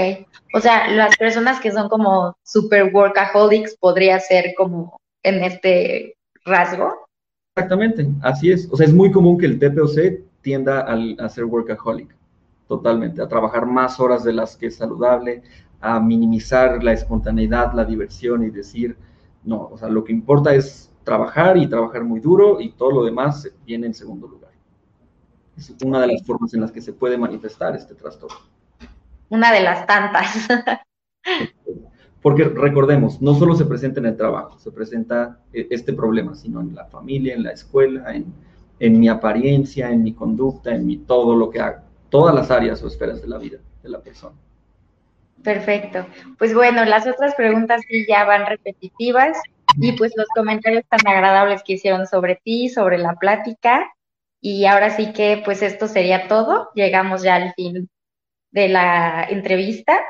o 0.53 0.59
sea, 0.61 0.89
las 0.89 1.17
personas 1.17 1.59
que 1.59 1.71
son 1.71 1.89
como 1.89 2.37
super 2.43 2.93
workaholics 2.93 3.75
podría 3.75 4.19
ser 4.19 4.53
como 4.55 4.97
en 5.21 5.43
este 5.43 6.15
rasgo. 6.45 6.93
Exactamente, 7.55 8.07
así 8.21 8.51
es. 8.51 8.69
O 8.71 8.77
sea, 8.77 8.85
es 8.85 8.93
muy 8.93 9.11
común 9.11 9.37
que 9.37 9.45
el 9.45 9.59
TPOC 9.59 10.23
tienda 10.41 10.85
a, 11.19 11.29
ser 11.29 11.45
workaholic, 11.45 12.15
totalmente, 12.67 13.21
a 13.21 13.27
trabajar 13.27 13.65
más 13.65 13.99
horas 13.99 14.23
de 14.23 14.31
las 14.31 14.55
que 14.55 14.67
es 14.67 14.77
saludable, 14.77 15.43
a 15.81 15.99
minimizar 15.99 16.81
la 16.83 16.93
espontaneidad, 16.93 17.73
la 17.73 17.83
diversión 17.83 18.43
y 18.43 18.51
decir, 18.51 18.97
no, 19.43 19.69
o 19.71 19.77
sea, 19.77 19.89
lo 19.89 20.03
que 20.03 20.13
importa 20.13 20.53
es 20.53 20.91
trabajar 21.03 21.57
y 21.57 21.67
trabajar 21.67 22.03
muy 22.03 22.19
duro 22.19 22.61
y 22.61 22.71
todo 22.71 22.91
lo 22.91 23.03
demás 23.03 23.49
viene 23.65 23.87
en 23.87 23.93
segundo 23.93 24.27
lugar. 24.27 24.51
Es 25.57 25.73
una 25.83 26.01
de 26.01 26.07
las 26.07 26.23
formas 26.25 26.53
en 26.53 26.61
las 26.61 26.71
que 26.71 26.81
se 26.81 26.93
puede 26.93 27.17
manifestar 27.17 27.75
este 27.75 27.95
trastorno. 27.95 28.54
Una 29.29 29.51
de 29.51 29.61
las 29.61 29.85
tantas. 29.87 30.47
Porque 32.21 32.43
recordemos, 32.43 33.21
no 33.21 33.35
solo 33.35 33.55
se 33.55 33.65
presenta 33.65 33.99
en 33.99 34.07
el 34.07 34.17
trabajo, 34.17 34.57
se 34.57 34.71
presenta 34.71 35.39
eh, 35.53 35.67
este 35.69 35.93
problema, 35.93 36.33
sino 36.33 36.59
en 36.61 36.73
la 36.73 36.85
familia, 36.85 37.35
en 37.35 37.43
la 37.43 37.51
escuela, 37.51 38.15
en, 38.15 38.33
en 38.79 38.99
mi 38.99 39.07
apariencia, 39.07 39.91
en 39.91 40.03
mi 40.03 40.13
conducta, 40.13 40.73
en 40.73 40.87
mi 40.87 40.97
todo 40.97 41.35
lo 41.35 41.49
que 41.49 41.59
hago, 41.59 41.81
todas 42.09 42.33
las 42.33 42.49
áreas 42.49 42.81
o 42.81 42.87
esferas 42.87 43.21
de 43.21 43.27
la 43.27 43.37
vida 43.37 43.59
de 43.83 43.89
la 43.89 43.99
persona. 43.99 44.35
Perfecto. 45.43 46.07
Pues 46.39 46.55
bueno, 46.55 46.83
las 46.85 47.05
otras 47.05 47.35
preguntas 47.35 47.81
sí 47.87 48.05
ya 48.09 48.25
van 48.25 48.47
repetitivas 48.47 49.37
y 49.77 49.91
pues 49.91 50.11
los 50.15 50.25
comentarios 50.35 50.83
tan 50.89 51.07
agradables 51.07 51.61
que 51.63 51.73
hicieron 51.73 52.07
sobre 52.07 52.41
ti, 52.43 52.69
sobre 52.69 52.97
la 52.97 53.13
plática. 53.13 53.85
Y 54.41 54.65
ahora 54.65 54.89
sí 54.89 55.13
que 55.13 55.43
pues 55.45 55.61
esto 55.61 55.87
sería 55.87 56.27
todo. 56.27 56.69
Llegamos 56.73 57.21
ya 57.21 57.35
al 57.35 57.53
fin 57.53 57.87
de 58.55 58.69
la 58.69 59.27
entrevista. 59.29 60.01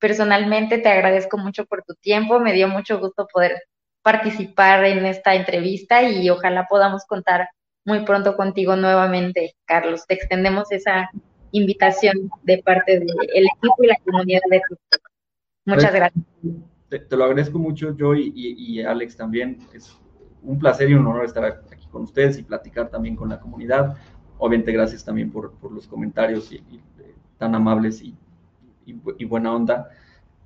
Personalmente 0.00 0.78
te 0.78 0.88
agradezco 0.88 1.38
mucho 1.38 1.64
por 1.66 1.84
tu 1.84 1.94
tiempo. 1.94 2.40
Me 2.40 2.52
dio 2.52 2.66
mucho 2.66 2.98
gusto 2.98 3.28
poder 3.32 3.62
participar 4.02 4.84
en 4.84 5.06
esta 5.06 5.36
entrevista 5.36 6.02
y 6.02 6.28
ojalá 6.28 6.66
podamos 6.68 7.04
contar 7.06 7.48
muy 7.84 8.04
pronto 8.04 8.36
contigo 8.36 8.74
nuevamente, 8.74 9.54
Carlos. 9.64 10.04
Te 10.08 10.14
extendemos 10.14 10.72
esa 10.72 11.08
invitación 11.52 12.28
de 12.42 12.60
parte 12.64 12.98
del 12.98 13.08
equipo 13.08 13.76
y 13.84 13.86
la 13.86 13.96
comunidad 14.04 14.40
de 14.50 14.60
TikTok. 14.68 15.08
Muchas 15.66 15.90
pues, 15.90 15.94
gracias. 15.94 16.24
Te, 17.08 17.16
lo 17.16 17.24
agradezco 17.24 17.60
mucho, 17.60 17.96
yo 17.96 18.16
y, 18.16 18.82
Alex 18.82 19.16
también. 19.16 19.58
Es 19.72 19.96
un 20.42 20.58
placer 20.58 20.90
y 20.90 20.94
un 20.94 21.06
honor 21.06 21.24
estar 21.24 21.44
aquí 21.44 21.86
con 21.86 22.02
ustedes 22.02 22.36
y 22.36 22.42
platicar 22.42 22.88
también 22.88 23.14
con 23.14 23.28
la 23.28 23.38
comunidad. 23.38 23.96
Obviamente, 24.38 24.72
gracias 24.72 25.04
también 25.04 25.30
por, 25.30 25.52
los 25.72 25.86
comentarios 25.86 26.50
y, 26.50 26.80
tan 27.42 27.56
amables 27.56 28.00
y, 28.00 28.14
buena 29.24 29.52
onda. 29.52 29.90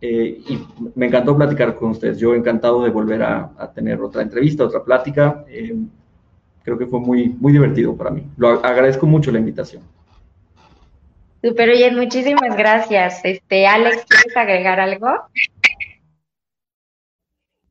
Eh, 0.00 0.40
y 0.48 0.58
me 0.94 1.06
encantó 1.06 1.36
platicar 1.36 1.74
con 1.76 1.90
ustedes. 1.90 2.18
Yo 2.18 2.34
encantado 2.34 2.82
de 2.82 2.90
volver 2.90 3.22
a, 3.22 3.70
tener 3.74 4.00
otra 4.00 4.22
entrevista, 4.22 4.64
otra 4.64 4.82
plática. 4.82 5.44
Eh, 5.46 5.76
creo 6.62 6.78
que 6.78 6.86
fue 6.86 7.00
muy, 7.00 7.28
muy 7.28 7.52
divertido 7.52 7.94
para 7.94 8.10
mí. 8.10 8.26
Lo 8.38 8.48
agradezco 8.48 9.06
mucho 9.06 9.30
la 9.30 9.38
invitación. 9.38 9.82
Super 11.42 11.68
bien, 11.68 11.96
muchísimas 11.96 12.56
gracias. 12.56 13.20
Este, 13.22 13.66
Alex, 13.66 14.06
¿quieres 14.08 14.34
agregar 14.34 14.80
algo? 14.80 15.08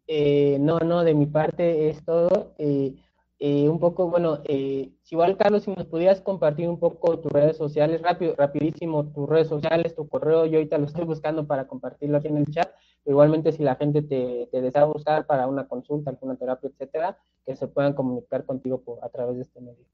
Eh, 0.06 0.58
no, 0.60 0.78
no, 0.80 1.04
de 1.04 1.16
mi 1.16 1.26
parte 1.26 1.90
es 1.90 2.04
todo. 2.06 2.54
Eh, 2.60 2.94
eh, 3.40 3.68
un 3.68 3.80
poco, 3.80 4.10
bueno, 4.10 4.41
si 4.45 4.95
igual 5.12 5.38
Carlos, 5.38 5.64
si 5.64 5.72
nos 5.72 5.86
pudieras 5.86 6.22
compartir 6.22 6.70
un 6.70 6.80
poco 6.80 7.20
tus 7.20 7.32
redes 7.32 7.57
sociales, 7.57 8.02
rápido, 8.02 8.34
rapidísimo, 8.38 9.06
tus 9.07 9.28
redes 9.28 9.48
sociales, 9.48 9.95
tu 9.95 10.07
correo, 10.07 10.45
yo 10.45 10.57
ahorita 10.57 10.78
lo 10.78 10.86
estoy 10.86 11.06
buscando 11.06 11.45
para 11.45 11.68
compartirlo 11.68 12.18
aquí 12.18 12.28
en 12.28 12.38
el 12.38 12.45
chat. 12.45 12.70
Igualmente, 13.06 13.52
si 13.52 13.62
la 13.62 13.76
gente 13.76 14.02
te, 14.02 14.49
desea 14.52 14.86
buscar 14.86 15.28
para 15.28 15.48
una 15.48 15.68
consulta, 15.68 16.10
alguna 16.10 16.36
terapia, 16.36 16.70
etcétera, 16.70 17.18
que 17.45 17.56
se 17.56 17.68
puedan 17.68 17.94
comunicar 17.94 18.45
contigo 18.45 18.82
por, 18.82 19.03
a 19.03 19.10
través 19.10 19.36
de 19.36 19.41
este 19.44 19.62
medio. 19.62 19.86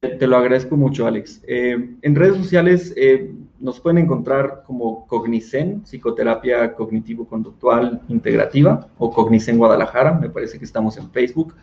Te 0.00 0.26
lo 0.26 0.36
agradezco 0.36 0.76
mucho, 0.76 1.06
Alex. 1.06 1.42
Eh, 1.48 1.96
en 2.02 2.14
redes 2.14 2.36
sociales 2.36 2.92
eh, 2.96 3.32
nos 3.58 3.80
pueden 3.80 3.98
encontrar 3.98 4.62
como 4.66 5.06
Cognicen, 5.06 5.84
Psicoterapia 5.84 6.74
Cognitivo-Conductual 6.74 8.02
Integrativa, 8.08 8.88
o 8.98 9.10
Cognicen 9.10 9.56
Guadalajara, 9.56 10.12
me 10.12 10.28
parece 10.28 10.58
que 10.58 10.66
estamos 10.66 10.98
en 10.98 11.10
Facebook. 11.10 11.54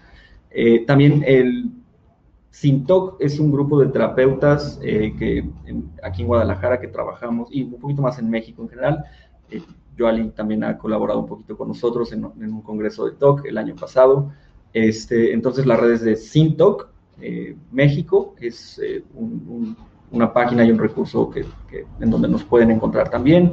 Eh, 0.54 0.86
también 0.86 1.24
el 1.26 1.72
Sintoc 2.52 3.18
es 3.20 3.40
un 3.40 3.52
grupo 3.52 3.80
de 3.80 3.88
terapeutas 3.88 4.80
que 4.82 5.50
aquí 6.04 6.22
en 6.22 6.28
Guadalajara 6.28 6.80
que 6.80 6.88
trabajamos, 6.88 7.50
y 7.52 7.64
un 7.64 7.80
poquito 7.80 8.02
más 8.02 8.20
en 8.20 8.30
México 8.30 8.62
en 8.62 8.70
general. 8.70 9.04
Joali 9.98 10.30
también 10.30 10.64
ha 10.64 10.78
colaborado 10.78 11.20
un 11.20 11.28
poquito 11.28 11.58
con 11.58 11.68
nosotros 11.68 12.12
en, 12.14 12.26
un 12.26 12.62
congreso 12.62 13.06
de 13.06 13.12
TOC 13.14 13.46
el 13.46 13.58
año 13.58 13.76
pasado. 13.76 14.32
Este, 14.74 15.34
entonces 15.34 15.66
las 15.66 15.80
redes 15.80 16.02
de 16.02 16.16
Sintoc, 16.16 16.90
eh, 17.22 17.56
México, 17.72 18.36
es 18.40 18.80
eh, 18.84 19.04
una 20.12 20.34
página 20.34 20.66
y 20.66 20.72
un 20.72 20.80
recurso 20.80 21.30
que, 21.30 21.46
en 22.00 22.10
donde 22.10 22.28
nos 22.28 22.44
pueden 22.44 22.72
encontrar 22.72 23.10
también. 23.10 23.52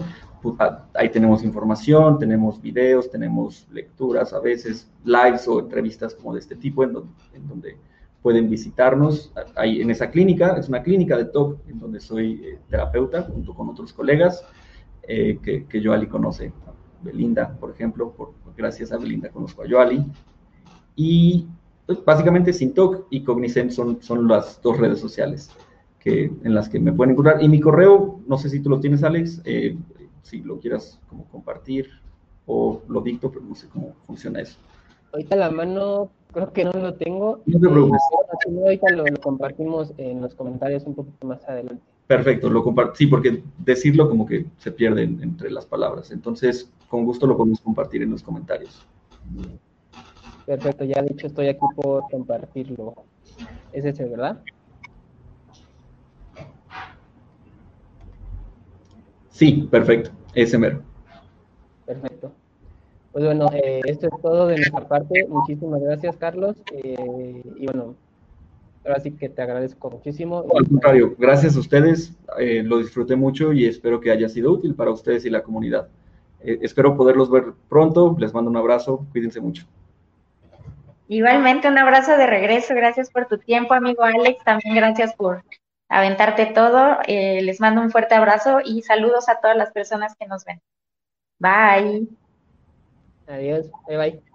Ah, 0.59 0.87
ahí 0.95 1.11
tenemos 1.11 1.45
información, 1.45 2.19
tenemos 2.19 2.61
videos, 2.61 3.11
tenemos 3.11 3.67
lecturas, 3.71 4.33
a 4.33 4.41
veces 4.41 4.91
lives 5.05 5.47
o 5.49 5.61
entrevistas 5.61 6.15
como 6.15 6.33
de 6.35 6.41
este 6.41 6.57
tipo, 6.57 6.85
en 6.85 6.93
donde, 6.93 7.77
pueden 8.23 8.51
visitarnos. 8.51 9.33
Ahí 9.57 9.81
en 9.81 9.91
esa 9.91 10.11
clínica, 10.11 10.57
es 10.59 10.69
una 10.69 10.83
clínica 10.83 11.17
de 11.17 11.25
TOC, 11.25 11.59
en 11.69 11.81
donde 11.81 12.01
soy 12.01 12.43
eh, 12.45 12.59
terapeuta 12.69 13.23
junto 13.23 13.55
con 13.55 13.71
otros 13.71 13.95
colegas 13.95 14.45
que, 15.07 15.67
que 15.69 15.83
Joali 15.83 16.07
conoce. 16.07 16.53
Belinda, 17.03 17.57
por 17.59 17.71
ejemplo, 17.71 18.13
por, 18.13 18.33
gracias 18.57 18.93
a 18.93 18.99
Belinda 18.99 19.31
conozco 19.31 19.63
a 19.63 19.69
Joali. 19.69 20.05
Y 20.97 21.47
pues, 21.87 22.05
básicamente 22.05 22.53
Sintoc 22.53 23.07
y 23.11 23.25
Cognizant 23.25 23.71
son, 23.71 24.03
son 24.03 24.29
las 24.29 24.61
dos 24.63 24.79
redes 24.79 25.01
sociales 25.01 25.51
que, 25.99 26.31
en 26.45 26.55
las 26.55 26.69
que 26.69 26.79
me 26.79 26.93
pueden 26.93 27.13
encontrar. 27.13 27.43
Y 27.43 27.49
mi 27.49 27.61
correo, 27.61 28.21
no 28.27 28.39
sé 28.39 28.49
si 28.51 28.61
tú 28.61 28.71
lo 28.71 28.81
tienes, 28.81 29.03
Alex, 29.03 29.41
eh, 29.45 29.77
si 30.23 30.41
lo 30.43 30.59
quieras 30.59 30.99
como 31.09 31.25
compartir 31.27 31.89
o 32.47 32.83
lo 32.89 33.01
dicto, 33.01 33.31
pero 33.31 33.45
no 33.45 33.55
sé 33.55 33.69
cómo 33.69 33.95
funciona 34.07 34.41
eso. 34.41 34.59
Ahorita 35.13 35.37
la 35.37 35.51
mano 35.51 36.11
creo 36.33 36.53
que 36.53 36.65
no 36.65 36.73
lo 36.73 36.95
tengo. 36.95 37.41
No 37.47 37.61
te 37.61 37.69
preocupes. 37.69 38.01
Eh, 38.49 38.61
ahorita 38.63 38.91
lo, 38.93 39.05
compartimos 39.21 39.93
en 39.97 40.21
los 40.21 40.35
comentarios 40.35 40.85
un 40.85 40.95
poquito 40.95 41.27
más 41.27 41.43
adelante. 41.49 41.83
Perfecto, 42.07 42.51
lo 42.51 42.63
comparto. 42.63 42.95
Sí, 42.97 43.07
porque 43.07 43.43
decirlo 43.59 44.09
como 44.09 44.27
que 44.27 44.47
se 44.59 44.73
pierde 44.73 45.03
entre 45.03 45.51
las 45.51 45.67
palabras. 45.67 46.11
Entonces, 46.11 46.69
con 46.89 47.05
gusto 47.05 47.27
lo 47.27 47.37
podemos 47.37 47.61
compartir 47.61 48.03
en 48.03 48.11
los 48.11 48.23
comentarios. 48.23 48.85
Perfecto, 50.47 50.85
ya 50.85 51.03
dicho, 51.03 51.27
estoy 51.27 51.49
aquí 51.49 51.65
por 51.77 52.03
compartirlo. 52.11 52.95
Es 53.73 53.85
ese, 53.85 54.05
¿verdad? 54.05 54.43
Sí, 59.41 59.67
perfecto, 59.71 60.11
ese 60.35 60.59
mero. 60.59 60.83
Perfecto. 61.87 62.31
Pues 63.11 63.25
bueno, 63.25 63.47
eh, 63.55 63.81
esto 63.87 64.09
es 64.09 64.13
todo 64.21 64.49
de 64.49 64.57
nuestra 64.57 64.87
parte. 64.87 65.27
Muchísimas 65.31 65.81
gracias, 65.81 66.15
Carlos. 66.19 66.63
Eh, 66.71 67.43
y 67.57 67.65
bueno, 67.65 67.95
ahora 68.85 69.01
sí 69.01 69.13
que 69.13 69.31
te 69.31 69.41
agradezco 69.41 69.91
muchísimo. 69.91 70.45
Al 70.55 70.69
contrario, 70.69 71.15
gracias 71.19 71.57
a 71.57 71.61
ustedes. 71.61 72.13
Eh, 72.39 72.63
lo 72.63 72.77
disfruté 72.81 73.17
mucho 73.17 73.55
y 73.55 73.65
espero 73.65 73.99
que 73.99 74.11
haya 74.11 74.29
sido 74.29 74.53
útil 74.53 74.75
para 74.75 74.91
ustedes 74.91 75.25
y 75.25 75.31
la 75.31 75.43
comunidad. 75.43 75.89
espero 76.41 76.95
poderlos 76.95 77.31
ver 77.31 77.55
pronto. 77.71 78.15
Les 78.19 78.35
mando 78.35 78.51
un 78.51 78.59
abrazo. 78.59 79.07
Cuídense 79.11 79.41
mucho. 79.41 79.65
Igualmente, 81.09 81.67
un 81.67 81.79
abrazo 81.79 82.15
de 82.19 82.27
regreso. 82.27 82.75
Gracias 82.75 83.11
por 83.11 83.25
tu 83.25 83.39
tiempo, 83.39 83.73
amigo 83.73 84.03
Alex. 84.03 84.45
También 84.45 84.77
gracias 84.77 85.15
por 85.15 85.43
aventarte 85.91 86.47
todo. 86.47 86.99
Eh, 87.07 87.43
les 87.43 87.61
mando 87.61 87.83
un 87.83 87.91
fuerte 87.91 88.15
abrazo 88.15 88.61
y 88.65 88.83
saludos 88.83 89.29
a 89.29 89.41
todas 89.41 89.57
las 89.57 89.73
personas 89.73 90.17
que 90.17 90.27
nos 90.27 90.45
ven. 90.45 90.63
Bye. 91.39 92.09
Adiós. 93.27 93.71
Bye 93.87 93.97
bye. 93.99 94.30